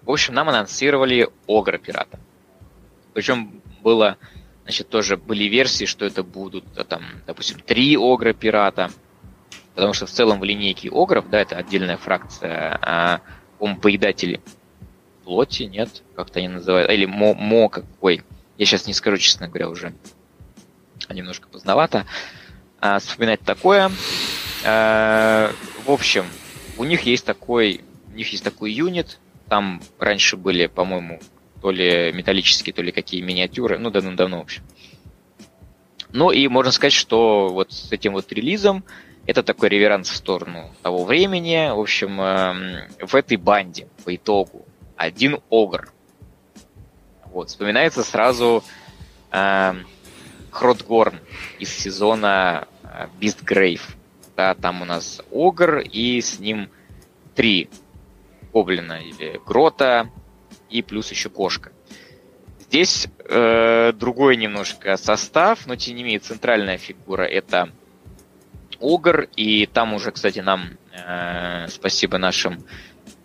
в 0.02 0.10
общем, 0.10 0.34
нам 0.34 0.48
анонсировали 0.48 1.28
Огра 1.46 1.78
Пирата. 1.78 2.18
Причем 3.14 3.62
было, 3.82 4.18
значит, 4.64 4.88
тоже 4.88 5.16
были 5.16 5.44
версии, 5.44 5.86
что 5.86 6.04
это 6.04 6.22
будут, 6.22 6.64
а, 6.76 6.84
там, 6.84 7.02
допустим, 7.26 7.60
три 7.60 7.96
Огра 7.96 8.32
Пирата. 8.32 8.90
Потому 9.74 9.92
что 9.92 10.06
в 10.06 10.10
целом 10.10 10.40
в 10.40 10.44
линейке 10.44 10.90
Огров, 10.90 11.28
да, 11.28 11.40
это 11.40 11.56
отдельная 11.56 11.96
фракция, 11.96 12.78
а, 12.82 13.20
по 13.58 13.74
поедатели 13.74 14.40
плоти, 15.24 15.64
нет, 15.64 16.02
как-то 16.14 16.38
они 16.38 16.48
называют, 16.48 16.90
или 16.90 17.04
мо, 17.04 17.34
мо 17.34 17.68
какой, 17.68 18.22
я 18.58 18.66
сейчас 18.66 18.86
не 18.86 18.94
скажу, 18.94 19.18
честно 19.18 19.48
говоря, 19.48 19.68
уже 19.68 19.92
немножко 21.10 21.48
поздновато 21.48 22.06
а, 22.80 22.98
вспоминать 22.98 23.40
такое. 23.40 23.90
А, 24.64 25.52
в 25.84 25.90
общем, 25.90 26.24
у 26.76 26.84
них 26.84 27.02
есть 27.02 27.24
такой, 27.24 27.80
у 28.12 28.16
них 28.16 28.30
есть 28.32 28.44
такой 28.44 28.72
юнит, 28.72 29.18
там 29.48 29.82
раньше 29.98 30.36
были, 30.36 30.66
по-моему, 30.66 31.20
то 31.60 31.70
ли 31.70 32.12
металлические, 32.12 32.72
то 32.72 32.82
ли 32.82 32.92
какие 32.92 33.20
миниатюры, 33.20 33.78
ну, 33.78 33.90
давно-давно, 33.90 34.38
в 34.38 34.42
общем. 34.42 34.62
Ну, 36.10 36.30
и 36.30 36.48
можно 36.48 36.72
сказать, 36.72 36.92
что 36.92 37.48
вот 37.48 37.72
с 37.72 37.92
этим 37.92 38.12
вот 38.12 38.32
релизом 38.32 38.84
это 39.26 39.42
такой 39.42 39.68
реверанс 39.68 40.08
в 40.08 40.16
сторону 40.16 40.70
того 40.82 41.04
времени. 41.04 41.70
В 41.74 41.80
общем, 41.80 42.20
э, 42.20 42.88
в 43.04 43.14
этой 43.14 43.36
банде 43.36 43.88
по 44.04 44.14
итогу 44.14 44.64
один 44.96 45.40
огр. 45.50 45.92
Вот, 47.26 47.50
вспоминается 47.50 48.04
сразу 48.04 48.62
э, 49.32 49.74
Хротгорн 50.50 51.18
из 51.58 51.70
сезона 51.70 52.68
э, 52.82 53.08
Beast 53.20 53.44
Grave 53.44 53.82
да, 54.36 54.54
там 54.54 54.82
у 54.82 54.84
нас 54.84 55.22
Огр, 55.32 55.78
и 55.78 56.20
с 56.20 56.38
ним 56.38 56.68
три 57.34 57.68
гоблина 58.52 59.00
или 59.00 59.40
грота, 59.44 60.10
и 60.70 60.82
плюс 60.82 61.10
еще 61.10 61.28
кошка. 61.28 61.72
Здесь 62.60 63.08
э, 63.18 63.92
другой 63.92 64.36
немножко 64.36 64.96
состав, 64.96 65.66
но 65.66 65.76
тем 65.76 65.96
не 65.96 66.02
менее 66.02 66.18
центральная 66.18 66.78
фигура 66.78 67.22
это 67.22 67.70
Огр, 68.80 69.28
и 69.36 69.66
там 69.66 69.94
уже, 69.94 70.10
кстати, 70.10 70.40
нам 70.40 70.76
э, 70.92 71.68
спасибо 71.68 72.18
нашим 72.18 72.64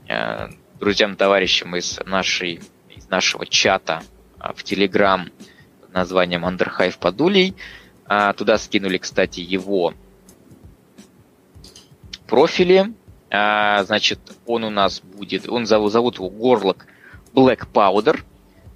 э, 0.07 0.49
друзьям, 0.79 1.15
товарищам 1.15 1.75
из, 1.75 1.99
нашей, 2.05 2.61
из 2.89 3.09
нашего 3.09 3.45
чата 3.45 4.03
э, 4.39 4.53
в 4.55 4.63
Телеграм 4.63 5.29
под 5.81 5.93
названием 5.93 6.45
Андерхайв 6.45 6.97
Подулей. 6.97 7.55
Э, 8.07 8.33
туда 8.37 8.57
скинули, 8.57 8.97
кстати, 8.97 9.41
его 9.41 9.93
профиле. 12.31 12.93
А, 13.29 13.83
значит, 13.83 14.19
он 14.45 14.63
у 14.63 14.69
нас 14.69 15.01
будет, 15.01 15.49
он 15.49 15.65
зовут, 15.65 15.91
зовут 15.91 16.15
его 16.15 16.29
Горлок 16.29 16.87
Black 17.33 17.67
Powder. 17.71 18.21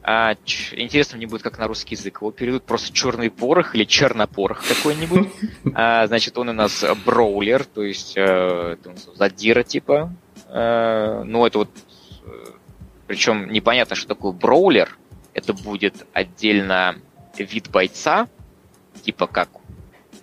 А, 0.03 0.35
ч, 0.43 0.75
интересно 0.79 1.17
мне 1.17 1.25
будет, 1.25 1.41
как 1.41 1.57
на 1.57 1.67
русский 1.67 1.95
язык 1.95 2.17
его 2.21 2.31
переведут, 2.31 2.65
просто 2.65 2.93
черный 2.93 3.31
порох 3.31 3.73
или 3.73 3.85
чернопорох 3.85 4.61
какой-нибудь. 4.67 5.29
А, 5.73 6.05
значит, 6.07 6.37
он 6.37 6.49
у 6.49 6.53
нас 6.53 6.85
броулер, 7.05 7.63
то 7.65 7.81
есть 7.81 8.15
э, 8.17 8.75
задира 9.15 9.63
типа. 9.63 10.13
Э, 10.49 11.23
ну, 11.25 11.45
это 11.45 11.59
вот, 11.59 11.69
э, 12.25 12.29
причем 13.07 13.51
непонятно, 13.51 13.95
что 13.95 14.09
такое 14.09 14.33
броулер. 14.33 14.97
Это 15.33 15.53
будет 15.53 16.05
отдельно 16.13 16.97
вид 17.37 17.69
бойца, 17.69 18.27
типа 19.01 19.27
как, 19.27 19.49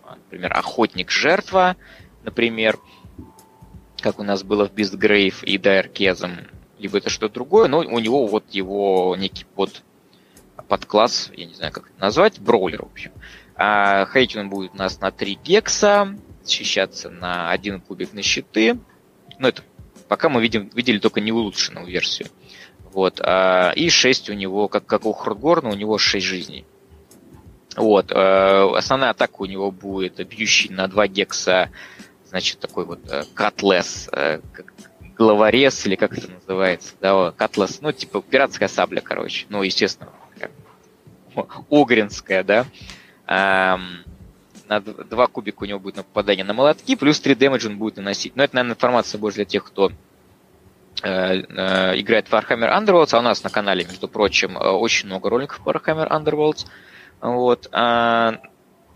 например, 0.07 0.53
охотник-жертва, 0.57 1.76
например 2.24 2.78
как 4.03 4.18
у 4.18 4.22
нас 4.22 4.42
было 4.42 4.68
в 4.68 4.72
Beastgrave 4.72 5.44
и 5.44 5.57
Chasm, 5.57 6.46
либо 6.78 6.98
это 6.98 7.09
что-то 7.09 7.34
другое, 7.34 7.68
но 7.68 7.78
у 7.78 7.98
него 7.98 8.26
вот 8.26 8.44
его 8.50 9.16
некий 9.16 9.44
под, 9.44 9.82
подкласс, 10.68 11.30
я 11.34 11.46
не 11.46 11.55
знаю, 11.55 11.72
как 11.72 11.86
это 11.90 12.00
назвать, 12.00 12.40
броулер, 12.40 12.82
в 12.82 12.92
общем. 12.92 13.12
А 13.55 14.07
хейтить 14.07 14.36
он 14.36 14.48
будет 14.48 14.72
у 14.74 14.76
нас 14.76 15.00
на 15.00 15.11
3 15.11 15.38
гекса, 15.44 16.16
защищаться 16.42 17.11
на 17.11 17.50
один 17.50 17.80
кубик 17.80 18.12
на 18.12 18.22
щиты. 18.22 18.78
Но 19.38 19.48
это 19.48 19.62
пока 20.09 20.28
мы 20.28 20.42
видим, 20.42 20.70
видели 20.74 20.98
только 20.98 21.20
не 21.20 21.32
улучшенную 21.32 21.86
версию. 21.86 22.28
Вот. 22.92 23.20
А, 23.20 23.72
и 23.72 23.88
6 23.88 24.30
у 24.30 24.32
него, 24.34 24.68
как, 24.68 24.86
как 24.86 25.07
у 25.07 25.12
Хрудгорна, 25.12 25.70
у 25.70 25.74
него 25.74 25.98
6 25.98 26.24
жизней. 26.24 26.64
Вот. 27.76 28.11
А, 28.11 28.72
основная 28.76 29.11
атака 29.11 29.42
у 29.42 29.46
него 29.46 29.70
будет 29.70 30.26
бьющий 30.26 30.70
на 30.70 30.88
2 30.88 31.07
гекса 31.09 31.70
значит, 32.33 32.61
такой 32.61 32.87
вот 32.87 33.01
катлес, 33.35 34.09
э, 34.11 34.41
э 34.57 34.62
главорез, 35.18 35.87
или 35.87 35.97
как 35.97 36.16
это 36.16 36.30
называется, 36.30 36.95
да, 36.99 37.30
катлес, 37.33 37.83
ну, 37.83 37.93
типа 37.93 38.22
пиратская 38.22 38.68
сабля, 38.68 39.03
короче, 39.03 39.45
ну, 39.51 39.62
естественно, 39.62 40.11
огринская, 41.70 42.43
да, 42.43 42.66
на 43.26 44.80
два 44.80 45.26
кубика 45.26 45.64
у 45.64 45.66
него 45.66 45.78
будет 45.78 45.97
на 45.97 46.03
попадание 46.03 46.45
на 46.45 46.55
молотки, 46.55 46.97
плюс 46.97 47.20
3 47.20 47.35
дэмэдж 47.35 47.66
он 47.66 47.76
будет 47.76 47.99
наносить. 47.99 48.35
Но 48.35 48.43
это, 48.43 48.55
наверное, 48.55 48.74
информация 48.74 49.18
больше 49.18 49.37
для 49.37 49.45
тех, 49.45 49.64
кто 49.64 49.93
э, 51.03 51.37
играет 52.01 52.28
в 52.28 52.33
Warhammer 52.33 52.74
Underworlds, 52.74 53.11
а 53.12 53.18
у 53.18 53.22
нас 53.22 53.45
на 53.45 53.51
канале, 53.51 53.85
между 53.85 54.09
прочим, 54.09 54.57
очень 54.57 55.09
много 55.09 55.28
роликов 55.28 55.61
по 55.62 55.70
Warhammer 55.70 56.09
Underworlds. 56.09 56.66
Вот. 57.20 57.68
Э, 57.70 58.39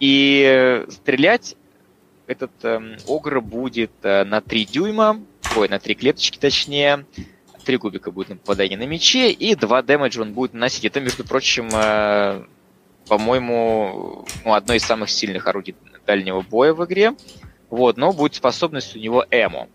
и 0.01 0.87
стрелять 0.89 1.57
этот 2.27 2.53
э, 2.63 2.97
огр 3.09 3.41
будет 3.41 3.93
э, 4.03 4.25
на 4.25 4.41
3 4.41 4.67
дюйма, 4.67 5.21
ой, 5.57 5.69
на 5.69 5.79
3 5.79 5.95
клеточки 5.95 6.39
точнее, 6.39 7.07
3 7.65 7.77
кубика 7.79 8.11
будет 8.11 8.31
на 8.31 8.37
попадание 8.37 8.79
на 8.79 8.87
мече, 8.87 9.31
и 9.31 9.55
2 9.55 9.83
дэмэджа 9.83 10.23
он 10.23 10.33
будет 10.33 10.55
наносить. 10.55 10.85
Это, 10.85 11.01
между 11.01 11.25
прочим, 11.25 11.69
э, 11.73 12.45
по-моему, 13.09 14.25
ну, 14.45 14.55
одно 14.55 14.75
из 14.75 14.83
самых 14.83 15.11
сильных 15.11 15.47
орудий 15.47 15.77
дальнего 16.07 16.41
боя 16.41 16.73
в 16.75 16.85
игре. 16.85 17.15
Вот, 17.71 17.97
но 17.97 18.13
будет 18.13 18.35
способность 18.35 18.95
у 18.97 18.99
него 18.99 19.25
эмо. 19.31 19.69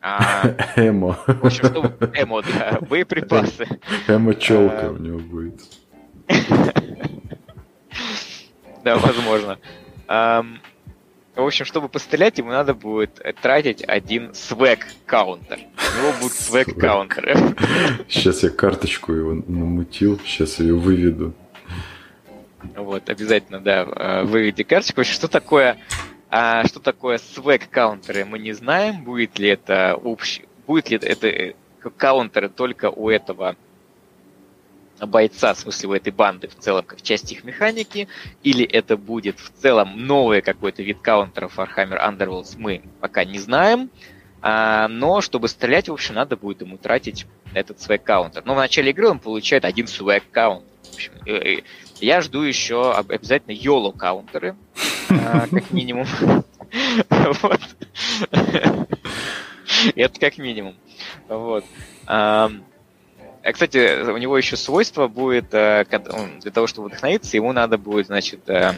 А, 0.00 0.42
эмо. 0.76 1.18
В 1.26 1.46
общем, 1.46 1.66
что 1.66 1.96
эмо, 2.14 2.42
да, 2.42 2.78
боеприпасы. 2.88 3.66
Эмо 4.08 4.34
челка 4.34 4.90
у 4.90 4.96
него 4.96 5.18
будет. 5.18 5.60
Да, 8.82 8.96
возможно. 8.96 9.58
В 11.36 11.42
общем, 11.42 11.64
чтобы 11.64 11.88
пострелять, 11.88 12.38
ему 12.38 12.50
надо 12.50 12.74
будет 12.74 13.20
тратить 13.40 13.82
один 13.86 14.34
свек 14.34 14.86
каунтер. 15.06 15.58
У 15.58 16.02
него 16.02 16.12
будет 16.20 16.32
свек 16.32 16.76
каунтер. 16.78 17.56
Сейчас 18.08 18.42
я 18.42 18.50
карточку 18.50 19.12
его 19.12 19.34
намутил, 19.46 20.18
сейчас 20.24 20.58
ее 20.58 20.74
выведу. 20.74 21.32
Вот, 22.76 23.08
обязательно, 23.08 23.60
да, 23.60 23.82
э, 23.84 24.24
выведи 24.24 24.64
карточку. 24.64 25.04
Что 25.04 25.28
такое, 25.28 25.78
а, 26.30 26.66
что 26.66 26.80
такое 26.80 27.18
свек 27.18 27.68
каунтеры, 27.70 28.24
мы 28.24 28.38
не 28.38 28.52
знаем. 28.52 29.04
Будет 29.04 29.38
ли 29.38 29.48
это 29.48 29.94
общий, 29.94 30.46
будет 30.66 30.90
ли 30.90 30.98
это 30.98 31.28
э, 31.28 31.54
каунтеры 31.96 32.48
только 32.48 32.90
у 32.90 33.08
этого 33.08 33.56
бойца, 35.06 35.54
в 35.54 35.58
смысле 35.58 35.88
у 35.88 35.92
этой 35.94 36.12
банды 36.12 36.48
в 36.48 36.56
целом, 36.56 36.84
как 36.84 37.02
часть 37.02 37.30
их 37.32 37.44
механики, 37.44 38.08
или 38.42 38.64
это 38.64 38.96
будет 38.96 39.38
в 39.38 39.50
целом 39.60 40.06
новый 40.06 40.42
какой-то 40.42 40.82
вид 40.82 41.00
каунтеров 41.00 41.58
Warhammer 41.58 42.00
Underworlds, 42.00 42.54
мы 42.56 42.82
пока 43.00 43.24
не 43.24 43.38
знаем. 43.38 43.90
А, 44.42 44.88
но 44.88 45.20
чтобы 45.20 45.48
стрелять, 45.48 45.88
в 45.88 45.92
общем, 45.92 46.14
надо 46.14 46.36
будет 46.36 46.62
ему 46.62 46.78
тратить 46.78 47.26
этот 47.52 47.80
свой 47.80 47.98
каунтер. 47.98 48.42
Но 48.44 48.54
в 48.54 48.58
начале 48.58 48.90
игры 48.90 49.08
он 49.08 49.18
получает 49.18 49.64
один 49.64 49.86
свой 49.86 50.20
каунт. 50.20 50.64
В 50.90 50.94
общем, 50.94 51.12
я 52.00 52.20
жду 52.22 52.42
еще 52.42 52.94
обязательно 52.94 53.52
YOLO 53.52 53.96
каунтеры, 53.96 54.56
а, 55.10 55.46
как 55.46 55.70
минимум. 55.70 56.06
Это 59.94 60.20
как 60.20 60.38
минимум. 60.38 60.76
Вот. 61.28 61.64
А, 63.42 63.52
кстати, 63.52 64.10
у 64.10 64.16
него 64.16 64.36
еще 64.36 64.56
свойство 64.56 65.08
будет, 65.08 65.54
э, 65.54 65.84
для 66.40 66.50
того, 66.50 66.66
чтобы 66.66 66.88
вдохновиться, 66.88 67.36
ему 67.36 67.52
надо 67.52 67.78
будет, 67.78 68.06
значит, 68.06 68.48
э, 68.48 68.74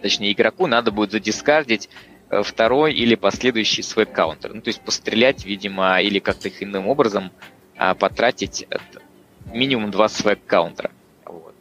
точнее, 0.00 0.32
игроку 0.32 0.66
надо 0.66 0.90
будет 0.90 1.12
задискардить 1.12 1.88
второй 2.28 2.94
или 2.94 3.14
последующий 3.14 3.82
свой 3.82 4.06
каунтер. 4.06 4.52
Ну, 4.52 4.60
то 4.60 4.68
есть 4.68 4.80
пострелять, 4.80 5.44
видимо, 5.44 6.00
или 6.00 6.18
как-то 6.18 6.48
их 6.48 6.60
иным 6.60 6.88
образом 6.88 7.30
а, 7.76 7.94
потратить 7.94 8.66
минимум 9.52 9.92
два 9.92 10.08
свек 10.08 10.40
каунтера. 10.44 10.90
Вот. 11.24 11.54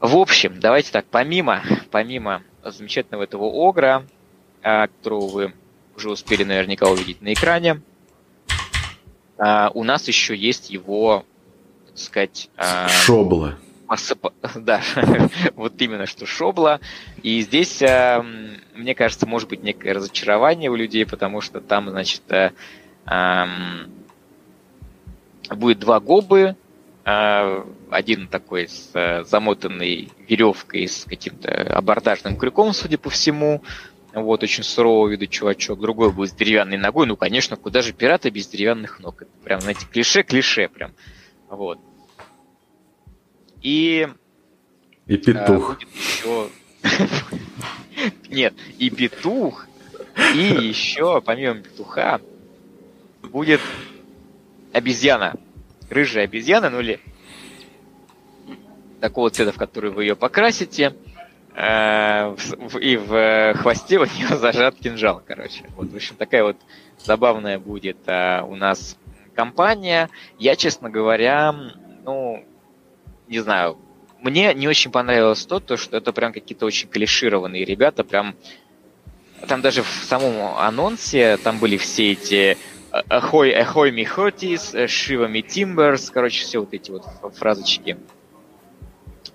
В 0.00 0.16
общем, 0.16 0.58
давайте 0.58 0.90
так, 0.90 1.04
помимо, 1.08 1.62
помимо 1.90 2.42
замечательного 2.64 3.24
этого 3.24 3.44
огра, 3.68 4.04
а, 4.62 4.86
которого 4.88 5.28
вы 5.28 5.52
уже 5.96 6.10
успели 6.10 6.44
наверняка 6.44 6.88
увидеть 6.88 7.20
на 7.22 7.32
экране, 7.32 7.82
а, 9.40 9.70
у 9.72 9.84
нас 9.84 10.06
еще 10.06 10.36
есть 10.36 10.70
его, 10.70 11.24
так 11.86 11.98
сказать... 11.98 12.50
А, 12.56 12.88
Шобла. 12.88 13.56
Да, 14.54 14.82
вот 15.56 15.80
именно 15.80 16.06
что 16.06 16.26
Шобла. 16.26 16.78
И 17.22 17.40
здесь, 17.40 17.82
а, 17.82 18.24
мне 18.74 18.94
кажется, 18.94 19.26
может 19.26 19.48
быть 19.48 19.62
некое 19.62 19.94
разочарование 19.94 20.70
у 20.70 20.76
людей, 20.76 21.06
потому 21.06 21.40
что 21.40 21.60
там, 21.60 21.88
значит, 21.88 22.22
а, 23.06 23.48
будет 25.48 25.80
два 25.80 25.98
гобы, 26.00 26.56
один 27.02 28.28
такой 28.28 28.68
с 28.68 29.24
замотанной 29.26 30.12
веревкой, 30.28 30.86
с 30.86 31.06
каким-то 31.06 31.50
абордажным 31.74 32.36
крюком, 32.36 32.72
судя 32.72 32.98
по 32.98 33.10
всему, 33.10 33.62
вот, 34.12 34.42
очень 34.42 34.64
сурового 34.64 35.08
вида 35.08 35.26
чувачок. 35.26 35.80
Другой 35.80 36.12
будет 36.12 36.30
с 36.30 36.34
деревянной 36.34 36.76
ногой. 36.76 37.06
Ну, 37.06 37.16
конечно, 37.16 37.56
куда 37.56 37.82
же 37.82 37.92
пираты 37.92 38.30
без 38.30 38.48
деревянных 38.48 38.98
ног? 39.00 39.22
Это 39.22 39.30
прям, 39.44 39.60
знаете, 39.60 39.86
клише-клише 39.90 40.68
прям. 40.68 40.92
Вот. 41.48 41.78
И... 43.62 44.08
И 45.06 45.16
петух. 45.16 45.70
А, 45.70 45.74
будет 45.74 45.88
еще... 45.94 46.48
Нет, 48.30 48.54
и 48.78 48.90
петух, 48.90 49.66
и 50.34 50.66
еще, 50.68 51.20
помимо 51.20 51.56
петуха, 51.56 52.20
будет 53.22 53.60
обезьяна. 54.72 55.34
Рыжая 55.90 56.24
обезьяна, 56.24 56.70
ну 56.70 56.80
или 56.80 57.00
такого 59.00 59.28
цвета, 59.30 59.52
в 59.52 59.56
который 59.56 59.90
вы 59.90 60.04
ее 60.04 60.16
покрасите– 60.16 60.96
и 61.56 62.96
в 62.96 63.54
хвосте 63.54 63.98
у 63.98 64.04
нее 64.16 64.36
зажат 64.36 64.76
кинжал, 64.76 65.22
короче. 65.26 65.64
Вот, 65.76 65.90
в 65.90 65.96
общем, 65.96 66.16
такая 66.16 66.44
вот 66.44 66.56
забавная 66.98 67.58
будет 67.58 67.98
э, 68.06 68.42
у 68.42 68.56
нас 68.56 68.96
компания. 69.34 70.08
Я, 70.38 70.56
честно 70.56 70.90
говоря, 70.90 71.54
ну, 72.04 72.44
не 73.28 73.40
знаю, 73.40 73.78
мне 74.20 74.54
не 74.54 74.68
очень 74.68 74.90
понравилось 74.90 75.44
то, 75.46 75.60
то 75.60 75.76
что 75.76 75.96
это 75.96 76.12
прям 76.12 76.32
какие-то 76.32 76.66
очень 76.66 76.88
клишированные 76.88 77.64
ребята, 77.64 78.04
прям 78.04 78.36
там 79.48 79.62
даже 79.62 79.82
в 79.82 80.04
самом 80.04 80.56
анонсе 80.58 81.38
там 81.38 81.58
были 81.58 81.78
все 81.78 82.12
эти 82.12 82.58
Ахой, 82.90 83.52
Ахой 83.52 83.92
Михотис, 83.92 84.74
Шива 84.88 85.28
Тимберс, 85.42 86.10
короче, 86.10 86.42
все 86.42 86.58
вот 86.58 86.74
эти 86.74 86.90
вот 86.90 87.04
фразочки, 87.36 87.96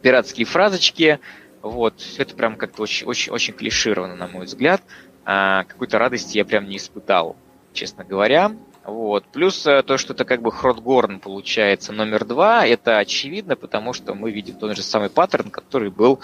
пиратские 0.02 0.46
фразочки, 0.46 1.20
вот, 1.66 2.00
все 2.00 2.22
это 2.22 2.36
прям 2.36 2.58
как-то 2.58 2.84
очень, 2.84 3.08
очень, 3.08 3.32
очень 3.32 3.54
клишировано, 3.54 4.16
на 4.16 4.28
мой 4.28 4.46
взгляд. 4.46 4.84
А, 5.26 5.64
какой-то 5.64 5.98
радости 5.98 6.38
я 6.38 6.46
прям 6.46 6.70
не 6.70 6.78
испытал, 6.78 7.36
честно 7.74 8.04
говоря. 8.04 8.52
Вот. 8.84 9.26
Плюс 9.26 9.66
э, 9.66 9.82
то, 9.82 9.98
что 9.98 10.14
это 10.14 10.26
как 10.26 10.44
бы 10.44 10.52
Хротгорн 10.52 11.20
получается 11.20 11.92
номер 11.92 12.24
два, 12.24 12.68
это 12.68 13.00
очевидно, 13.00 13.56
потому 13.56 13.94
что 13.94 14.14
мы 14.14 14.30
видим 14.30 14.58
тот 14.58 14.76
же 14.76 14.84
самый 14.84 15.10
паттерн, 15.10 15.50
который 15.50 15.90
был 15.90 16.20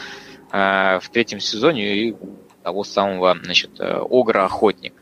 э, 0.52 1.00
в 1.00 1.10
третьем 1.12 1.40
сезоне 1.40 1.96
и 1.96 2.16
того 2.62 2.84
самого, 2.84 3.36
значит, 3.44 3.80
э, 3.80 4.00
Огра-охотник. 4.08 4.94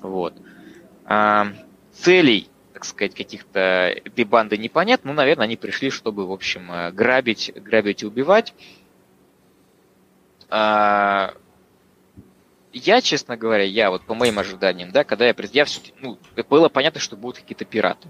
Вот. 0.00 0.34
А, 1.06 1.48
целей, 1.92 2.48
так 2.72 2.84
сказать, 2.84 3.16
каких-то 3.16 3.58
этой 3.58 4.24
банды 4.24 4.56
непонятно, 4.56 5.10
ну, 5.10 5.16
наверное, 5.16 5.46
они 5.46 5.56
пришли, 5.56 5.90
чтобы, 5.90 6.24
в 6.24 6.30
общем, 6.30 6.70
э, 6.70 6.92
грабить, 6.92 7.52
грабить 7.56 8.04
и 8.04 8.06
убивать. 8.06 8.54
А, 10.48 11.34
я, 12.72 13.00
честно 13.00 13.36
говоря, 13.36 13.64
я 13.64 13.90
вот 13.90 14.02
по 14.02 14.14
моим 14.14 14.38
ожиданиям, 14.38 14.92
да, 14.92 15.04
когда 15.04 15.26
я, 15.26 15.34
я 15.52 15.64
все, 15.64 15.80
ну, 16.00 16.18
было 16.48 16.68
понятно, 16.68 17.00
что 17.00 17.16
будут 17.16 17.38
какие-то 17.38 17.64
пираты. 17.64 18.08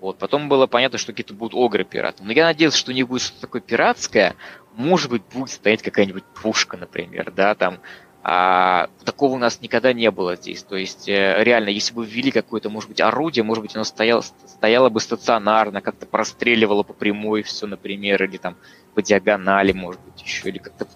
Вот, 0.00 0.18
потом 0.18 0.48
было 0.48 0.66
понятно, 0.66 0.98
что 0.98 1.12
какие-то 1.12 1.32
будут 1.32 1.54
огры-пираты. 1.54 2.24
Но 2.24 2.32
я 2.32 2.44
надеялся, 2.44 2.76
что 2.76 2.90
у 2.90 2.94
них 2.94 3.08
будет 3.08 3.22
что-то 3.22 3.42
такое 3.42 3.62
пиратское. 3.62 4.34
Может 4.74 5.10
быть, 5.10 5.22
будет 5.32 5.50
стоять 5.50 5.82
какая-нибудь 5.82 6.24
пушка, 6.24 6.76
например, 6.76 7.32
да, 7.34 7.54
там. 7.54 7.78
А, 8.22 8.88
такого 9.04 9.34
у 9.34 9.38
нас 9.38 9.60
никогда 9.60 9.92
не 9.92 10.10
было 10.10 10.36
здесь. 10.36 10.62
То 10.62 10.76
есть, 10.76 11.08
э, 11.08 11.44
реально, 11.44 11.68
если 11.68 11.94
бы 11.94 12.04
ввели 12.04 12.30
какое-то, 12.30 12.70
может 12.70 12.88
быть, 12.88 13.00
орудие, 13.00 13.44
может 13.44 13.62
быть, 13.62 13.76
оно 13.76 13.84
стояло, 13.84 14.22
стояло 14.22 14.88
бы 14.88 15.00
стационарно, 15.00 15.80
как-то 15.80 16.04
простреливало 16.04 16.82
по 16.82 16.94
прямой 16.94 17.42
все, 17.42 17.66
например, 17.66 18.22
или 18.24 18.38
там 18.38 18.56
по 18.94 19.02
диагонали, 19.02 19.72
может 19.72 20.00
быть, 20.00 20.22
еще, 20.22 20.48
или 20.48 20.58
как-то 20.58 20.86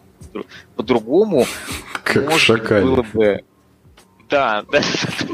по-другому, 0.76 1.46
как 2.04 2.24
может 2.24 2.40
шакаль. 2.40 2.82
было 2.82 3.02
бы... 3.02 3.44
Да, 4.28 4.62
да, 4.72 4.80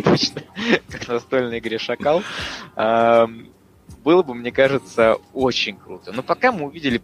точно, 0.05 0.43
как 0.89 1.03
в 1.03 1.09
настольной 1.09 1.59
игре 1.59 1.79
«Шакал». 1.79 2.23
Было 4.05 4.23
бы, 4.23 4.35
мне 4.35 4.53
кажется, 4.53 5.17
очень 5.33 5.77
круто. 5.77 6.13
Но 6.13 6.23
пока 6.23 6.53
мы 6.53 6.67
увидели 6.67 7.01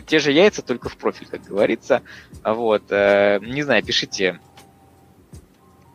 те 0.00 0.18
же 0.18 0.32
яйца, 0.32 0.62
только 0.62 0.88
в 0.88 0.96
профиль, 0.96 1.26
как 1.26 1.42
говорится. 1.42 2.02
Вот, 2.42 2.84
э, 2.88 3.38
не 3.42 3.62
знаю, 3.62 3.84
пишите, 3.84 4.40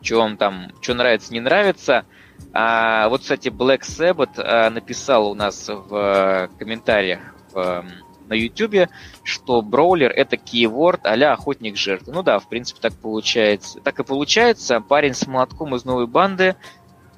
что 0.00 0.18
вам 0.18 0.36
там, 0.36 0.70
что 0.80 0.94
нравится, 0.94 1.32
не 1.32 1.40
нравится. 1.40 2.04
А, 2.52 3.08
вот, 3.08 3.22
кстати, 3.22 3.48
Black 3.48 3.80
Sabbath 3.80 4.34
а, 4.36 4.70
написал 4.70 5.30
у 5.30 5.34
нас 5.34 5.68
в 5.68 5.94
э, 5.94 6.48
комментариях 6.58 7.20
в 7.52 7.84
на 8.28 8.34
YouTube, 8.34 8.88
что 9.22 9.62
броулер 9.62 10.10
это 10.10 10.36
кейворд 10.36 11.06
а 11.06 11.14
охотник 11.32 11.76
жертвы. 11.76 12.12
Ну 12.12 12.22
да, 12.22 12.38
в 12.38 12.48
принципе, 12.48 12.80
так 12.80 12.94
получается. 12.94 13.80
Так 13.80 14.00
и 14.00 14.04
получается. 14.04 14.80
Парень 14.80 15.14
с 15.14 15.26
молотком 15.26 15.74
из 15.74 15.84
новой 15.84 16.06
банды 16.06 16.56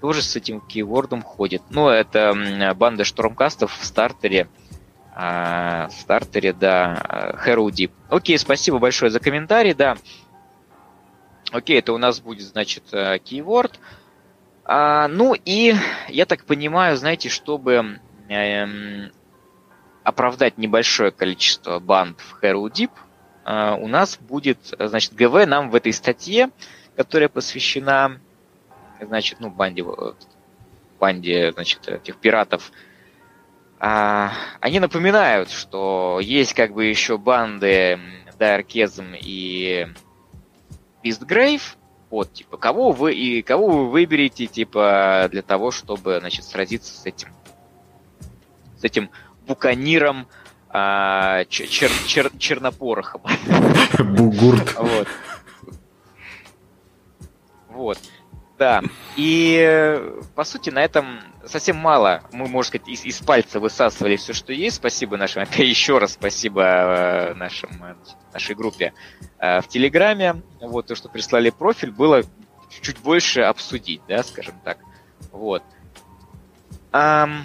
тоже 0.01 0.23
с 0.23 0.37
этим 0.37 0.61
кейвордом 0.61 1.23
ходит. 1.23 1.63
Ну, 1.71 1.89
это 1.89 2.75
банда 2.77 3.05
штурмкастов 3.05 3.77
в 3.77 3.85
стартере. 3.85 4.49
А, 5.15 5.89
в 5.89 5.93
стартере, 5.93 6.53
да, 6.53 7.33
Deep. 7.47 7.91
Окей, 8.11 8.39
спасибо 8.39 8.79
большое 8.79 9.11
за 9.11 9.19
комментарий, 9.19 9.73
да. 9.73 9.97
Окей, 11.53 11.79
это 11.79 11.93
у 11.95 11.99
нас 11.99 12.21
будет, 12.21 12.47
значит, 12.47 12.85
кейворд. 13.25 13.81
А, 14.65 15.09
ну 15.09 15.35
и, 15.35 15.75
я 16.09 16.27
так 16.27 16.45
понимаю, 16.45 16.97
знаете, 16.97 17.29
чтобы 17.29 18.01
эм, 18.29 19.13
оправдать 20.07 20.57
небольшое 20.57 21.11
количество 21.11 21.81
банд 21.81 22.21
в 22.21 22.41
Hero 22.41 22.71
Deep, 22.71 22.93
а, 23.45 23.75
у 23.75 23.89
нас 23.89 24.17
будет, 24.19 24.59
значит, 24.79 25.15
ГВ 25.15 25.47
нам 25.47 25.69
в 25.69 25.75
этой 25.75 25.93
статье, 25.93 26.51
которая 26.95 27.29
посвящена, 27.29 28.21
значит, 29.01 29.41
ну, 29.41 29.51
банде, 29.51 29.85
банде, 31.01 31.51
значит, 31.51 31.89
этих 31.89 32.19
пиратов, 32.19 32.71
а, 33.81 34.31
они 34.61 34.79
напоминают, 34.79 35.51
что 35.51 36.21
есть 36.23 36.55
как 36.55 36.73
бы 36.73 36.85
еще 36.85 37.19
банды 37.19 37.99
Дайркезм 38.39 39.07
и 39.21 39.89
Бистгрейв, 41.03 41.77
вот, 42.11 42.33
типа, 42.33 42.59
кого 42.59 42.93
вы 42.93 43.13
и 43.13 43.43
кого 43.43 43.67
вы 43.67 43.91
выберете, 43.91 44.47
типа, 44.47 45.29
для 45.33 45.43
того, 45.43 45.73
чтобы, 45.73 46.21
значит, 46.21 46.45
сразиться 46.45 46.95
с 46.97 47.05
этим, 47.07 47.31
с 48.79 48.85
этим 48.85 49.11
буканиром 49.47 50.27
а, 50.69 51.45
чер, 51.47 51.91
чер, 52.07 52.31
чернопорохом. 52.39 53.23
Бугурт. 53.99 54.75
Вот. 54.79 55.09
Вот. 57.69 57.99
Да. 58.59 58.83
И, 59.17 60.03
по 60.35 60.45
сути, 60.45 60.71
на 60.71 60.83
этом 60.83 61.21
совсем 61.45 61.77
мало. 61.77 62.23
Мы, 62.33 62.47
можно 62.47 62.69
сказать, 62.69 62.89
из, 62.89 63.05
из 63.05 63.19
пальца 63.21 63.61
высасывали 63.61 64.17
все, 64.17 64.33
что 64.33 64.53
есть. 64.53 64.77
Спасибо 64.77 65.17
нашим, 65.17 65.43
опять 65.45 65.69
еще 65.69 65.99
раз 65.99 66.15
спасибо 66.15 66.63
э, 66.63 67.35
нашим, 67.35 67.71
нашей 68.33 68.55
группе 68.55 68.95
э, 69.39 69.61
в 69.61 69.69
Телеграме. 69.69 70.43
Вот, 70.61 70.87
то, 70.87 70.95
что 70.95 71.09
прислали 71.09 71.51
профиль, 71.51 71.91
было 71.91 72.23
чуть 72.81 72.99
больше 73.01 73.43
обсудить, 73.43 74.01
да, 74.09 74.23
скажем 74.23 74.55
так. 74.65 74.79
Вот. 75.33 75.63
Um, 76.93 77.43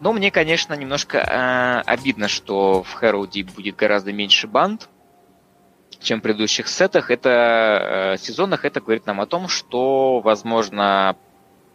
но 0.00 0.12
мне, 0.12 0.30
конечно, 0.30 0.74
немножко 0.74 1.18
э, 1.18 1.80
обидно, 1.90 2.28
что 2.28 2.82
в 2.82 3.02
Herald 3.02 3.52
будет 3.54 3.76
гораздо 3.76 4.12
меньше 4.12 4.46
банд, 4.46 4.88
чем 6.00 6.20
в 6.20 6.22
предыдущих 6.22 6.68
сетах. 6.68 7.10
Это 7.10 8.14
э, 8.14 8.18
сезонах 8.18 8.64
это 8.64 8.80
говорит 8.80 9.06
нам 9.06 9.20
о 9.20 9.26
том, 9.26 9.48
что, 9.48 10.20
возможно, 10.20 11.16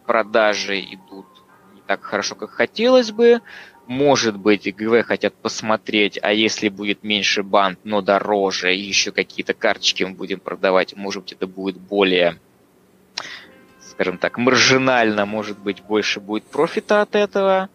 продажи 0.06 0.80
идут 0.80 1.26
не 1.74 1.82
так 1.86 2.02
хорошо, 2.02 2.34
как 2.34 2.50
хотелось 2.50 3.12
бы. 3.12 3.40
Может 3.86 4.38
быть, 4.38 4.74
ГВ 4.74 5.04
хотят 5.04 5.34
посмотреть, 5.34 6.18
а 6.22 6.32
если 6.32 6.70
будет 6.70 7.02
меньше 7.02 7.42
банд, 7.42 7.78
но 7.84 8.00
дороже, 8.00 8.74
и 8.74 8.80
еще 8.80 9.12
какие-то 9.12 9.52
карточки 9.52 10.04
мы 10.04 10.14
будем 10.14 10.40
продавать, 10.40 10.96
может 10.96 11.24
быть, 11.24 11.32
это 11.32 11.46
будет 11.46 11.76
более, 11.76 12.38
скажем 13.82 14.16
так, 14.16 14.38
маржинально, 14.38 15.26
может 15.26 15.58
быть, 15.58 15.82
больше 15.82 16.20
будет 16.20 16.44
профита 16.44 17.02
от 17.02 17.14
этого. 17.14 17.68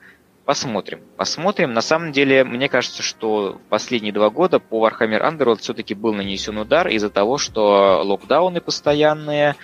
Посмотрим. 0.49 1.03
Посмотрим. 1.15 1.73
На 1.73 1.81
самом 1.81 2.11
деле, 2.11 2.43
мне 2.43 2.69
кажется, 2.69 3.03
что 3.03 3.61
последние 3.69 4.11
два 4.11 4.31
года 4.31 4.57
по 4.57 4.83
Warhammer 4.83 5.21
Underworld 5.21 5.59
все-таки 5.59 5.93
был 5.93 6.11
нанесен 6.15 6.57
удар 6.57 6.87
из-за 6.87 7.11
того, 7.11 7.37
что 7.37 8.01
локдауны 8.03 8.59
постоянные, 8.59 9.55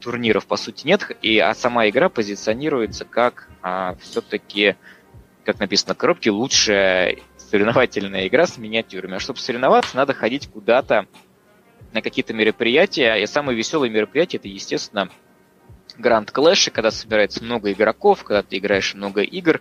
турниров 0.00 0.46
по 0.46 0.56
сути 0.56 0.86
нет, 0.86 1.14
и 1.20 1.38
а 1.38 1.54
сама 1.54 1.90
игра 1.90 2.08
позиционируется 2.08 3.04
как 3.04 3.50
а, 3.60 3.96
все-таки, 4.00 4.76
как 5.44 5.60
написано 5.60 5.92
в 5.92 5.98
коробке, 5.98 6.30
лучшая 6.30 7.18
соревновательная 7.36 8.26
игра 8.26 8.46
с 8.46 8.56
миниатюрами. 8.56 9.16
А 9.16 9.20
чтобы 9.20 9.40
соревноваться, 9.40 9.94
надо 9.94 10.14
ходить 10.14 10.48
куда-то 10.48 11.06
на 11.92 12.00
какие-то 12.00 12.32
мероприятия. 12.32 13.16
И 13.16 13.26
самое 13.26 13.58
веселое 13.58 13.90
мероприятие 13.90 14.38
это, 14.38 14.48
естественно, 14.48 15.10
Гранд 15.98 16.30
Клэши, 16.30 16.70
когда 16.70 16.90
собирается 16.90 17.44
много 17.44 17.70
игроков, 17.72 18.24
когда 18.24 18.42
ты 18.42 18.58
играешь 18.58 18.94
много 18.94 19.22
игр, 19.22 19.60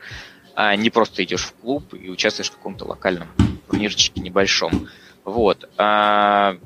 а 0.55 0.75
не 0.75 0.89
просто 0.89 1.23
идешь 1.23 1.43
в 1.43 1.53
клуб 1.53 1.93
и 1.93 2.09
участвуешь 2.09 2.49
в 2.49 2.55
каком-то 2.55 2.85
локальном 2.85 3.29
турнирчике 3.67 4.21
небольшом. 4.21 4.87
Вот. 5.23 5.69
А, 5.77 6.57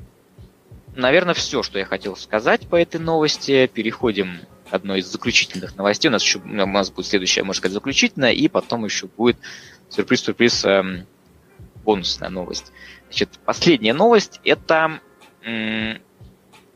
наверное, 0.94 1.34
все, 1.34 1.62
что 1.62 1.78
я 1.78 1.84
хотел 1.84 2.16
сказать 2.16 2.68
по 2.68 2.76
этой 2.76 3.00
новости. 3.00 3.66
Переходим 3.72 4.40
к 4.70 4.74
одной 4.74 5.00
из 5.00 5.06
заключительных 5.06 5.76
новостей. 5.76 6.08
У 6.08 6.12
нас 6.12 6.22
еще 6.22 6.38
у 6.38 6.46
нас 6.46 6.90
будет 6.90 7.06
следующая, 7.06 7.42
можно 7.42 7.58
сказать, 7.58 7.74
заключительная, 7.74 8.32
и 8.32 8.48
потом 8.48 8.84
еще 8.84 9.06
будет 9.06 9.38
сюрприз-сюрприз 9.88 10.64
эм, 10.64 11.06
бонусная 11.84 12.28
новость. 12.28 12.72
Значит, 13.06 13.38
последняя 13.44 13.94
новость 13.94 14.40
это 14.44 15.00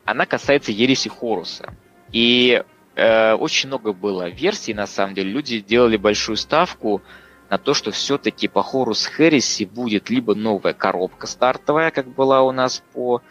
она 0.05 0.27
касается 0.27 0.73
ереси 0.73 1.09
Хоруса. 1.09 1.75
И 2.13 2.63
э, 2.95 3.35
очень 3.35 3.69
много 3.69 3.93
было 3.93 4.29
версий, 4.29 4.75
на 4.75 4.87
самом 4.87 5.15
деле. 5.15 5.31
Люди 5.31 5.61
делали 5.61 5.97
большую 5.97 6.37
ставку 6.37 7.03
на 7.51 7.59
то, 7.59 7.75
что 7.75 7.91
все-таки 7.91 8.49
по 8.49 8.63
Хорус 8.63 9.07
Хереси 9.07 9.65
будет 9.65 10.11
либо 10.11 10.35
новая 10.35 10.73
коробка 10.73 11.27
стартовая, 11.27 11.91
как 11.91 12.09
была 12.09 12.43
у 12.43 12.53
нас 12.53 12.83
по... 12.93 13.23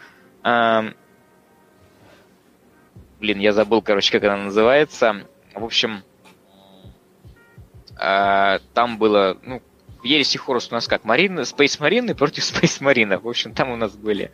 Э, 0.44 0.92
блин, 3.20 3.38
я 3.38 3.52
забыл, 3.52 3.82
короче, 3.82 4.12
как 4.12 4.24
она 4.24 4.44
называется. 4.44 5.26
В 5.54 5.64
общем, 5.64 6.02
э, 8.00 8.58
там 8.74 8.98
было, 8.98 9.38
ну, 9.42 9.62
в 10.02 10.04
Ереси 10.04 10.36
Хорус 10.36 10.68
у 10.70 10.74
нас 10.74 10.88
как? 10.88 11.04
Марина, 11.04 11.40
Space 11.40 11.78
Marine 11.78 12.14
против 12.14 12.42
Space 12.52 12.80
Marine. 12.80 13.18
В 13.18 13.28
общем, 13.28 13.54
там 13.54 13.70
у 13.70 13.76
нас 13.76 13.96
были, 13.96 14.32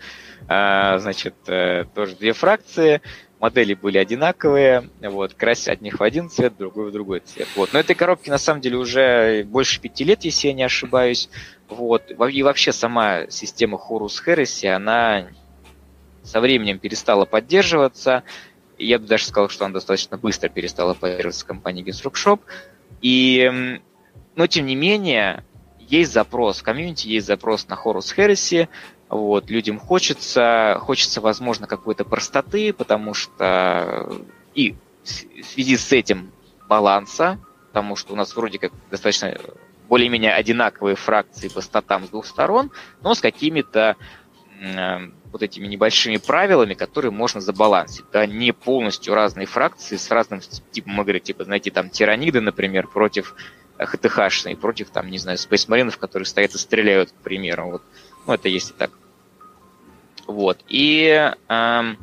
э, 0.48 0.98
значит, 0.98 1.34
э, 1.46 1.84
тоже 1.94 2.16
две 2.16 2.32
фракции 2.32 3.02
модели 3.40 3.74
были 3.74 3.98
одинаковые, 3.98 4.90
вот, 5.00 5.34
красить 5.34 5.68
от 5.68 5.80
них 5.80 6.00
в 6.00 6.02
один 6.02 6.28
цвет, 6.28 6.56
другой 6.56 6.90
в 6.90 6.92
другой 6.92 7.20
цвет. 7.20 7.48
Вот. 7.56 7.72
Но 7.72 7.78
этой 7.78 7.94
коробке 7.94 8.30
на 8.30 8.38
самом 8.38 8.60
деле 8.60 8.76
уже 8.76 9.44
больше 9.44 9.80
пяти 9.80 10.04
лет, 10.04 10.24
если 10.24 10.48
я 10.48 10.54
не 10.54 10.64
ошибаюсь. 10.64 11.28
Вот. 11.68 12.10
И 12.10 12.42
вообще 12.42 12.72
сама 12.72 13.28
система 13.28 13.78
Horus 13.78 14.22
Heresy, 14.26 14.68
она 14.68 15.28
со 16.22 16.40
временем 16.40 16.78
перестала 16.78 17.24
поддерживаться. 17.24 18.22
Я 18.76 18.98
бы 18.98 19.06
даже 19.06 19.24
сказал, 19.24 19.48
что 19.48 19.64
она 19.64 19.74
достаточно 19.74 20.18
быстро 20.18 20.48
перестала 20.48 20.94
поддерживаться 20.94 21.46
компанией 21.46 21.84
Games 21.84 22.04
Workshop. 22.04 22.40
И, 23.00 23.80
но 24.34 24.46
тем 24.46 24.66
не 24.66 24.76
менее, 24.76 25.44
есть 25.78 26.12
запрос, 26.12 26.58
в 26.58 26.62
комьюнити 26.62 27.08
есть 27.08 27.26
запрос 27.26 27.66
на 27.68 27.74
Horus 27.74 28.14
Heresy, 28.16 28.68
вот, 29.08 29.50
людям 29.50 29.78
хочется, 29.78 30.78
хочется, 30.80 31.20
возможно, 31.20 31.66
какой-то 31.66 32.04
простоты, 32.04 32.72
потому 32.72 33.14
что 33.14 34.12
и 34.54 34.74
в 35.02 35.44
связи 35.44 35.76
с 35.76 35.92
этим 35.92 36.30
баланса, 36.68 37.38
потому 37.68 37.96
что 37.96 38.12
у 38.12 38.16
нас 38.16 38.36
вроде 38.36 38.58
как 38.58 38.72
достаточно 38.90 39.38
более-менее 39.88 40.34
одинаковые 40.34 40.96
фракции 40.96 41.48
по 41.48 41.62
статам 41.62 42.04
с 42.06 42.10
двух 42.10 42.26
сторон, 42.26 42.70
но 43.02 43.14
с 43.14 43.20
какими-то 43.20 43.96
э, 44.60 44.98
вот 45.32 45.42
этими 45.42 45.66
небольшими 45.66 46.18
правилами, 46.18 46.74
которые 46.74 47.10
можно 47.10 47.40
забалансить. 47.40 48.04
Да, 48.12 48.26
не 48.26 48.52
полностью 48.52 49.14
разные 49.14 49.46
фракции 49.46 49.96
с 49.96 50.10
разным 50.10 50.40
типом 50.70 51.00
игры, 51.00 51.20
типа, 51.20 51.44
знаете, 51.44 51.70
там 51.70 51.88
тираниды, 51.88 52.42
например, 52.42 52.86
против 52.88 53.34
ХТХшные, 53.78 54.56
против, 54.56 54.90
там, 54.90 55.10
не 55.10 55.18
знаю, 55.18 55.38
спейсмаринов, 55.38 55.98
которые 55.98 56.26
стоят 56.26 56.54
и 56.54 56.58
стреляют, 56.58 57.12
к 57.12 57.22
примеру. 57.22 57.70
Вот. 57.70 57.82
Ну, 58.28 58.34
это 58.34 58.50
есть 58.50 58.70
и 58.70 58.72
так. 58.74 58.90
Вот. 60.26 60.58
И 60.68 61.32
эм, 61.48 61.98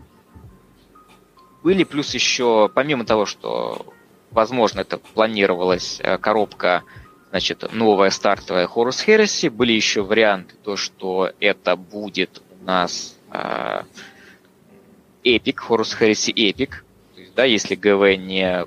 были 1.61 1.83
плюс 1.83 2.15
еще, 2.15 2.67
помимо 2.73 3.05
того, 3.05 3.27
что, 3.27 3.93
возможно, 4.31 4.79
это 4.79 4.97
планировалась 4.97 5.99
э, 6.01 6.17
коробка, 6.17 6.81
значит, 7.29 7.71
новая 7.71 8.09
стартовая 8.09 8.67
Horus 8.67 9.05
Heresy, 9.05 9.51
были 9.51 9.73
еще 9.73 10.01
варианты, 10.01 10.55
то, 10.63 10.75
что 10.77 11.31
это 11.39 11.75
будет 11.75 12.41
у 12.59 12.65
нас 12.65 13.15
э, 13.31 13.83
Epic, 15.23 15.57
Horus 15.69 15.95
Heresy 15.99 16.33
Epic, 16.33 16.71
да, 17.35 17.43
если 17.43 17.75
ГВ 17.75 18.17
не, 18.17 18.65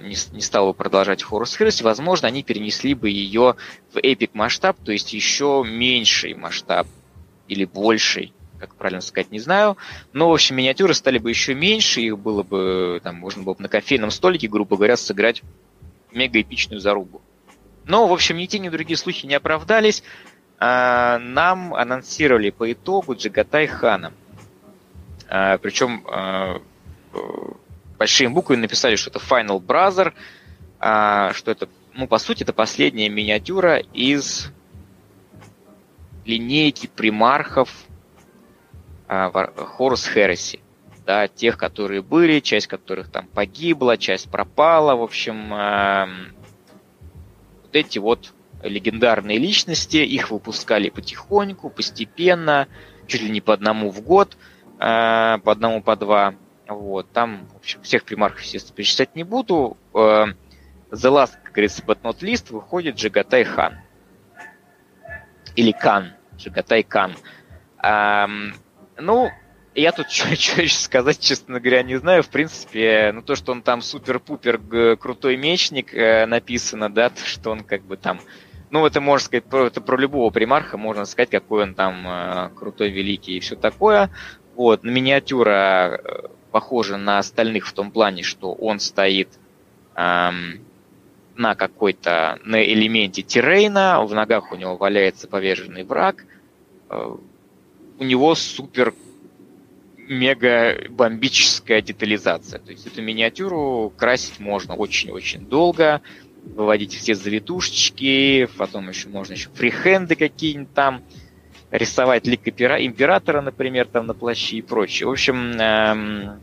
не, 0.00 0.34
не 0.34 0.40
стал 0.40 0.68
бы 0.68 0.74
продолжать 0.74 1.22
Horus 1.22 1.58
Heresy, 1.58 1.82
возможно, 1.82 2.28
они 2.28 2.42
перенесли 2.42 2.94
бы 2.94 3.10
ее 3.10 3.56
в 3.92 3.98
Epic 3.98 4.30
масштаб, 4.32 4.78
то 4.82 4.90
есть 4.90 5.12
еще 5.12 5.62
меньший 5.66 6.32
масштаб 6.34 6.86
или 7.46 7.66
больший, 7.66 8.32
как 8.58 8.74
правильно 8.74 9.02
сказать, 9.02 9.30
не 9.30 9.38
знаю. 9.38 9.76
Но, 10.14 10.30
в 10.30 10.32
общем, 10.32 10.56
миниатюры 10.56 10.94
стали 10.94 11.18
бы 11.18 11.28
еще 11.28 11.54
меньше, 11.54 12.00
их 12.00 12.18
было 12.18 12.42
бы, 12.42 13.00
там, 13.04 13.16
можно 13.16 13.42
было 13.42 13.52
бы 13.52 13.62
на 13.62 13.68
кофейном 13.68 14.10
столике, 14.10 14.48
грубо 14.48 14.76
говоря, 14.76 14.96
сыграть 14.96 15.42
мега 16.10 16.40
эпичную 16.40 16.80
зарубу. 16.80 17.20
Но, 17.84 18.06
в 18.08 18.12
общем, 18.12 18.38
ни 18.38 18.46
те, 18.46 18.58
ни 18.58 18.70
другие 18.70 18.96
слухи 18.96 19.26
не 19.26 19.34
оправдались. 19.34 20.02
А, 20.58 21.18
нам 21.18 21.74
анонсировали 21.74 22.48
по 22.48 22.72
итогу 22.72 23.14
Джагатай 23.14 23.66
Хана. 23.66 24.14
А, 25.28 25.58
причем 25.58 26.02
а, 26.10 26.62
большими 27.98 28.28
буквами 28.28 28.60
написали, 28.60 28.96
что 28.96 29.10
это 29.10 29.18
Final 29.18 29.60
Brother, 29.60 30.12
а, 30.78 31.32
что 31.32 31.50
это, 31.50 31.68
ну, 31.94 32.06
по 32.06 32.18
сути, 32.18 32.42
это 32.42 32.52
последняя 32.52 33.08
миниатюра 33.08 33.78
из 33.78 34.50
линейки 36.24 36.86
примархов 36.86 37.70
а, 39.08 39.30
Хорус 39.30 40.06
Хереси. 40.06 40.60
Да, 41.06 41.28
тех, 41.28 41.56
которые 41.56 42.02
были, 42.02 42.40
часть 42.40 42.66
которых 42.66 43.08
там 43.10 43.28
погибла, 43.28 43.96
часть 43.96 44.28
пропала. 44.28 44.96
В 44.96 45.02
общем, 45.02 45.54
а, 45.54 46.08
вот 47.62 47.76
эти 47.76 47.98
вот 48.00 48.32
легендарные 48.62 49.38
личности, 49.38 49.98
их 49.98 50.30
выпускали 50.30 50.88
потихоньку, 50.88 51.70
постепенно, 51.70 52.66
чуть 53.06 53.22
ли 53.22 53.30
не 53.30 53.40
по 53.40 53.54
одному 53.54 53.90
в 53.90 54.00
год, 54.00 54.36
а, 54.78 55.38
по 55.38 55.52
одному, 55.52 55.80
по 55.80 55.94
два. 55.94 56.34
Вот, 56.68 57.10
там, 57.12 57.48
в 57.52 57.56
общем, 57.56 57.82
всех 57.82 58.04
примархов, 58.04 58.42
естественно, 58.42 58.76
перечислять 58.76 59.14
не 59.14 59.24
буду. 59.24 59.76
the 60.90 61.10
last, 61.10 61.32
как 61.42 61.52
говорится, 61.52 61.82
but 61.82 62.02
not 62.02 62.20
least, 62.20 62.52
выходит 62.52 62.96
Джагатай 62.96 63.44
Хан. 63.44 63.78
Или 65.54 65.72
Кан. 65.72 66.12
Джагатай 66.36 66.82
Кан. 66.82 67.14
Um, 67.82 68.54
ну, 68.98 69.30
я 69.74 69.92
тут 69.92 70.10
что 70.10 70.30
еще 70.30 70.68
сказать, 70.68 71.20
честно 71.20 71.60
говоря, 71.60 71.82
не 71.82 71.96
знаю. 71.96 72.22
В 72.22 72.28
принципе, 72.28 73.10
ну 73.14 73.22
то, 73.22 73.34
что 73.34 73.52
он 73.52 73.62
там 73.62 73.82
супер-пупер 73.82 74.96
крутой 74.96 75.36
мечник 75.36 75.94
э, 75.94 76.26
написано, 76.26 76.92
да, 76.92 77.10
то, 77.10 77.24
что 77.24 77.50
он 77.50 77.60
как 77.60 77.82
бы 77.82 77.96
там... 77.96 78.20
Ну, 78.68 78.84
это 78.84 79.00
можно 79.00 79.24
сказать, 79.24 79.44
про, 79.44 79.66
это 79.68 79.80
про 79.80 79.96
любого 79.96 80.30
примарха, 80.30 80.76
можно 80.76 81.04
сказать, 81.04 81.30
какой 81.30 81.62
он 81.62 81.74
там 81.74 82.06
э, 82.06 82.50
крутой, 82.56 82.90
великий 82.90 83.36
и 83.36 83.40
все 83.40 83.54
такое. 83.54 84.10
Вот, 84.56 84.82
миниатюра 84.82 86.00
похожа 86.56 86.96
на 86.96 87.18
остальных 87.18 87.66
в 87.66 87.74
том 87.74 87.90
плане, 87.90 88.22
что 88.22 88.54
он 88.54 88.80
стоит 88.80 89.28
эм, 89.94 90.64
на 91.34 91.54
какой-то, 91.54 92.38
на 92.46 92.64
элементе 92.64 93.20
террейна, 93.20 94.02
в 94.02 94.14
ногах 94.14 94.52
у 94.52 94.56
него 94.56 94.78
валяется 94.78 95.28
поверженный 95.28 95.84
враг, 95.84 96.24
э, 96.88 97.16
у 97.98 98.04
него 98.04 98.34
супер 98.34 98.94
мега 99.98 100.78
бомбическая 100.88 101.82
детализация. 101.82 102.58
То 102.58 102.70
есть 102.70 102.86
эту 102.86 103.02
миниатюру 103.02 103.92
красить 103.94 104.40
можно 104.40 104.76
очень-очень 104.76 105.44
долго, 105.44 106.00
выводить 106.42 106.94
все 106.94 107.14
завитушечки, 107.14 108.48
потом 108.56 108.88
еще 108.88 109.10
можно 109.10 109.34
еще 109.34 109.50
фрихенды 109.52 110.16
какие-нибудь 110.16 110.72
там, 110.72 111.02
рисовать 111.70 112.26
лик 112.26 112.46
императора, 112.48 113.40
например, 113.40 113.86
там 113.86 114.06
на 114.06 114.14
плаще 114.14 114.56
и 114.56 114.62
прочее. 114.62 115.08
В 115.08 115.10
общем, 115.10 115.52
эм, 115.60 116.40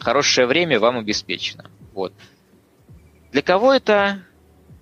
хорошее 0.00 0.46
время 0.46 0.78
вам 0.80 0.98
обеспечено. 0.98 1.70
Вот. 1.92 2.12
Для 3.32 3.42
кого 3.42 3.72
это? 3.72 4.22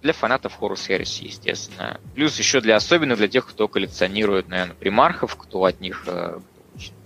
Для 0.02 0.12
фанатов 0.12 0.58
Horus 0.60 0.88
Heresy, 0.88 1.26
естественно. 1.26 2.00
Плюс 2.14 2.38
еще 2.38 2.60
для 2.60 2.76
особенно 2.76 3.16
для 3.16 3.28
тех, 3.28 3.46
кто 3.46 3.68
коллекционирует, 3.68 4.48
наверное, 4.48 4.74
примархов, 4.74 5.36
кто 5.36 5.64
от 5.64 5.80
них 5.80 6.04
э, 6.06 6.40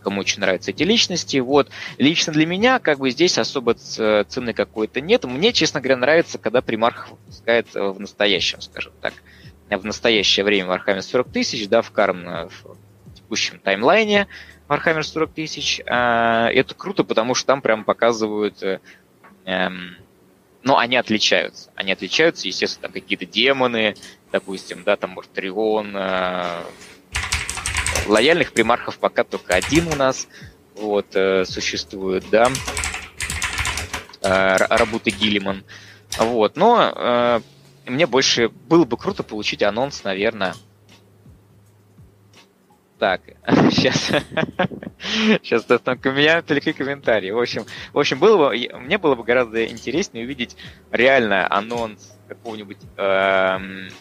кому 0.03 0.21
очень 0.21 0.41
нравятся 0.41 0.71
эти 0.71 0.83
личности. 0.83 1.37
Вот. 1.37 1.69
Лично 1.99 2.33
для 2.33 2.47
меня, 2.47 2.79
как 2.79 2.99
бы 2.99 3.11
здесь 3.11 3.37
особо 3.39 3.75
цены 3.75 4.55
какой-то 4.55 5.01
нет. 5.01 5.25
Мне, 5.25 5.53
честно 5.53 5.81
говоря, 5.81 5.99
нравится, 5.99 6.39
когда 6.39 6.63
примарх 6.63 7.11
выпускает 7.11 7.67
э, 7.75 7.83
в 7.83 8.01
настоящем, 8.01 8.61
скажем 8.63 8.93
так, 9.03 9.13
в 9.69 9.85
настоящее 9.85 10.45
время 10.45 10.75
Warhammer 10.75 11.03
40 11.03 11.33
тысяч, 11.33 11.69
да, 11.69 11.83
в 11.83 11.91
Карм 11.91 12.49
в 12.49 12.77
текущем 13.15 13.59
таймлайне 13.59 14.29
Warhammer 14.69 15.03
40 15.03 15.33
тысяч. 15.33 15.81
А, 15.87 16.49
это 16.51 16.75
круто, 16.75 17.05
потому 17.05 17.35
что 17.35 17.47
там 17.47 17.63
прям 17.63 17.85
показывают 17.85 18.63
э, 18.63 18.81
эм, 19.45 19.97
но 20.63 20.79
они 20.79 20.97
отличаются. 20.97 21.71
Они 21.77 21.93
отличаются, 21.93 22.49
естественно, 22.49 22.83
там 22.89 22.93
какие-то 22.93 23.25
демоны, 23.25 23.95
допустим, 24.33 24.83
да, 24.85 24.97
там 24.97 25.11
Мортрион, 25.11 25.97
э, 25.97 26.63
Лояльных 28.07 28.53
примархов 28.53 28.99
пока 28.99 29.23
только 29.25 29.55
один 29.55 29.87
у 29.89 29.95
нас 29.95 30.27
вот, 30.75 31.07
э, 31.15 31.45
существует, 31.45 32.25
да, 32.31 32.51
э, 34.23 34.57
Рабуты 34.57 35.11
Гиллиман. 35.11 35.65
Вот, 36.19 36.57
но 36.57 36.93
э, 36.95 37.41
мне 37.87 38.07
больше 38.07 38.49
было 38.49 38.85
бы 38.85 38.97
круто 38.97 39.23
получить 39.23 39.63
анонс, 39.63 40.03
наверное. 40.03 40.55
Так, 42.99 43.21
сейчас, 43.71 44.11
сейчас 45.43 45.65
там 45.65 45.99
у 46.03 46.09
меня 46.13 46.41
только 46.41 46.73
комментарии. 46.73 47.31
В 47.31 47.39
общем, 47.39 47.67
в 47.93 47.99
общем, 47.99 48.19
было 48.19 48.49
бы, 48.49 48.71
мне 48.81 48.97
было 48.97 49.15
бы 49.15 49.23
гораздо 49.23 49.67
интереснее 49.67 50.25
увидеть 50.25 50.57
реально 50.91 51.47
анонс 51.51 52.17
какого-нибудь 52.27 52.79
э, 52.97 53.03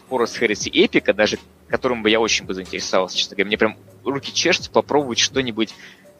Horus 0.09 0.39
Heresy 0.39 0.69
эпика, 0.71 1.13
даже 1.13 1.37
которым 1.67 2.03
бы 2.03 2.09
я 2.09 2.21
очень 2.21 2.45
бы 2.45 2.53
заинтересовался, 2.53 3.17
честно 3.17 3.35
говоря. 3.35 3.47
Мне 3.47 3.57
прям 3.57 3.77
руки 4.05 4.33
чешутся 4.33 4.71
попробовать 4.71 5.19
что-нибудь 5.19 5.73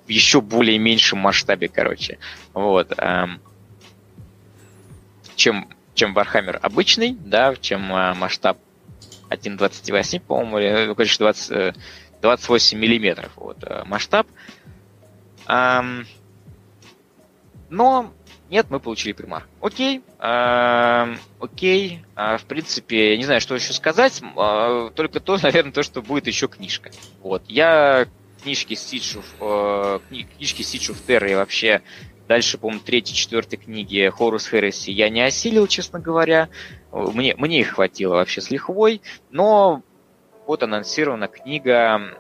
в 0.05 0.09
еще 0.09 0.41
более 0.41 0.78
меньшем 0.78 1.19
масштабе, 1.19 1.69
короче. 1.69 2.19
Вот. 2.53 2.93
Эм, 2.97 3.39
чем, 5.36 5.69
чем 5.93 6.15
Warhammer 6.17 6.57
обычный, 6.57 7.15
да, 7.17 7.55
чем 7.55 7.91
э, 7.93 8.13
масштаб 8.15 8.57
1.28, 9.30 10.19
по-моему, 10.21 10.59
или, 10.59 10.86
ну, 10.88 10.95
короче, 10.95 11.17
20, 11.17 11.76
28 12.26 12.78
э, 12.78 12.82
миллиметров 12.82 13.32
вот, 13.36 13.63
э, 13.63 13.84
масштаб. 13.86 14.28
Но 17.69 18.11
нет, 18.49 18.67
мы 18.69 18.80
получили 18.80 19.13
примар. 19.13 19.47
Окей, 19.59 20.01
окей. 21.39 21.99
Э, 22.15 22.38
в 22.38 22.45
принципе, 22.45 23.11
я 23.11 23.17
не 23.17 23.23
знаю, 23.23 23.41
что 23.41 23.55
еще 23.55 23.73
сказать. 23.73 24.21
Э, 24.21 24.91
только 24.93 25.19
то, 25.19 25.38
наверное, 25.43 25.71
то, 25.71 25.84
что 25.84 26.01
будет 26.01 26.28
еще 26.28 26.47
книжка. 26.47 26.91
Вот. 27.21 27.43
Я 27.47 28.07
книжки 28.43 28.73
of, 28.73 29.26
э, 29.41 29.99
книжки 30.38 30.61
of 30.61 30.97
Terror 31.07 31.32
и 31.32 31.36
вообще 31.36 31.82
дальше, 32.28 32.57
по-моему, 32.59 32.84
третьей, 32.84 33.15
четвертой 33.15 33.57
книги 33.57 34.11
Horus 34.15 34.51
Heresy 34.51 34.91
я 34.91 35.09
не 35.09 35.21
осилил, 35.21 35.65
честно 35.67 35.99
говоря. 35.99 36.49
Мне, 36.91 37.36
мне 37.38 37.61
их 37.61 37.73
хватило 37.73 38.15
вообще 38.15 38.41
с 38.41 38.51
лихвой. 38.51 39.01
Но 39.32 39.82
вот 40.47 40.63
анонсирована 40.63 41.27
книга 41.27 42.17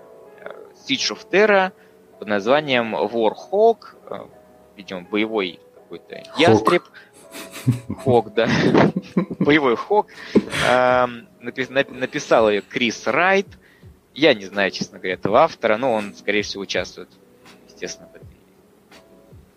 Siege 0.87 1.11
of 1.11 1.27
Terror 1.29 1.71
под 2.19 2.27
названием 2.27 2.95
Warhawk, 2.95 3.95
э, 4.09 4.25
видимо, 4.75 5.01
боевой 5.01 5.59
какой-то 5.75 6.23
ястреб. 6.37 6.83
Хок, 8.03 8.33
да. 8.33 8.47
Боевой 9.39 9.75
Хок. 9.75 10.07
Написал 11.25 12.49
ее 12.49 12.61
Крис 12.61 13.07
Райт. 13.07 13.47
Я 14.13 14.33
не 14.33 14.45
знаю, 14.45 14.71
честно 14.71 14.97
говоря, 14.97 15.15
этого 15.15 15.39
автора, 15.39 15.77
но 15.77 15.91
он, 15.91 16.15
скорее 16.15 16.41
всего, 16.43 16.63
участвует, 16.63 17.09
естественно, 17.67 18.07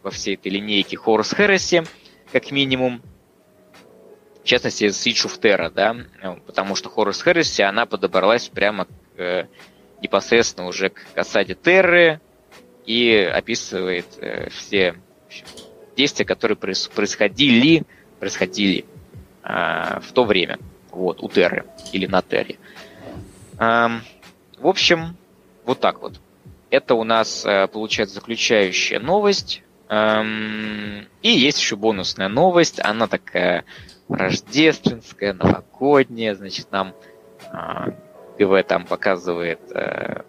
во 0.02 0.10
всей 0.10 0.34
этой 0.34 0.50
линейке 0.50 0.96
Хорус 0.96 1.32
Heresy, 1.32 1.86
как 2.32 2.50
минимум. 2.50 3.02
В 4.48 4.50
частности, 4.50 4.86
of 4.86 5.38
Terra, 5.42 5.70
да, 5.70 5.94
потому 6.46 6.74
что 6.74 6.88
Horus 6.88 7.22
Heresy, 7.22 7.60
она 7.64 7.84
подобралась 7.84 8.48
прямо 8.48 8.86
к, 8.86 8.88
э, 9.18 9.44
непосредственно 10.00 10.66
уже 10.66 10.88
к 10.88 11.02
осаде 11.14 11.54
Терры 11.54 12.18
и 12.86 13.14
описывает 13.14 14.06
э, 14.16 14.48
все 14.48 14.94
действия, 15.98 16.24
которые 16.24 16.56
происходили, 16.56 17.82
происходили 18.20 18.86
э, 19.44 20.00
в 20.00 20.12
то 20.14 20.24
время, 20.24 20.58
вот, 20.92 21.22
у 21.22 21.28
Терры 21.28 21.66
или 21.92 22.06
на 22.06 22.22
Терре. 22.22 22.56
Э, 23.58 23.88
в 24.58 24.66
общем, 24.66 25.14
вот 25.66 25.80
так 25.80 26.00
вот. 26.00 26.18
Это 26.70 26.94
у 26.94 27.04
нас 27.04 27.44
э, 27.44 27.66
получается 27.66 28.14
заключающая 28.14 28.98
новость. 28.98 29.62
Эм, 29.90 31.06
и 31.22 31.30
есть 31.30 31.60
еще 31.60 31.76
бонусная 31.76 32.28
новость. 32.28 32.80
Она 32.82 33.08
такая 33.08 33.64
рождественская, 34.08 35.32
новогодняя. 35.32 36.34
Значит, 36.34 36.70
нам 36.70 36.94
э, 38.38 38.62
там 38.62 38.86
показывает 38.86 39.60
э, 39.72 40.22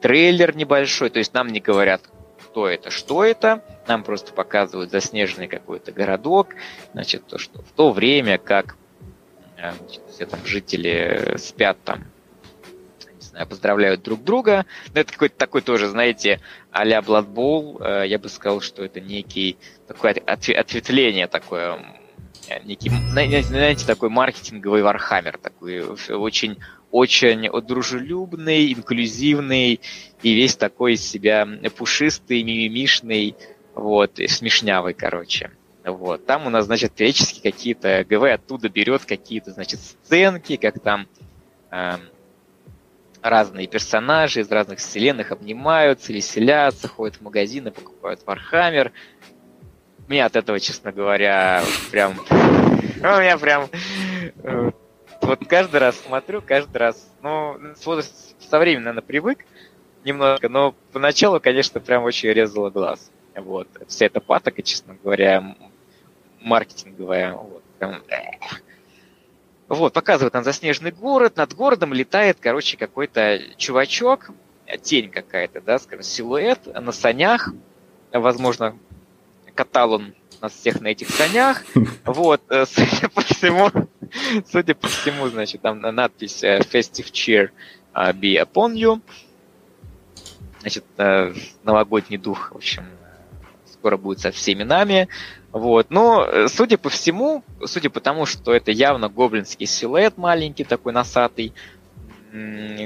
трейлер 0.00 0.56
небольшой. 0.56 1.10
То 1.10 1.18
есть 1.18 1.34
нам 1.34 1.48
не 1.48 1.60
говорят, 1.60 2.02
кто 2.38 2.68
это, 2.68 2.90
что 2.90 3.24
это. 3.24 3.64
Нам 3.86 4.04
просто 4.04 4.32
показывают 4.32 4.90
заснеженный 4.90 5.48
какой-то 5.48 5.92
городок. 5.92 6.48
Значит, 6.92 7.26
то, 7.26 7.38
что 7.38 7.62
в 7.62 7.72
то 7.72 7.92
время, 7.92 8.38
как 8.38 8.76
э, 9.56 9.72
значит, 9.72 10.02
все 10.10 10.26
там 10.26 10.40
жители 10.44 11.36
спят 11.38 11.78
там, 11.84 12.04
знаю, 13.32 13.46
поздравляют 13.46 14.02
друг 14.02 14.22
друга. 14.22 14.66
Но 14.94 15.00
это 15.00 15.12
какой-то 15.12 15.36
такой 15.36 15.62
тоже, 15.62 15.88
знаете, 15.88 16.40
а-ля 16.70 17.00
Blood 17.00 17.32
Bowl. 17.32 17.82
Э, 17.82 18.06
я 18.06 18.18
бы 18.18 18.28
сказал, 18.28 18.60
что 18.60 18.84
это 18.84 19.00
некий 19.00 19.56
такое 19.88 20.12
ответвление 20.12 21.26
такое 21.26 22.01
некий, 22.64 22.90
знаете, 22.90 23.86
такой 23.86 24.08
маркетинговый 24.08 24.82
вархаммер, 24.82 25.38
такой 25.38 25.82
очень 25.82 26.58
очень 26.90 27.48
дружелюбный, 27.62 28.72
инклюзивный 28.72 29.80
и 30.22 30.34
весь 30.34 30.56
такой 30.56 30.94
из 30.94 31.02
себя 31.02 31.48
пушистый, 31.74 32.42
мимимишный, 32.42 33.34
вот, 33.74 34.20
смешнявый, 34.28 34.92
короче. 34.92 35.50
Вот. 35.84 36.26
Там 36.26 36.46
у 36.46 36.50
нас, 36.50 36.66
значит, 36.66 36.92
периодически 36.92 37.40
какие-то 37.40 38.04
ГВ 38.08 38.24
оттуда 38.24 38.68
берет 38.68 39.04
какие-то, 39.04 39.50
значит, 39.52 39.80
сценки, 39.80 40.56
как 40.56 40.78
там 40.80 41.08
э, 41.70 41.96
разные 43.22 43.66
персонажи 43.66 44.40
из 44.40 44.50
разных 44.50 44.78
вселенных 44.78 45.32
обнимаются, 45.32 46.12
веселятся, 46.12 46.88
ходят 46.88 47.16
в 47.16 47.20
магазины, 47.22 47.70
покупают 47.70 48.20
Вархаммер. 48.26 48.92
Мне 50.08 50.24
от 50.24 50.36
этого, 50.36 50.60
честно 50.60 50.92
говоря, 50.92 51.62
прям... 51.90 52.18
У 52.30 53.20
меня 53.20 53.36
прям 53.38 53.68
э, 54.42 54.70
вот 55.22 55.46
каждый 55.46 55.80
раз 55.80 55.96
смотрю, 55.96 56.42
каждый 56.42 56.76
раз, 56.76 57.10
ну, 57.22 57.56
со 57.76 58.58
временем, 58.58 58.84
наверное, 58.84 59.02
привык 59.02 59.44
немного, 60.04 60.48
но 60.48 60.74
поначалу, 60.92 61.40
конечно, 61.40 61.80
прям 61.80 62.04
очень 62.04 62.30
резало 62.30 62.70
глаз. 62.70 63.10
Вот. 63.34 63.68
Вся 63.88 64.06
эта 64.06 64.20
патока, 64.20 64.62
честно 64.62 64.96
говоря, 65.02 65.56
маркетинговая, 66.40 67.34
вот, 67.34 67.62
прям... 67.78 68.02
Вот, 69.68 69.94
показывает 69.94 70.32
там 70.32 70.44
заснеженный 70.44 70.90
город, 70.90 71.36
над 71.36 71.54
городом 71.54 71.94
летает, 71.94 72.38
короче, 72.40 72.76
какой-то 72.76 73.40
чувачок, 73.56 74.30
тень 74.82 75.08
какая-то, 75.08 75.60
да, 75.60 75.78
скажем, 75.78 76.02
силуэт 76.02 76.66
на 76.66 76.92
санях, 76.92 77.48
возможно, 78.12 78.76
катал 79.54 79.94
он 79.94 80.14
нас 80.42 80.52
всех 80.52 80.80
на 80.80 80.88
этих 80.88 81.08
санях. 81.08 81.62
Вот, 82.04 82.42
э, 82.50 82.66
судя 82.66 83.08
по 83.08 83.20
всему, 83.22 83.70
судя 84.50 84.74
по 84.74 84.88
всему, 84.88 85.28
значит, 85.28 85.62
там 85.62 85.80
надпись 85.80 86.42
э, 86.42 86.58
Festive 86.58 87.10
Cheer 87.12 87.50
э, 87.94 88.12
Be 88.12 88.42
Upon 88.42 88.74
You. 88.74 89.00
Значит, 90.60 90.84
новогодний 91.64 92.18
дух, 92.18 92.52
в 92.52 92.56
общем, 92.56 92.84
скоро 93.72 93.96
будет 93.96 94.20
со 94.20 94.30
всеми 94.30 94.62
нами. 94.62 95.08
Вот. 95.50 95.90
Но, 95.90 96.46
судя 96.46 96.78
по 96.78 96.88
всему, 96.88 97.42
судя 97.64 97.90
по 97.90 97.98
тому, 97.98 98.26
что 98.26 98.54
это 98.54 98.70
явно 98.70 99.08
гоблинский 99.08 99.66
силуэт 99.66 100.16
маленький, 100.18 100.62
такой 100.62 100.92
носатый, 100.92 101.52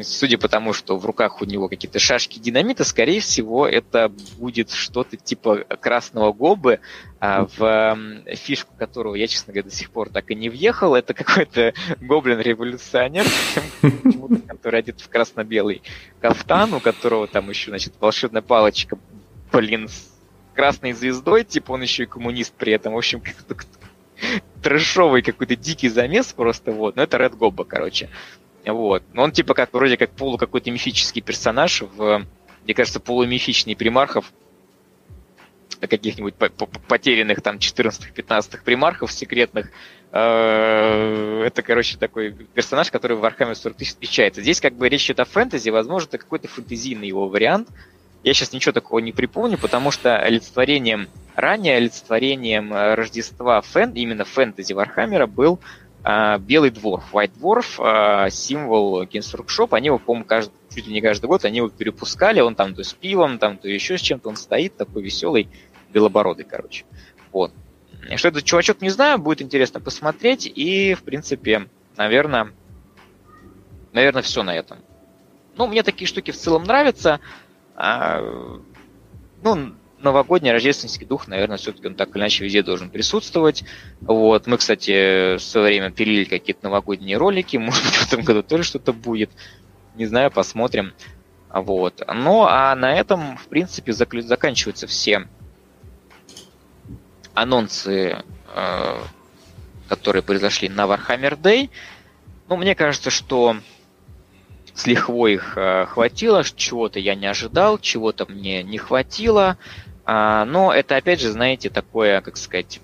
судя 0.03 0.39
по 0.39 0.49
тому, 0.49 0.73
что 0.73 0.97
в 0.97 1.07
руках 1.07 1.41
у 1.41 1.45
него 1.45 1.69
какие-то 1.69 2.01
шашки 2.01 2.41
динамита, 2.41 2.83
скорее 2.83 3.21
всего, 3.21 3.67
это 3.67 4.13
будет 4.39 4.71
что-то 4.71 5.17
типа 5.17 5.59
красного 5.81 6.33
гобы, 6.33 6.81
а 7.21 7.47
в 7.57 7.97
фишку 8.35 8.75
которого 8.77 9.15
я, 9.15 9.29
честно 9.29 9.53
говоря, 9.53 9.71
до 9.71 9.75
сих 9.75 9.91
пор 9.91 10.11
так 10.11 10.31
и 10.33 10.35
не 10.35 10.49
въехал. 10.49 10.97
Это 10.97 11.15
какой-то 11.15 11.75
гоблин-революционер, 12.01 13.25
который 14.49 14.81
одет 14.81 15.01
в 15.01 15.09
красно-белый 15.09 15.83
кафтан, 16.21 16.75
у 16.75 16.81
которого 16.81 17.29
там 17.29 17.49
еще, 17.49 17.71
значит, 17.71 17.95
волшебная 18.01 18.43
палочка, 18.43 18.99
блин, 19.53 19.89
с 19.89 20.13
красной 20.55 20.93
звездой, 20.93 21.45
типа 21.45 21.73
он 21.73 21.83
еще 21.83 22.03
и 22.03 22.07
коммунист 22.07 22.53
при 22.55 22.73
этом. 22.73 22.95
В 22.95 22.99
общем, 22.99 23.23
трэшовый 24.63 25.23
какой-то 25.23 25.55
дикий 25.55 25.89
замес 25.89 26.33
просто, 26.33 26.73
вот. 26.73 26.97
Но 26.97 27.03
это 27.03 27.17
Ред 27.17 27.37
Гобба, 27.37 27.65
короче. 27.65 28.09
Вот. 28.67 29.05
Но 29.13 29.23
он 29.23 29.33
типа 29.33 29.55
как 29.55 29.73
вроде 29.73 29.97
как 29.97 30.11
полу 30.11 30.39
какой-то 30.39 30.71
мифический 30.71 31.23
персонаж 31.23 31.83
в, 31.83 32.27
мне 32.65 32.75
кажется, 32.75 33.01
полумифичный 33.01 33.77
примархов, 33.77 34.33
каких-нибудь 35.81 36.35
потерянных 36.35 37.43
там 37.43 37.57
14-15 37.57 38.59
примархов 38.65 39.13
секретных. 39.13 39.71
Э, 40.11 41.43
это, 41.45 41.63
короче, 41.63 41.99
такой 41.99 42.33
персонаж, 42.33 42.91
который 42.91 43.17
в 43.17 43.25
Warhammer 43.25 43.55
40 43.55 43.77
тысяч 43.77 43.91
встречается. 43.91 44.41
Здесь 44.41 44.61
как 44.61 44.75
бы 44.75 44.89
речь 44.89 45.05
идет 45.07 45.21
о 45.21 45.27
фэнтези, 45.27 45.69
возможно, 45.69 46.09
это 46.09 46.19
какой-то 46.19 46.49
фэнтезийный 46.49 47.09
его 47.09 47.29
вариант. 47.29 47.69
Я 48.25 48.35
сейчас 48.35 48.53
ничего 48.53 48.73
такого 48.73 48.99
не 48.99 49.13
припомню, 49.13 49.59
потому 49.59 49.91
что 49.91 50.17
олицетворением, 50.19 51.09
ранее 51.37 51.77
олицетворением 51.77 52.73
Рождества 52.73 53.61
фэн, 53.61 53.93
именно 53.93 54.25
фэнтези 54.25 54.73
Вархаммера 54.73 55.27
был 55.27 55.61
Белый 56.39 56.71
Дворф, 56.71 57.13
White 57.13 57.33
Dwarf, 57.37 57.81
а, 57.81 58.31
символ 58.31 59.03
Games 59.03 59.35
Workshop, 59.35 59.69
они 59.73 59.87
его, 59.87 59.99
по-моему, 59.99 60.25
каждый, 60.25 60.53
чуть 60.73 60.87
ли 60.87 60.93
не 60.93 61.01
каждый 61.01 61.27
год, 61.27 61.45
они 61.45 61.57
его 61.57 61.69
перепускали, 61.69 62.41
он 62.41 62.55
там 62.55 62.77
то 62.77 62.85
с 62.85 62.93
пивом, 62.95 63.39
там 63.39 63.59
то 63.59 63.69
еще 63.69 63.99
с 63.99 64.01
чем-то, 64.03 64.29
он 64.29 64.37
стоит 64.37 64.77
такой 64.77 65.03
веселый, 65.03 65.49
белобородый, 65.93 66.45
короче. 66.45 66.85
Вот. 67.33 67.53
Что 68.15 68.29
это 68.29 68.41
чувачок, 68.41 68.83
не 68.83 68.91
знаю, 68.91 69.19
будет 69.19 69.43
интересно 69.43 69.81
посмотреть, 69.81 70.47
и, 70.47 70.95
в 70.95 71.03
принципе, 71.03 71.69
наверное, 71.97 72.53
наверное, 73.93 74.23
все 74.23 74.45
на 74.45 74.55
этом. 74.55 74.79
Ну, 75.57 75.67
мне 75.67 75.83
такие 75.83 76.07
штуки 76.07 76.31
в 76.31 76.37
целом 76.37 76.63
нравятся. 76.65 77.19
А, 77.75 78.21
ну, 79.43 79.73
новогодний 79.99 80.53
рождественский 80.53 81.07
дух, 81.07 81.29
наверное, 81.29 81.57
все-таки 81.57 81.87
он 81.87 81.95
так 81.95 82.11
или 82.11 82.19
иначе 82.19 82.45
везде 82.45 82.63
должен 82.63 82.91
присутствовать. 82.91 83.65
Вот. 84.01 84.47
Мы, 84.47 84.59
кстати, 84.59 85.37
в 85.37 85.41
свое 85.41 85.67
время 85.67 85.91
пилили 85.91 86.25
какие-то 86.25 86.65
новогодние 86.65 87.17
ролики. 87.17 87.57
Может 87.59 87.85
быть, 87.85 87.95
в 87.95 88.07
этом 88.07 88.23
году 88.23 88.43
тоже 88.43 88.63
что-то 88.65 88.93
будет. 88.93 89.31
Не 89.95 90.07
знаю, 90.07 90.31
посмотрим. 90.31 90.93
Вот. 91.51 92.03
Ну, 92.15 92.43
а 92.43 92.75
на 92.75 92.95
этом, 92.95 93.37
в 93.37 93.47
принципе, 93.49 93.93
заканчиваются 93.93 94.87
все 94.87 95.27
анонсы, 97.35 98.23
э, 98.55 99.01
которые 99.89 100.23
произошли 100.23 100.69
на 100.69 100.85
Warhammer 100.85 101.41
Day. 101.41 101.71
Ну, 102.49 102.57
мне 102.57 102.75
кажется, 102.75 103.11
что 103.11 103.57
с 104.77 104.87
лихвой 104.87 105.35
их 105.35 105.55
э, 105.57 105.87
хватило, 105.87 106.45
чего-то 106.45 107.01
я 107.01 107.15
не 107.15 107.27
ожидал, 107.27 107.79
чего-то 107.79 108.27
мне 108.31 108.63
не 108.63 108.77
хватило. 108.77 109.57
А, 110.05 110.45
но 110.45 110.73
это, 110.73 110.97
опять 110.97 111.21
же, 111.21 111.33
знаете, 111.33 111.71
такое, 111.71 112.21
как 112.21 112.37
сказать, 112.37 112.81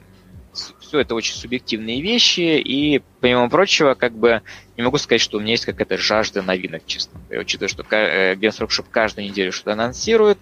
все 0.80 1.00
это 1.00 1.14
очень 1.14 1.34
субъективные 1.34 2.00
вещи, 2.00 2.58
и, 2.58 3.02
помимо 3.20 3.48
прочего, 3.50 3.94
как 3.94 4.12
бы 4.12 4.40
не 4.76 4.82
могу 4.82 4.96
сказать, 4.96 5.20
что 5.20 5.36
у 5.36 5.40
меня 5.40 5.52
есть 5.52 5.66
какая-то 5.66 5.98
жажда 5.98 6.42
новинок, 6.42 6.82
честно 6.86 7.20
говоря, 7.20 7.42
учитывая, 7.42 7.68
что 7.68 7.84
э, 7.90 8.34
Games 8.34 8.58
Workshop 8.58 8.86
каждую 8.90 9.28
неделю 9.28 9.52
что-то 9.52 9.72
анонсирует, 9.72 10.38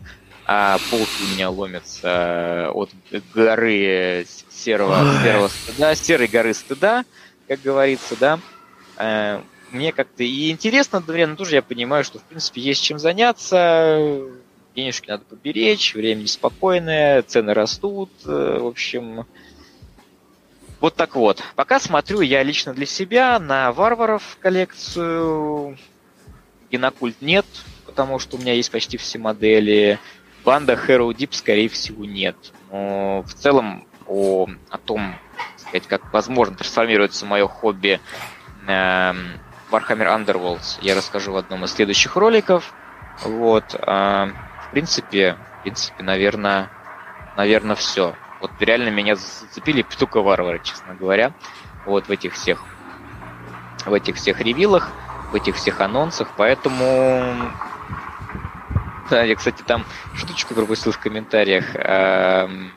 а 0.46 0.78
полки 0.90 1.22
у 1.30 1.34
меня 1.34 1.51
ломятся 1.51 2.09
э, 2.09 2.68
от 2.70 2.90
горы 3.34 4.24
серого, 4.48 5.20
серого 5.22 5.48
стыда, 5.48 5.94
серой 5.96 6.28
горы 6.28 6.55
стыда, 6.55 7.05
как 7.48 7.61
говорится, 7.62 8.14
да. 8.16 8.38
Мне 9.70 9.92
как-то 9.92 10.24
и 10.24 10.50
интересно 10.50 10.98
одновременно 10.98 11.36
тоже 11.36 11.56
я 11.56 11.62
понимаю, 11.62 12.02
что, 12.04 12.18
в 12.18 12.24
принципе, 12.24 12.60
есть 12.60 12.82
чем 12.82 12.98
заняться, 12.98 14.20
денежки 14.74 15.08
надо 15.08 15.24
поберечь, 15.24 15.94
время 15.94 16.22
неспокойное, 16.22 17.22
цены 17.22 17.54
растут, 17.54 18.10
э, 18.24 18.58
в 18.60 18.66
общем... 18.66 19.26
Вот 20.80 20.94
так 20.94 21.14
вот. 21.14 21.42
Пока 21.56 21.78
смотрю 21.78 22.22
я 22.22 22.42
лично 22.42 22.72
для 22.72 22.86
себя 22.86 23.38
на 23.38 23.70
варваров 23.70 24.38
коллекцию. 24.40 25.76
Генокульт 26.70 27.20
нет, 27.20 27.44
потому 27.84 28.18
что 28.18 28.36
у 28.36 28.40
меня 28.40 28.54
есть 28.54 28.70
почти 28.70 28.96
все 28.96 29.18
модели. 29.18 29.98
Банда 30.42 30.72
Hero 30.72 31.10
Deep, 31.10 31.32
скорее 31.32 31.68
всего, 31.68 32.06
нет. 32.06 32.34
Но 32.72 33.22
в 33.26 33.34
целом 33.34 33.86
о, 34.06 34.48
о 34.70 34.78
том, 34.78 35.16
сказать, 35.58 35.86
как 35.86 36.12
возможно 36.14 36.56
трансформируется 36.56 37.26
мое 37.26 37.46
хобби 37.46 38.00
э, 38.66 39.12
Warhammer 39.70 40.06
Underworlds 40.06 40.78
я 40.80 40.94
расскажу 40.94 41.32
в 41.32 41.36
одном 41.36 41.64
из 41.64 41.72
следующих 41.72 42.16
роликов. 42.16 42.72
Вот. 43.22 43.74
Э, 43.74 44.28
в 44.66 44.70
принципе, 44.70 45.36
в 45.58 45.62
принципе, 45.62 46.02
наверное, 46.02 46.70
наверное, 47.36 47.76
все. 47.76 48.14
Вот 48.40 48.50
реально 48.60 48.88
меня 48.88 49.16
зацепили 49.16 49.82
только 49.82 50.22
варвары, 50.22 50.60
честно 50.62 50.94
говоря. 50.94 51.32
Вот 51.86 52.08
в 52.08 52.10
этих 52.10 52.34
всех 52.34 52.64
в 53.86 53.92
этих 53.94 54.16
всех 54.16 54.40
ревилах, 54.40 54.90
в 55.32 55.34
этих 55.34 55.56
всех 55.56 55.80
анонсах, 55.80 56.28
поэтому 56.36 57.50
да, 59.10 59.24
я, 59.24 59.34
кстати, 59.34 59.62
там 59.62 59.84
штучку 60.14 60.54
пропустил 60.54 60.92
в 60.92 60.98
комментариях. 60.98 61.74
Эм... 61.74 62.72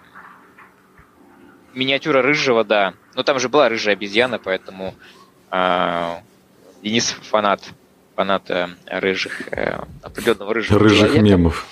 Миниатюра 1.75 2.21
рыжего, 2.23 2.63
да. 2.63 2.95
Но 3.13 3.21
там 3.23 3.39
же 3.39 3.49
была 3.49 3.69
рыжая 3.69 3.95
обезьяна, 3.95 4.39
поэтому 4.39 4.95
э... 5.51 6.15
Денис 6.83 7.09
фанат 7.09 7.63
фаната 8.15 8.71
рыжих, 8.85 9.47
э, 9.53 9.79
определенного 10.03 10.53
рыжего 10.53 10.79
Рыжих 10.79 10.99
человека. 10.99 11.21
мемов. 11.21 11.67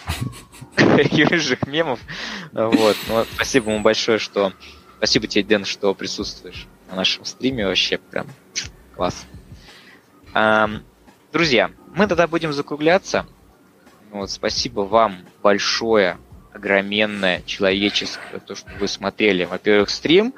И 1.12 1.24
рыжих 1.24 1.68
мемов. 1.68 2.00
Вот. 2.52 2.98
Ну, 3.08 3.26
спасибо 3.36 3.72
ему 3.72 3.82
большое, 3.82 4.18
что... 4.18 4.54
Спасибо 4.98 5.28
тебе, 5.28 5.44
Дэн, 5.44 5.66
что 5.66 5.94
присутствуешь 5.94 6.68
на 6.90 6.96
нашем 6.96 7.26
стриме. 7.26 7.68
Вообще 7.68 7.98
прям 7.98 8.28
класс. 8.96 9.26
Друзья, 11.32 11.72
мы 11.94 12.08
тогда 12.08 12.28
будем 12.28 12.54
закругляться. 12.54 13.26
Вот, 14.12 14.30
спасибо 14.32 14.82
вам 14.82 15.18
большое, 15.42 16.18
огроменное, 16.54 17.42
человеческое, 17.46 18.40
то, 18.40 18.56
что 18.56 18.70
вы 18.80 18.88
смотрели, 18.88 19.46
во-первых, 19.46 19.90
стрим. 19.90 20.34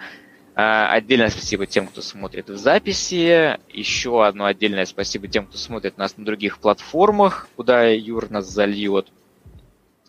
А, 0.56 0.92
отдельное 0.92 1.30
спасибо 1.30 1.66
тем, 1.66 1.88
кто 1.88 2.02
смотрит 2.02 2.50
в 2.50 2.58
записи. 2.58 3.58
Еще 3.72 4.26
одно 4.26 4.46
отдельное 4.46 4.86
спасибо 4.86 5.28
тем, 5.28 5.46
кто 5.46 5.58
смотрит 5.58 5.98
нас 5.98 6.18
на 6.18 6.26
других 6.26 6.60
платформах, 6.60 7.48
куда 7.56 7.90
Юр 7.90 8.30
нас 8.30 8.50
зальет. 8.50 9.08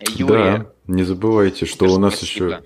Юрий. 0.00 0.58
Да, 0.58 0.66
не 0.86 1.02
забывайте, 1.02 1.66
что 1.66 1.86
у 1.86 1.98
нас 1.98 2.16
спасибо. 2.16 2.46
еще 2.46 2.62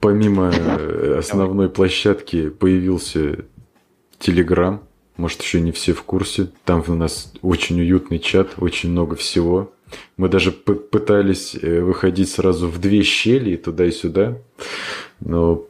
помимо 0.00 0.50
э, 0.52 1.16
основной 1.18 1.68
площадки 1.68 2.50
появился 2.50 3.44
Телеграм. 4.18 4.82
Может, 5.16 5.42
еще 5.42 5.60
не 5.60 5.72
все 5.72 5.94
в 5.94 6.02
курсе. 6.02 6.48
Там 6.64 6.84
у 6.86 6.94
нас 6.94 7.32
очень 7.42 7.80
уютный 7.80 8.18
чат, 8.18 8.54
очень 8.58 8.90
много 8.90 9.16
всего. 9.16 9.72
Мы 10.16 10.28
даже 10.28 10.52
пытались 10.52 11.56
э, 11.60 11.80
выходить 11.80 12.30
сразу 12.30 12.68
в 12.68 12.78
две 12.78 13.02
щели, 13.02 13.56
туда 13.56 13.86
и 13.86 13.90
сюда. 13.90 14.38
Но 15.20 15.64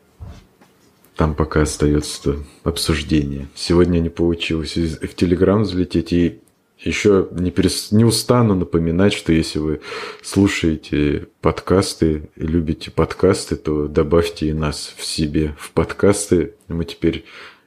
там 1.18 1.34
пока 1.34 1.62
остается 1.62 2.36
обсуждение. 2.62 3.48
Сегодня 3.56 3.98
не 3.98 4.08
получилось 4.08 4.76
в 4.76 5.14
Телеграм 5.16 5.64
взлететь. 5.64 6.12
И 6.12 6.40
еще 6.78 7.26
не, 7.32 7.50
перес... 7.50 7.90
не 7.90 8.04
устану 8.04 8.54
напоминать, 8.54 9.14
что 9.14 9.32
если 9.32 9.58
вы 9.58 9.80
слушаете 10.22 11.26
подкасты 11.40 12.30
любите 12.36 12.92
подкасты, 12.92 13.56
то 13.56 13.88
добавьте 13.88 14.50
и 14.50 14.52
нас 14.52 14.94
в 14.96 15.04
себе 15.04 15.56
в 15.58 15.72
подкасты. 15.72 16.54
Мы 16.68 16.84
теперь 16.84 17.24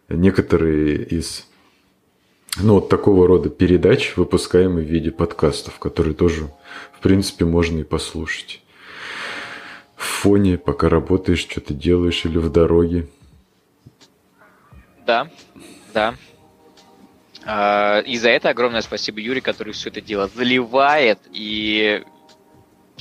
некоторые 0.07 1.03
из 1.03 1.45
ну, 2.57 2.75
вот 2.75 2.87
такого 2.87 3.27
рода 3.27 3.49
передач, 3.49 4.13
выпускаемые 4.15 4.87
в 4.87 4.89
виде 4.89 5.11
подкастов, 5.11 5.77
которые 5.77 6.13
тоже, 6.13 6.49
в 6.97 7.01
принципе, 7.01 7.43
можно 7.43 7.79
и 7.79 7.83
послушать. 7.83 8.61
В 9.97 10.05
фоне, 10.05 10.57
пока 10.57 10.87
работаешь, 10.87 11.39
что-то 11.39 11.73
делаешь 11.73 12.23
или 12.23 12.37
в 12.37 12.49
дороге. 12.49 13.09
Да, 15.05 15.27
да. 15.93 16.15
А, 17.43 17.99
и 17.99 18.17
за 18.17 18.29
это 18.29 18.49
огромное 18.49 18.81
спасибо 18.81 19.19
Юре, 19.19 19.41
который 19.41 19.73
все 19.73 19.89
это 19.89 20.01
дело 20.01 20.27
заливает 20.27 21.19
и 21.31 22.03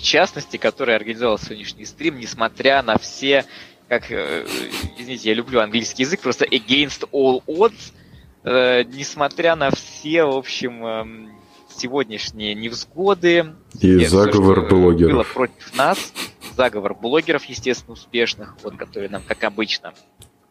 в 0.01 0.03
частности, 0.03 0.57
который 0.57 0.97
организовал 0.97 1.39
сегодняшний 1.39 1.85
стрим, 1.85 2.19
несмотря 2.19 2.83
на 2.83 2.97
все, 2.97 3.45
как, 3.89 4.11
э, 4.11 4.47
извините, 4.99 5.29
я 5.29 5.35
люблю 5.35 5.61
английский 5.61 6.05
язык, 6.05 6.21
просто 6.21 6.47
against 6.47 7.07
all 7.13 7.43
odds, 7.47 7.93
э, 8.45 8.85
несмотря 8.85 9.57
на 9.57 9.71
все, 9.71 10.25
в 10.25 10.37
общем, 10.37 10.87
э, 10.87 11.31
сегодняшние 11.77 12.55
невзгоды. 12.55 13.55
И 13.81 14.05
заговор 14.07 14.67
все, 14.67 14.75
блогеров. 14.75 15.13
Было 15.13 15.25
против 15.25 15.77
нас. 15.77 16.13
Заговор 16.57 16.95
блогеров, 16.95 17.45
естественно, 17.45 17.93
успешных, 17.93 18.57
вот, 18.63 18.77
которые 18.77 19.11
нам, 19.11 19.23
как 19.23 19.45
обычно, 19.45 19.93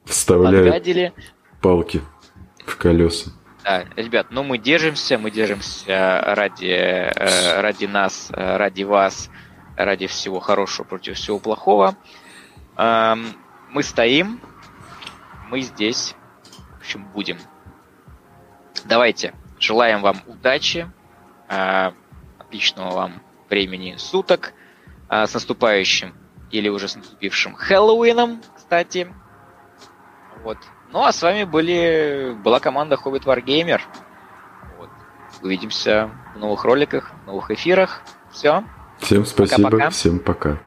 вставляют 0.06 0.66
подгадили. 0.66 1.14
Палки 1.62 2.01
в 2.66 2.78
колеса. 2.78 3.32
Да, 3.64 3.86
ребят, 3.95 4.28
ну 4.32 4.43
мы 4.43 4.57
держимся, 4.57 5.18
мы 5.18 5.32
держимся 5.32 6.22
ради, 6.26 7.12
ради 7.60 7.86
нас, 7.86 8.30
ради 8.32 8.84
вас, 8.84 9.30
ради 9.76 10.07
всего 10.07 10.39
хорошего 10.39 10.86
против 10.86 11.18
всего 11.18 11.39
плохого. 11.39 11.95
Мы 12.78 13.84
стоим, 13.84 14.39
мы 15.49 15.62
здесь, 15.62 16.16
в 16.78 16.80
общем, 16.80 17.05
будем. 17.14 17.38
Давайте, 18.86 19.34
желаем 19.60 20.01
вам 20.01 20.18
удачи, 20.26 20.89
отличного 21.47 22.91
вам 22.91 23.22
времени 23.49 23.95
суток, 23.97 24.53
с 25.10 25.34
наступающим 25.34 26.16
или 26.51 26.70
уже 26.70 26.88
с 26.88 26.95
наступившим 26.95 27.55
Хэллоуином, 27.55 28.41
кстати. 28.55 29.14
Вот. 30.43 30.57
Ну 30.92 31.04
а 31.04 31.12
с 31.12 31.22
вами 31.22 31.44
были, 31.44 32.36
была 32.44 32.60
команда 32.60 32.96
Hobbit 32.96 33.24
Wargamer. 33.24 33.82
Вот. 34.78 34.90
Увидимся 35.42 36.10
в 36.36 36.40
новых 36.40 36.64
роликах, 36.66 37.12
в 37.24 37.28
новых 37.28 37.52
эфирах. 37.52 38.02
Все. 38.32 38.64
Всем 39.00 39.26
спасибо, 39.26 39.70
пока 39.70 39.86
-пока. 39.86 39.90
всем 39.92 40.20
пока. 40.20 40.58